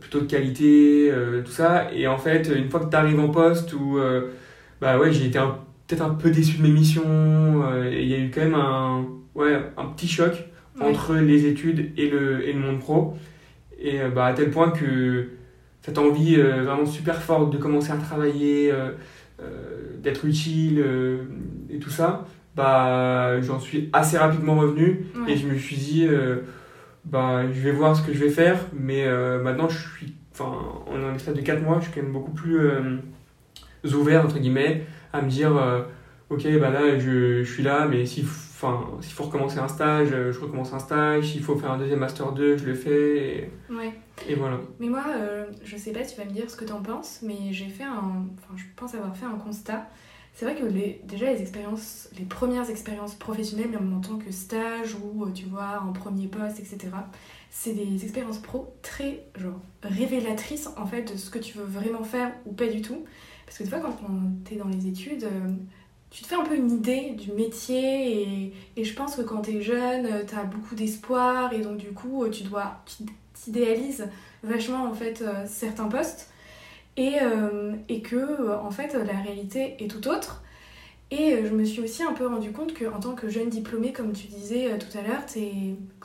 plutôt 0.00 0.20
de 0.20 0.26
qualité, 0.26 1.10
euh, 1.10 1.42
tout 1.42 1.52
ça. 1.52 1.92
Et 1.92 2.06
en 2.06 2.18
fait, 2.18 2.50
une 2.54 2.70
fois 2.70 2.80
que 2.80 2.90
tu 2.90 2.96
arrives 2.96 3.20
en 3.20 3.28
poste, 3.28 3.72
où 3.72 3.98
bah 4.80 4.98
ouais, 4.98 5.12
j'ai 5.12 5.26
été 5.26 5.38
peut-être 5.86 6.02
un 6.02 6.14
peu 6.14 6.30
déçu 6.30 6.58
de 6.58 6.62
mes 6.62 6.70
missions, 6.70 7.62
il 7.90 8.08
y 8.08 8.14
a 8.14 8.18
eu 8.18 8.30
quand 8.30 8.40
même 8.40 8.54
un, 8.54 9.06
ouais, 9.34 9.60
un 9.76 9.86
petit 9.86 10.08
choc 10.08 10.32
entre 10.80 11.14
les 11.16 11.46
études 11.46 11.92
et 11.96 12.08
le, 12.08 12.46
et 12.46 12.52
le 12.52 12.58
monde 12.58 12.78
pro. 12.78 13.14
Et 13.80 14.00
euh, 14.00 14.10
bah, 14.10 14.26
à 14.26 14.32
tel 14.32 14.50
point 14.50 14.70
que 14.70 15.28
cette 15.82 15.98
envie 15.98 16.36
euh, 16.36 16.62
vraiment 16.62 16.86
super 16.86 17.20
forte 17.20 17.52
de 17.52 17.56
commencer 17.56 17.90
à 17.92 17.96
travailler, 17.96 18.70
euh, 18.72 18.90
d'être 20.02 20.26
utile 20.26 20.84
et 21.70 21.78
tout 21.78 21.90
ça, 21.90 22.26
bah, 22.54 23.40
j'en 23.40 23.58
suis 23.58 23.88
assez 23.92 24.18
rapidement 24.18 24.56
revenu 24.56 25.06
et 25.26 25.36
je 25.36 25.46
me 25.46 25.56
suis 25.56 25.76
dit, 25.76 26.06
bah, 27.10 27.50
je 27.52 27.60
vais 27.60 27.72
voir 27.72 27.96
ce 27.96 28.02
que 28.02 28.12
je 28.12 28.24
vais 28.24 28.30
faire, 28.30 28.58
mais 28.72 29.06
maintenant 29.38 29.68
je 29.68 29.78
suis, 29.78 30.14
enfin, 30.32 30.56
en 30.86 31.02
un 31.02 31.18
stade 31.18 31.34
de 31.34 31.42
4 31.42 31.62
mois, 31.62 31.78
je 31.80 31.84
suis 31.84 31.92
quand 31.92 32.02
même 32.02 32.12
beaucoup 32.12 32.32
plus 32.32 32.60
ouvert, 33.92 34.24
entre 34.24 34.38
guillemets, 34.38 34.84
à 35.12 35.22
me 35.22 35.28
dire, 35.28 35.52
ok, 36.30 36.46
bah 36.58 36.70
là, 36.70 36.98
je, 36.98 37.42
je 37.42 37.52
suis 37.52 37.62
là, 37.62 37.86
mais 37.88 38.06
si 38.06 38.24
Enfin, 38.62 38.86
s'il 39.00 39.14
faut 39.14 39.24
recommencer 39.24 39.58
un 39.58 39.68
stage, 39.68 40.10
euh, 40.12 40.32
je 40.32 40.38
recommence 40.38 40.74
un 40.74 40.78
stage. 40.78 41.32
S'il 41.32 41.42
faut 41.42 41.56
faire 41.56 41.70
un 41.70 41.78
deuxième 41.78 42.00
master 42.00 42.32
2, 42.32 42.58
je 42.58 42.66
le 42.66 42.74
fais. 42.74 43.16
Et, 43.16 43.50
ouais. 43.70 43.94
et 44.28 44.34
voilà. 44.34 44.60
Mais 44.78 44.88
moi, 44.88 45.02
euh, 45.16 45.46
je 45.64 45.78
sais 45.78 45.92
pas, 45.92 46.04
tu 46.04 46.14
vas 46.18 46.26
me 46.26 46.30
dire 46.30 46.50
ce 46.50 46.56
que 46.56 46.66
tu 46.66 46.72
en 46.72 46.82
penses, 46.82 47.20
mais 47.22 47.52
j'ai 47.52 47.68
fait 47.68 47.84
un. 47.84 48.26
Enfin, 48.36 48.54
je 48.56 48.64
pense 48.76 48.94
avoir 48.94 49.16
fait 49.16 49.24
un 49.24 49.38
constat. 49.38 49.88
C'est 50.40 50.46
vrai 50.46 50.54
que 50.54 50.64
déjà, 51.06 51.30
les 51.30 51.42
expériences, 51.42 52.08
les 52.18 52.24
premières 52.24 52.70
expériences 52.70 53.14
professionnelles, 53.14 53.68
même 53.68 53.94
en 53.94 54.00
tant 54.00 54.16
que 54.16 54.32
stage 54.32 54.94
ou, 54.94 55.26
euh, 55.26 55.32
tu 55.32 55.44
vois, 55.44 55.82
en 55.86 55.92
premier 55.92 56.28
poste, 56.28 56.58
etc., 56.60 56.78
c'est 57.50 57.74
des 57.74 58.02
expériences 58.02 58.38
pro 58.38 58.72
très, 58.80 59.26
genre, 59.36 59.60
révélatrices, 59.82 60.70
en 60.78 60.86
fait, 60.86 61.12
de 61.12 61.18
ce 61.18 61.28
que 61.28 61.38
tu 61.38 61.58
veux 61.58 61.64
vraiment 61.64 62.04
faire 62.04 62.32
ou 62.46 62.54
pas 62.54 62.68
du 62.68 62.80
tout. 62.80 63.04
Parce 63.44 63.58
que 63.58 63.64
des 63.64 63.68
fois, 63.68 63.80
quand 63.80 63.94
tu 64.46 64.54
es 64.54 64.56
dans 64.56 64.68
les 64.68 64.86
études 64.86 65.28
tu 66.10 66.24
te 66.24 66.28
fais 66.28 66.34
un 66.34 66.44
peu 66.44 66.56
une 66.56 66.70
idée 66.70 67.10
du 67.10 67.32
métier 67.32 68.52
et, 68.76 68.84
je 68.84 68.92
pense 68.94 69.16
que 69.16 69.22
quand 69.22 69.42
tu 69.42 69.56
es 69.56 69.62
jeune, 69.62 70.06
euh, 70.06 70.24
tu 70.26 70.34
as 70.34 70.44
beaucoup 70.44 70.74
d'espoir 70.74 71.52
et 71.52 71.60
donc 71.60 71.76
du 71.76 71.92
coup, 71.92 72.24
euh, 72.24 72.30
tu 72.30 72.42
dois 72.42 72.82
t'idéalises 73.32 74.08
vachement 74.42 74.84
en 74.84 74.94
fait 74.94 75.22
euh, 75.22 75.44
certains 75.46 75.86
postes 75.86 76.29
et, 76.96 77.16
et 77.88 78.02
que 78.02 78.50
en 78.52 78.70
fait 78.70 78.94
la 78.94 79.18
réalité 79.20 79.76
est 79.82 79.88
tout 79.88 80.08
autre. 80.08 80.42
Et 81.10 81.44
je 81.44 81.52
me 81.52 81.64
suis 81.64 81.80
aussi 81.80 82.02
un 82.02 82.12
peu 82.12 82.26
rendu 82.26 82.52
compte 82.52 82.74
que 82.74 82.84
en 82.84 83.00
tant 83.00 83.14
que 83.14 83.28
jeune 83.28 83.48
diplômée, 83.48 83.92
comme 83.92 84.12
tu 84.12 84.26
disais 84.26 84.78
tout 84.78 84.98
à 84.98 85.02
l'heure, 85.02 85.22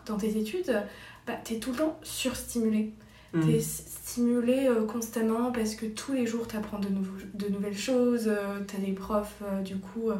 dans 0.06 0.18
tes 0.18 0.38
études, 0.38 0.84
bah, 1.28 1.34
tu 1.44 1.56
es 1.56 1.60
tout 1.60 1.72
le 1.72 1.78
temps 1.78 2.00
surstimulé. 2.04 2.94
Mm. 3.34 3.42
Tu 3.42 3.56
es 3.56 3.60
stimulé 3.60 4.68
euh, 4.68 4.86
constamment 4.86 5.52
parce 5.52 5.76
que 5.76 5.86
tous 5.86 6.14
les 6.14 6.26
jours 6.26 6.48
tu 6.48 6.56
apprends 6.56 6.80
de, 6.80 6.88
de, 7.34 7.50
nouvelles 7.50 7.78
choses, 7.78 8.28
euh, 8.28 8.60
tu 8.68 8.76
as 8.76 8.80
des 8.80 8.94
profs 8.94 9.42
euh, 9.44 9.62
du 9.62 9.78
coup 9.78 10.12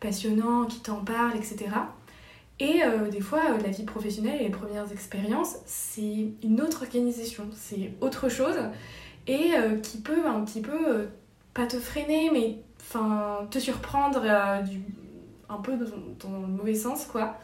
passionnants 0.00 0.64
qui 0.64 0.80
t'en 0.80 1.04
parlent, 1.04 1.36
etc. 1.36 1.66
Et 2.58 2.80
des 3.10 3.20
fois, 3.20 3.42
la 3.62 3.68
vie 3.68 3.84
professionnelle 3.84 4.40
et 4.40 4.44
les 4.44 4.50
premières 4.50 4.90
expériences, 4.90 5.56
c'est 5.66 6.28
une 6.42 6.62
autre 6.62 6.84
organisation, 6.84 7.50
c'est 7.54 7.92
autre 8.00 8.30
chose 8.30 8.56
et 9.26 9.52
qui 9.82 9.98
peut 9.98 10.26
un 10.26 10.44
petit 10.44 10.60
peu, 10.60 11.08
pas 11.54 11.66
te 11.66 11.78
freiner, 11.78 12.30
mais 12.32 12.58
enfin 12.80 13.46
te 13.50 13.58
surprendre 13.58 14.22
du, 14.64 14.80
un 15.48 15.58
peu 15.58 15.72
dans, 15.76 16.40
le 16.40 16.46
mauvais 16.46 16.74
sens, 16.74 17.06
quoi. 17.06 17.38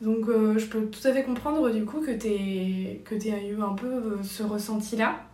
Donc 0.00 0.28
euh, 0.28 0.58
je 0.58 0.66
peux 0.66 0.86
tout 0.86 1.06
à 1.06 1.12
fait 1.12 1.24
comprendre 1.24 1.70
du 1.70 1.84
coup 1.84 2.00
que 2.00 2.10
tu 2.10 3.02
que 3.02 3.14
aies 3.14 3.48
eu 3.48 3.60
un 3.62 3.74
peu 3.74 3.86
euh, 3.86 4.22
ce 4.22 4.42
ressenti-là. 4.42 5.26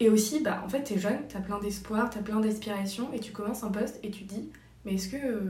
Et 0.00 0.08
aussi, 0.08 0.42
bah, 0.42 0.62
en 0.64 0.68
fait, 0.68 0.82
t'es 0.82 0.98
jeune, 0.98 1.18
t'as 1.28 1.38
plein 1.38 1.60
d'espoir, 1.60 2.10
t'as 2.10 2.22
plein 2.22 2.40
d'aspiration, 2.40 3.12
et 3.12 3.20
tu 3.20 3.30
commences 3.30 3.62
un 3.62 3.70
poste 3.70 4.00
et 4.02 4.10
tu 4.10 4.24
te 4.24 4.34
dis, 4.34 4.50
mais 4.84 4.94
est-ce 4.94 5.08
que, 5.08 5.16
euh, 5.16 5.40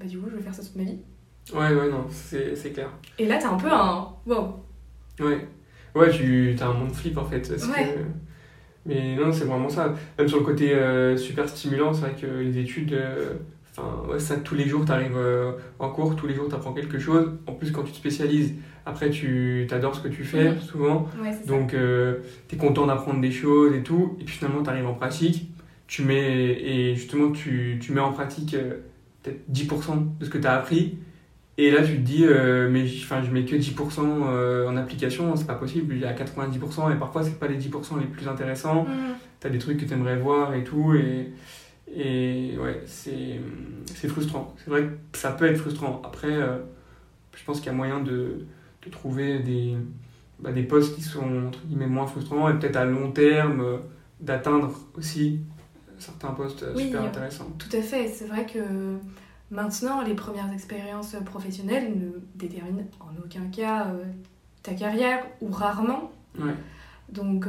bah, 0.00 0.06
du 0.06 0.18
coup, 0.18 0.28
je 0.28 0.36
vais 0.36 0.42
faire 0.42 0.54
ça 0.54 0.64
toute 0.64 0.74
ma 0.74 0.82
vie? 0.82 0.98
Ouais, 1.52 1.72
ouais, 1.72 1.88
non, 1.88 2.06
c'est 2.10 2.72
clair. 2.72 2.90
Et 3.18 3.26
là, 3.26 3.38
t'as 3.38 3.50
un 3.50 3.56
peu 3.56 3.70
un 3.70 4.16
wow. 4.26 4.64
Ouais, 5.20 5.46
ouais, 5.94 6.10
tu 6.10 6.56
as 6.58 6.66
un 6.66 6.72
monde 6.72 6.92
flip 6.92 7.16
en 7.18 7.24
fait. 7.24 7.52
Mais 8.86 9.16
non, 9.16 9.32
c'est 9.32 9.44
vraiment 9.44 9.68
ça. 9.68 9.94
Même 10.18 10.28
sur 10.28 10.38
le 10.38 10.44
côté 10.44 10.74
super 11.16 11.48
stimulant, 11.48 11.94
c'est 11.94 12.02
vrai 12.02 12.14
que 12.20 12.26
les 12.26 12.58
études, 12.58 12.94
Enfin, 13.76 14.18
ça, 14.18 14.36
tous 14.36 14.54
les 14.54 14.68
jours, 14.68 14.84
tu 14.84 14.92
arrives 14.92 15.16
euh, 15.16 15.52
en 15.80 15.90
cours, 15.90 16.14
tous 16.14 16.28
les 16.28 16.34
jours, 16.34 16.48
tu 16.48 16.54
apprends 16.54 16.72
quelque 16.72 16.98
chose. 16.98 17.32
En 17.46 17.52
plus, 17.52 17.72
quand 17.72 17.82
tu 17.82 17.90
te 17.90 17.96
spécialises, 17.96 18.54
après, 18.86 19.10
tu 19.10 19.66
adores 19.70 19.96
ce 19.96 20.00
que 20.00 20.08
tu 20.08 20.22
fais, 20.22 20.56
souvent. 20.60 21.08
Donc, 21.46 21.74
euh, 21.74 22.18
tu 22.48 22.54
es 22.54 22.58
content 22.58 22.86
d'apprendre 22.86 23.20
des 23.20 23.32
choses 23.32 23.74
et 23.74 23.82
tout. 23.82 24.16
Et 24.20 24.24
puis, 24.24 24.36
finalement, 24.36 24.62
tu 24.62 24.70
arrives 24.70 24.86
en 24.86 24.94
pratique. 24.94 25.48
Tu 25.88 26.02
mets, 26.02 26.52
et 26.52 26.94
justement, 26.94 27.32
tu, 27.32 27.78
tu 27.80 27.92
mets 27.92 28.00
en 28.00 28.12
pratique 28.12 28.54
euh, 28.54 28.74
peut-être 29.22 29.40
10% 29.52 30.18
de 30.20 30.24
ce 30.24 30.30
que 30.30 30.38
tu 30.38 30.46
as 30.46 30.54
appris. 30.54 30.98
Et 31.56 31.70
là, 31.70 31.82
tu 31.82 31.96
te 31.96 32.00
dis, 32.00 32.24
mais 32.24 32.84
enfin, 33.02 33.22
je 33.22 33.30
mets 33.30 33.44
que 33.44 33.54
10% 33.54 34.00
en 34.00 34.76
application, 34.76 35.36
c'est 35.36 35.46
pas 35.46 35.54
possible. 35.54 35.94
Il 35.94 36.00
y 36.00 36.04
a 36.04 36.12
90%, 36.12 36.92
et 36.92 36.98
parfois, 36.98 37.22
c'est 37.22 37.38
pas 37.38 37.46
les 37.46 37.58
10% 37.58 38.00
les 38.00 38.06
plus 38.06 38.26
intéressants. 38.26 38.86
Tu 39.40 39.46
as 39.46 39.50
des 39.50 39.58
trucs 39.58 39.78
que 39.78 39.84
tu 39.84 39.92
aimerais 39.92 40.16
voir 40.16 40.54
et 40.54 40.64
tout. 40.64 40.94
Et. 40.94 41.32
Et 41.96 42.56
ouais, 42.58 42.82
c'est 42.86 43.38
frustrant. 44.08 44.54
C'est 44.58 44.70
vrai 44.70 44.88
que 45.12 45.18
ça 45.18 45.32
peut 45.32 45.46
être 45.46 45.58
frustrant. 45.58 46.02
Après, 46.04 46.32
euh, 46.32 46.58
je 47.36 47.44
pense 47.44 47.58
qu'il 47.58 47.66
y 47.66 47.70
a 47.70 47.74
moyen 47.74 48.00
de, 48.00 48.46
de 48.82 48.90
trouver 48.90 49.38
des, 49.40 49.76
bah, 50.40 50.52
des 50.52 50.62
postes 50.62 50.96
qui 50.96 51.02
sont 51.02 51.46
entre 51.46 51.60
guillemets 51.66 51.86
moins 51.86 52.06
frustrants 52.06 52.48
et 52.48 52.58
peut-être 52.58 52.76
à 52.76 52.84
long 52.84 53.12
terme 53.12 53.60
euh, 53.60 53.76
d'atteindre 54.20 54.72
aussi 54.96 55.40
certains 55.98 56.30
postes 56.30 56.64
euh, 56.64 56.76
super 56.76 57.02
intéressants. 57.02 57.50
Tout 57.58 57.76
à 57.76 57.80
fait. 57.80 58.08
C'est 58.08 58.26
vrai 58.26 58.46
que 58.46 58.58
maintenant, 59.50 60.02
les 60.02 60.14
premières 60.14 60.52
expériences 60.52 61.16
professionnelles 61.24 61.92
ne 61.96 62.10
déterminent 62.34 62.84
en 63.00 63.10
aucun 63.24 63.46
cas 63.52 63.88
ta 64.62 64.74
carrière 64.74 65.24
ou 65.40 65.50
rarement. 65.50 66.10
Ouais. 66.38 66.54
Donc, 67.10 67.46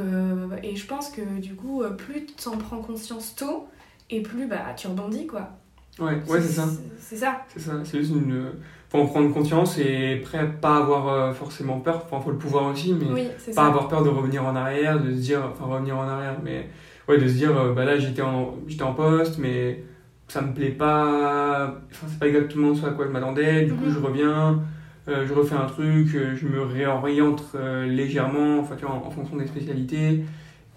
et 0.62 0.76
je 0.76 0.86
pense 0.86 1.10
que 1.10 1.40
du 1.40 1.54
coup, 1.54 1.82
plus 1.96 2.26
tu 2.26 2.48
en 2.48 2.58
prends 2.58 2.80
conscience 2.80 3.34
tôt, 3.34 3.68
et 4.10 4.22
plus 4.22 4.46
bah, 4.46 4.74
tu 4.76 4.86
rebondis 4.86 5.26
quoi. 5.26 5.50
Ouais, 5.98 6.22
ouais 6.28 6.40
c'est 6.40 6.52
ça. 6.52 6.68
C'est 6.98 7.16
ça. 7.16 7.44
C'est 7.48 7.60
ça. 7.60 7.72
C'est 7.84 7.98
juste 7.98 8.12
une. 8.12 8.50
Faut 8.88 8.98
en 8.98 9.06
prendre 9.06 9.32
conscience 9.32 9.78
et 9.78 10.20
après, 10.22 10.46
pas 10.60 10.76
avoir 10.76 11.08
euh, 11.08 11.32
forcément 11.32 11.80
peur. 11.80 12.02
Enfin, 12.04 12.20
faut 12.22 12.30
le 12.30 12.38
pouvoir 12.38 12.66
aussi, 12.66 12.92
mais 12.92 13.06
Oui, 13.12 13.28
pas 13.46 13.52
ça. 13.52 13.66
avoir 13.66 13.88
peur 13.88 14.04
de 14.04 14.08
revenir 14.08 14.44
en 14.44 14.54
arrière, 14.54 15.02
de 15.02 15.10
se 15.10 15.20
dire. 15.20 15.42
Enfin, 15.52 15.64
revenir 15.64 15.96
en 15.96 16.06
arrière, 16.06 16.36
mais. 16.44 16.68
Ouais, 17.08 17.18
de 17.18 17.26
se 17.26 17.34
dire, 17.34 17.56
euh, 17.56 17.72
bah 17.72 17.84
là, 17.84 17.98
j'étais 17.98 18.22
en, 18.22 18.56
j'étais 18.66 18.82
en 18.82 18.92
poste, 18.92 19.38
mais 19.38 19.84
ça 20.28 20.42
me 20.42 20.52
plaît 20.52 20.70
pas. 20.70 21.76
Enfin, 21.90 22.06
c'est 22.08 22.18
pas 22.18 22.26
exactement 22.28 22.74
ce 22.74 22.84
à 22.86 22.90
quoi 22.90 23.06
je 23.06 23.10
m'attendais. 23.12 23.64
Du 23.66 23.74
coup, 23.74 23.84
Mhm. 23.86 23.92
je 23.92 23.98
reviens. 23.98 24.60
euh, 25.08 25.24
je 25.24 25.32
refais 25.32 25.54
un 25.54 25.66
truc, 25.66 26.12
euh, 26.16 26.34
je 26.34 26.48
me 26.48 26.60
réoriente 26.62 27.44
euh, 27.54 27.86
légèrement, 27.86 28.58
enfin, 28.58 28.74
tu 28.76 28.84
vois, 28.84 28.94
en, 28.96 29.06
en 29.06 29.10
fonction 29.12 29.36
des 29.36 29.46
spécialités. 29.46 30.24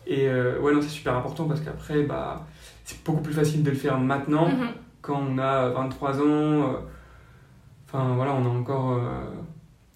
Et 0.05 0.27
ouais, 0.29 0.71
non, 0.73 0.81
c'est 0.83 0.89
super 0.89 1.15
important 1.15 1.45
parce 1.45 1.61
qu'après, 1.61 2.03
bah, 2.03 2.45
c'est 2.85 3.03
beaucoup 3.03 3.21
plus 3.21 3.33
facile 3.33 3.63
de 3.63 3.71
le 3.71 3.75
faire 3.75 3.97
maintenant 3.99 4.47
Mhm. 4.49 4.67
quand 5.01 5.19
on 5.31 5.37
a 5.39 5.69
23 5.69 6.19
ans. 6.21 6.75
Enfin, 7.87 8.13
voilà, 8.15 8.33
on 8.35 8.45
a 8.45 8.49
encore 8.49 8.99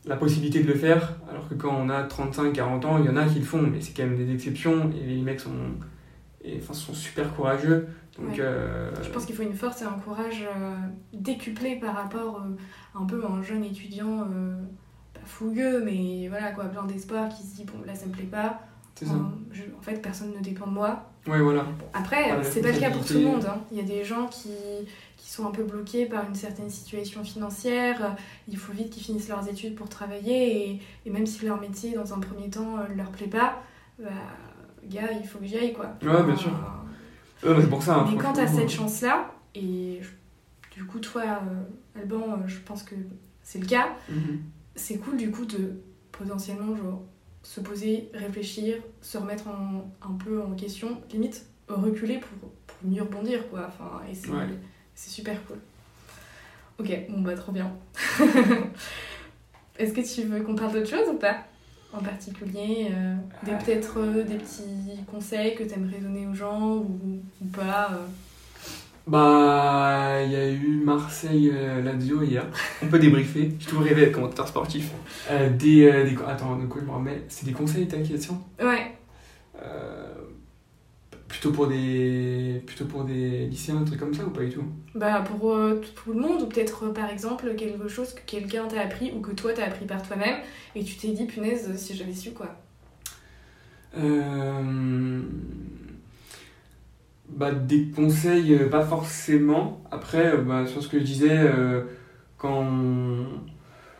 la 0.05 0.15
possibilité 0.17 0.61
de 0.63 0.67
le 0.67 0.73
faire, 0.75 1.13
alors 1.29 1.47
que 1.47 1.53
quand 1.53 1.75
on 1.79 1.89
a 1.89 2.03
35, 2.03 2.53
40 2.53 2.85
ans, 2.85 2.97
il 2.99 3.05
y 3.05 3.09
en 3.09 3.15
a 3.17 3.25
qui 3.25 3.39
le 3.39 3.45
font, 3.45 3.61
mais 3.61 3.79
c'est 3.81 3.93
quand 3.95 4.03
même 4.03 4.17
des 4.17 4.33
exceptions 4.33 4.89
et 4.99 5.05
les 5.15 5.21
mecs 5.21 5.39
sont, 5.39 5.51
et, 6.43 6.59
enfin, 6.61 6.73
sont 6.73 6.93
super 6.93 7.33
courageux. 7.35 7.87
Donc, 8.17 8.27
Ouais. 8.29 8.35
euh, 8.39 8.91
Je 9.03 9.09
pense 9.09 9.25
qu'il 9.25 9.35
faut 9.35 9.43
une 9.43 9.53
force 9.55 9.81
et 9.81 9.85
un 9.85 9.91
courage 9.93 10.43
euh, 10.47 10.75
décuplés 11.13 11.77
par 11.77 11.95
rapport 11.95 12.41
euh, 12.43 12.99
un 12.99 13.05
peu 13.05 13.23
à 13.25 13.29
un 13.29 13.41
jeune 13.41 13.63
étudiant 13.63 14.21
euh, 14.31 14.55
pas 15.13 15.19
fougueux, 15.25 15.83
mais 15.83 16.27
voilà 16.29 16.51
quoi, 16.51 16.65
plein 16.65 16.83
d'espoir 16.85 17.29
qui 17.29 17.43
se 17.43 17.55
dit 17.55 17.65
bon 17.65 17.83
là 17.85 17.95
ça 17.95 18.05
me 18.05 18.11
plaît 18.11 18.23
pas. 18.25 18.59
c'est 18.95 19.05
ça. 19.05 19.15
Je- 19.51 19.63
en 19.77 19.81
fait 19.81 20.01
personne 20.01 20.31
ne 20.35 20.39
dépend 20.43 20.67
de 20.67 20.73
moi. 20.73 21.09
Ouais, 21.25 21.39
voilà. 21.39 21.63
Bon, 21.63 21.85
après 21.93 22.35
la 22.35 22.43
c'est 22.43 22.61
pas 22.61 22.71
le 22.71 22.79
cas 22.79 22.91
pour 22.91 23.03
tout 23.05 23.13
le 23.13 23.21
monde. 23.21 23.45
hein. 23.45 23.57
Il 23.71 23.77
y 23.77 23.79
a 23.79 23.83
des 23.83 24.03
gens 24.03 24.27
qui, 24.27 24.49
qui 25.17 25.31
sont 25.31 25.47
un 25.47 25.51
peu 25.51 25.63
bloqués 25.63 26.05
par 26.05 26.27
une 26.27 26.35
certaine 26.35 26.69
situation 26.69 27.23
financière. 27.23 28.15
Il 28.49 28.57
faut 28.57 28.73
vite 28.73 28.89
qu'ils 28.91 29.03
finissent 29.03 29.29
leurs 29.29 29.47
études 29.47 29.73
pour 29.75 29.87
travailler 29.89 30.69
et, 30.69 30.81
et 31.05 31.09
même 31.09 31.25
si 31.25 31.45
leur 31.45 31.59
métier 31.61 31.93
dans 31.95 32.13
un 32.13 32.19
premier 32.19 32.49
temps 32.49 32.77
euh, 32.77 32.93
leur 32.95 33.09
plaît 33.11 33.27
pas, 33.27 33.63
bah, 33.99 34.09
gars 34.89 35.11
il 35.11 35.27
faut 35.27 35.39
que 35.39 35.45
j'y 35.45 35.57
aille 35.57 35.73
quoi. 35.73 35.87
Ouais, 36.01 36.23
bien 36.23 36.35
sûr. 36.35 36.51
Euh, 37.45 37.59
c'est 37.61 37.69
pour 37.69 37.83
ça. 37.83 37.95
hein, 37.97 38.07
Mais 38.11 38.17
quand 38.17 38.33
t'as 38.33 38.47
cette 38.47 38.69
chance-là, 38.69 39.31
et 39.55 39.99
je- 40.01 40.09
du 40.75 40.85
coup, 40.85 40.99
toi, 40.99 41.21
euh, 41.23 41.99
Alban, 41.99 42.21
euh, 42.33 42.47
je 42.47 42.57
pense 42.59 42.83
que 42.83 42.95
c'est 43.43 43.59
le 43.59 43.65
cas, 43.65 43.89
Mhm. 44.09 44.41
c'est 44.75 44.97
cool 44.97 45.17
du 45.17 45.29
coup 45.29 45.45
de 45.45 45.73
potentiellement 46.11 46.75
genre, 46.75 47.03
se 47.43 47.59
poser, 47.59 48.09
réfléchir, 48.13 48.77
se 49.01 49.17
remettre 49.17 49.47
en- 49.49 49.91
un 50.01 50.13
peu 50.13 50.41
en 50.41 50.51
question, 50.55 51.01
limite 51.11 51.45
reculer 51.67 52.19
pour, 52.19 52.49
pour 52.49 52.89
mieux 52.89 53.01
rebondir, 53.01 53.49
quoi. 53.49 53.65
Enfin, 53.67 54.01
et 54.09 54.15
c'est 54.15 54.29
Ouais. 54.29 54.47
c'est 54.95 55.09
super 55.09 55.35
cool. 55.45 55.57
Ok, 56.79 56.89
bon 57.09 57.21
bah 57.21 57.35
trop 57.35 57.51
bien. 57.51 57.71
Est-ce 59.77 59.93
que 59.93 60.01
tu 60.01 60.27
veux 60.27 60.41
qu'on 60.43 60.55
parle 60.55 60.73
d'autre 60.73 60.89
chose 60.89 61.07
ou 61.09 61.17
pas? 61.17 61.37
En 61.95 62.01
particulier, 62.01 62.87
euh, 62.91 63.15
des 63.45 63.51
peut-être 63.53 63.99
euh, 63.99 64.23
des 64.23 64.35
petits 64.35 64.99
conseils 65.11 65.53
que 65.55 65.63
t'aimerais 65.63 65.99
donner 65.99 66.25
aux 66.27 66.33
gens 66.33 66.77
ou, 66.77 67.21
ou 67.41 67.45
pas 67.55 67.89
euh? 67.93 68.05
Bah, 69.05 70.23
il 70.23 70.31
y 70.31 70.35
a 70.35 70.49
eu 70.49 70.81
Marseille 70.83 71.51
euh, 71.53 71.81
Lazio 71.83 72.23
hier. 72.23 72.45
On 72.81 72.87
peut 72.87 72.99
débriefer. 72.99 73.51
J'ai 73.59 73.65
toujours 73.67 73.83
rêvé 73.83 74.01
d'être 74.05 74.13
commentateur 74.13 74.47
sportif. 74.47 74.91
Euh, 75.29 75.49
des, 75.49 75.85
euh, 75.87 76.03
des- 76.05 76.15
Attends, 76.25 76.55
de 76.55 76.65
quoi 76.65 76.81
je 76.81 76.87
me 76.87 76.91
remets? 76.95 77.21
C'est 77.27 77.45
des 77.45 77.51
conseils, 77.51 77.87
ta 77.87 77.97
question? 77.97 78.39
Ouais, 78.61 78.93
Euh, 79.61 79.92
Plutôt 81.43 81.55
pour 81.57 81.67
des 81.67 82.63
plutôt 82.65 82.85
pour 82.85 83.03
des 83.03 83.47
lycéens, 83.47 83.81
un 83.81 83.83
truc 83.83 83.99
comme 83.99 84.13
ça 84.13 84.23
ou 84.25 84.29
pas 84.29 84.45
du 84.45 84.51
tout? 84.51 84.63
Bah 84.95 85.21
pour 85.21 85.53
euh, 85.53 85.81
tout 85.95 86.13
le 86.13 86.19
monde 86.19 86.41
ou 86.43 86.47
peut-être 86.47 86.85
euh, 86.85 86.93
par 86.93 87.09
exemple 87.09 87.53
quelque 87.55 87.87
chose 87.87 88.13
que 88.13 88.21
quelqu'un 88.25 88.67
t'a 88.67 88.81
appris 88.81 89.11
ou 89.11 89.19
que 89.21 89.31
toi 89.31 89.51
t'as 89.53 89.65
appris 89.65 89.85
par 89.85 90.01
toi-même 90.07 90.37
et 90.75 90.83
tu 90.83 90.95
t'es 90.95 91.09
dit 91.09 91.25
punaise 91.25 91.75
si 91.77 91.95
j'avais 91.95 92.13
su 92.13 92.31
quoi. 92.31 92.55
Euh, 93.97 95.21
Bah, 97.29 97.51
des 97.51 97.89
conseils, 97.89 98.57
pas 98.69 98.83
forcément. 98.85 99.81
Après, 99.91 100.37
bah, 100.37 100.67
sur 100.67 100.83
ce 100.83 100.87
que 100.89 100.99
je 100.99 101.03
disais, 101.03 101.31
euh, 101.37 101.83
quand 102.37 102.65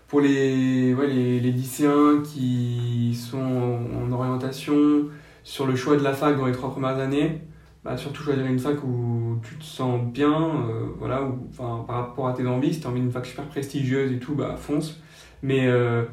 pour 0.08 0.22
les, 0.22 0.94
ouais, 0.94 1.08
les, 1.08 1.40
les 1.40 1.52
lycéens 1.52 2.22
qui 2.24 3.16
sont 3.16 3.40
en 3.40 4.12
orientation, 4.12 5.08
sur 5.44 5.68
le 5.68 5.76
choix 5.76 5.98
de 5.98 6.04
la 6.04 6.14
fac 6.14 6.38
dans 6.38 6.46
les 6.46 6.52
trois 6.52 6.72
premières 6.72 6.98
années, 6.98 7.42
bah, 7.84 7.98
surtout 7.98 8.24
choisir 8.24 8.46
une 8.46 8.60
fac 8.60 8.84
où 8.84 9.40
tu 9.44 9.56
te 9.56 9.64
sens 9.64 10.02
bien, 10.02 10.32
euh, 10.32 10.86
voilà, 10.98 11.24
où, 11.24 11.50
par 11.58 11.86
rapport 11.88 12.28
à 12.28 12.34
tes 12.34 12.48
envies. 12.48 12.74
Si 12.74 12.80
tu 12.80 12.88
as 12.88 12.90
envie 12.90 13.02
d'une 13.02 13.12
fac 13.12 13.26
super 13.26 13.46
prestigieuse 13.46 14.12
et 14.12 14.20
tout, 14.20 14.36
bah, 14.36 14.56
fonce. 14.58 15.02
Mais 15.42 15.68
euh, 15.68 16.04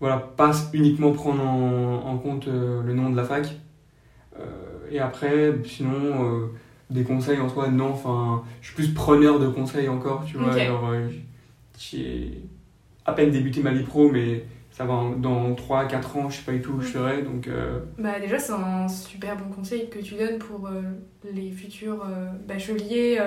voilà, 0.00 0.18
pas 0.18 0.52
uniquement 0.72 1.12
prendre 1.12 1.42
en, 1.42 2.04
en 2.04 2.18
compte 2.18 2.48
euh, 2.48 2.82
le 2.82 2.92
nom 2.94 3.10
de 3.10 3.16
la 3.16 3.24
fac. 3.24 3.48
Et 4.90 4.98
après, 4.98 5.54
sinon, 5.64 6.48
des 6.90 7.04
conseils 7.04 7.38
en 7.38 7.48
soi, 7.48 7.68
non, 7.68 7.90
enfin, 7.90 8.42
je 8.60 8.66
suis 8.66 8.74
plus 8.74 8.92
preneur 8.92 9.38
de 9.38 9.46
conseils 9.46 9.88
encore, 9.88 10.24
tu 10.24 10.36
vois. 10.36 10.52
Euh, 10.54 11.08
j'ai 11.78 12.42
à 13.06 13.12
peine 13.12 13.30
débuté 13.30 13.62
ma 13.62 13.70
vie 13.70 13.84
pro, 13.84 14.10
mais 14.10 14.44
ça 14.80 14.86
va 14.86 15.02
dans 15.14 15.52
3-4 15.52 16.18
ans, 16.18 16.30
je 16.30 16.38
sais 16.38 16.42
pas 16.42 16.52
du 16.52 16.62
tout 16.62 16.72
où 16.72 16.80
je 16.80 16.88
serai, 16.88 17.20
donc 17.20 17.48
euh, 17.48 17.80
Bah 17.98 18.18
déjà 18.18 18.38
c'est 18.38 18.54
un 18.54 18.88
super 18.88 19.36
bon 19.36 19.54
conseil 19.54 19.90
que 19.90 19.98
tu 19.98 20.14
donnes 20.14 20.38
pour 20.38 20.68
euh, 20.68 20.80
les 21.34 21.50
futurs 21.50 22.02
euh, 22.02 22.30
bacheliers 22.48 23.20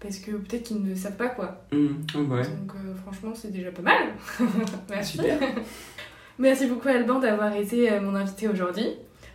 parce 0.00 0.16
que 0.20 0.30
peut-être 0.30 0.62
qu'ils 0.62 0.82
ne 0.82 0.94
savent 0.94 1.18
pas 1.18 1.28
quoi. 1.28 1.66
ouais, 1.70 1.78
ouais. 2.16 2.42
Donc 2.42 2.72
franchement 3.02 3.32
c'est 3.34 3.52
déjà 3.52 3.70
pas 3.72 3.82
mal. 3.82 4.14
Merci. 4.88 5.18
Super. 5.18 5.38
Merci 6.38 6.66
beaucoup 6.66 6.88
Alban 6.88 7.18
d'avoir 7.18 7.54
été 7.54 8.00
mon 8.00 8.14
invité 8.14 8.48
aujourd'hui. 8.48 8.86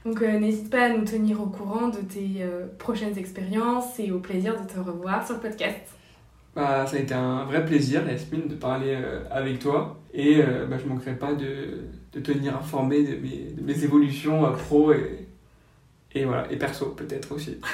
Donc 0.06 0.22
n'hésite 0.22 0.72
pas 0.72 0.86
à 0.86 0.90
nous 0.90 1.06
tenir 1.06 1.40
au 1.42 1.46
courant 1.46 1.90
de 1.90 2.00
tes 2.00 2.44
prochaines 2.80 3.20
expériences 3.20 4.00
et 4.00 4.12
au 4.12 4.18
plaisir 4.18 4.60
de 4.60 4.68
te 4.68 4.80
revoir 4.80 5.24
sur 5.24 5.36
le 5.36 5.42
podcast. 5.42 5.99
Bah, 6.56 6.86
ça 6.88 6.98
a 6.98 7.00
été 7.00 7.14
un 7.14 7.46
vrai 7.46 7.64
plaisir, 7.66 8.10
Yasmine, 8.10 8.48
de 8.48 8.56
parler 8.56 8.96
euh, 8.96 9.24
avec 9.32 9.60
toi. 9.60 10.00
Et 10.14 10.42
euh, 10.42 10.66
bah, 10.66 10.78
je 10.82 10.88
manquerai 10.88 11.16
pas 11.16 11.34
de, 11.34 11.86
de 12.12 12.20
tenir 12.20 12.56
informé 12.56 13.04
de 13.04 13.18
mes, 13.62 13.84
évolutions 13.84 14.52
pro 14.54 14.92
et, 14.94 15.28
et, 16.14 16.26
voilà, 16.26 16.52
et 16.52 16.58
perso 16.58 16.88
peut-être 16.88 17.32
aussi. 17.34 17.58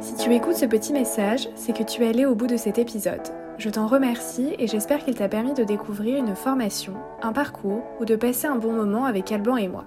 Si 0.00 0.16
tu 0.16 0.34
écoutes 0.34 0.56
ce 0.56 0.64
petit 0.64 0.92
message, 0.92 1.48
c'est 1.54 1.76
que 1.76 1.82
tu 1.82 2.02
es 2.02 2.08
allé 2.08 2.24
au 2.24 2.34
bout 2.34 2.46
de 2.46 2.56
cet 2.56 2.78
épisode. 2.78 3.20
Je 3.58 3.68
t'en 3.68 3.86
remercie 3.86 4.54
et 4.58 4.66
j'espère 4.66 5.04
qu'il 5.04 5.14
t'a 5.14 5.28
permis 5.28 5.52
de 5.52 5.64
découvrir 5.64 6.16
une 6.16 6.34
formation, 6.34 6.94
un 7.22 7.32
parcours 7.32 7.82
ou 8.00 8.06
de 8.06 8.16
passer 8.16 8.46
un 8.46 8.56
bon 8.56 8.72
moment 8.72 9.04
avec 9.04 9.30
Alban 9.32 9.58
et 9.58 9.68
moi. 9.68 9.84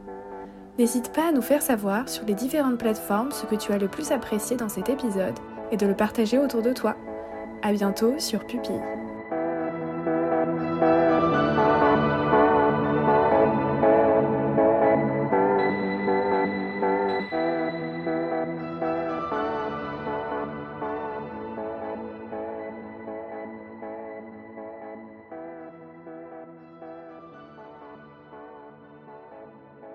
N'hésite 0.80 1.13
pas 1.13 1.30
à 1.30 1.32
nous 1.32 1.43
faire 1.43 1.61
savoir 1.61 2.09
sur 2.09 2.26
les 2.26 2.34
différentes 2.34 2.80
plateformes 2.80 3.32
ce 3.32 3.45
que 3.45 3.55
tu 3.55 3.71
as 3.71 3.78
le 3.78 3.88
plus 3.88 4.11
apprécié 4.11 4.57
dans 4.57 4.69
cet 4.69 4.89
épisode 4.89 5.38
et 5.71 5.78
de 5.78 5.86
le 5.86 5.95
partager 5.95 6.39
autour 6.39 6.63
de 6.63 6.74
toi. 6.74 6.95
À 7.61 7.71
bientôt 7.71 8.17
sur 8.17 8.45
Pupille. 8.45 8.82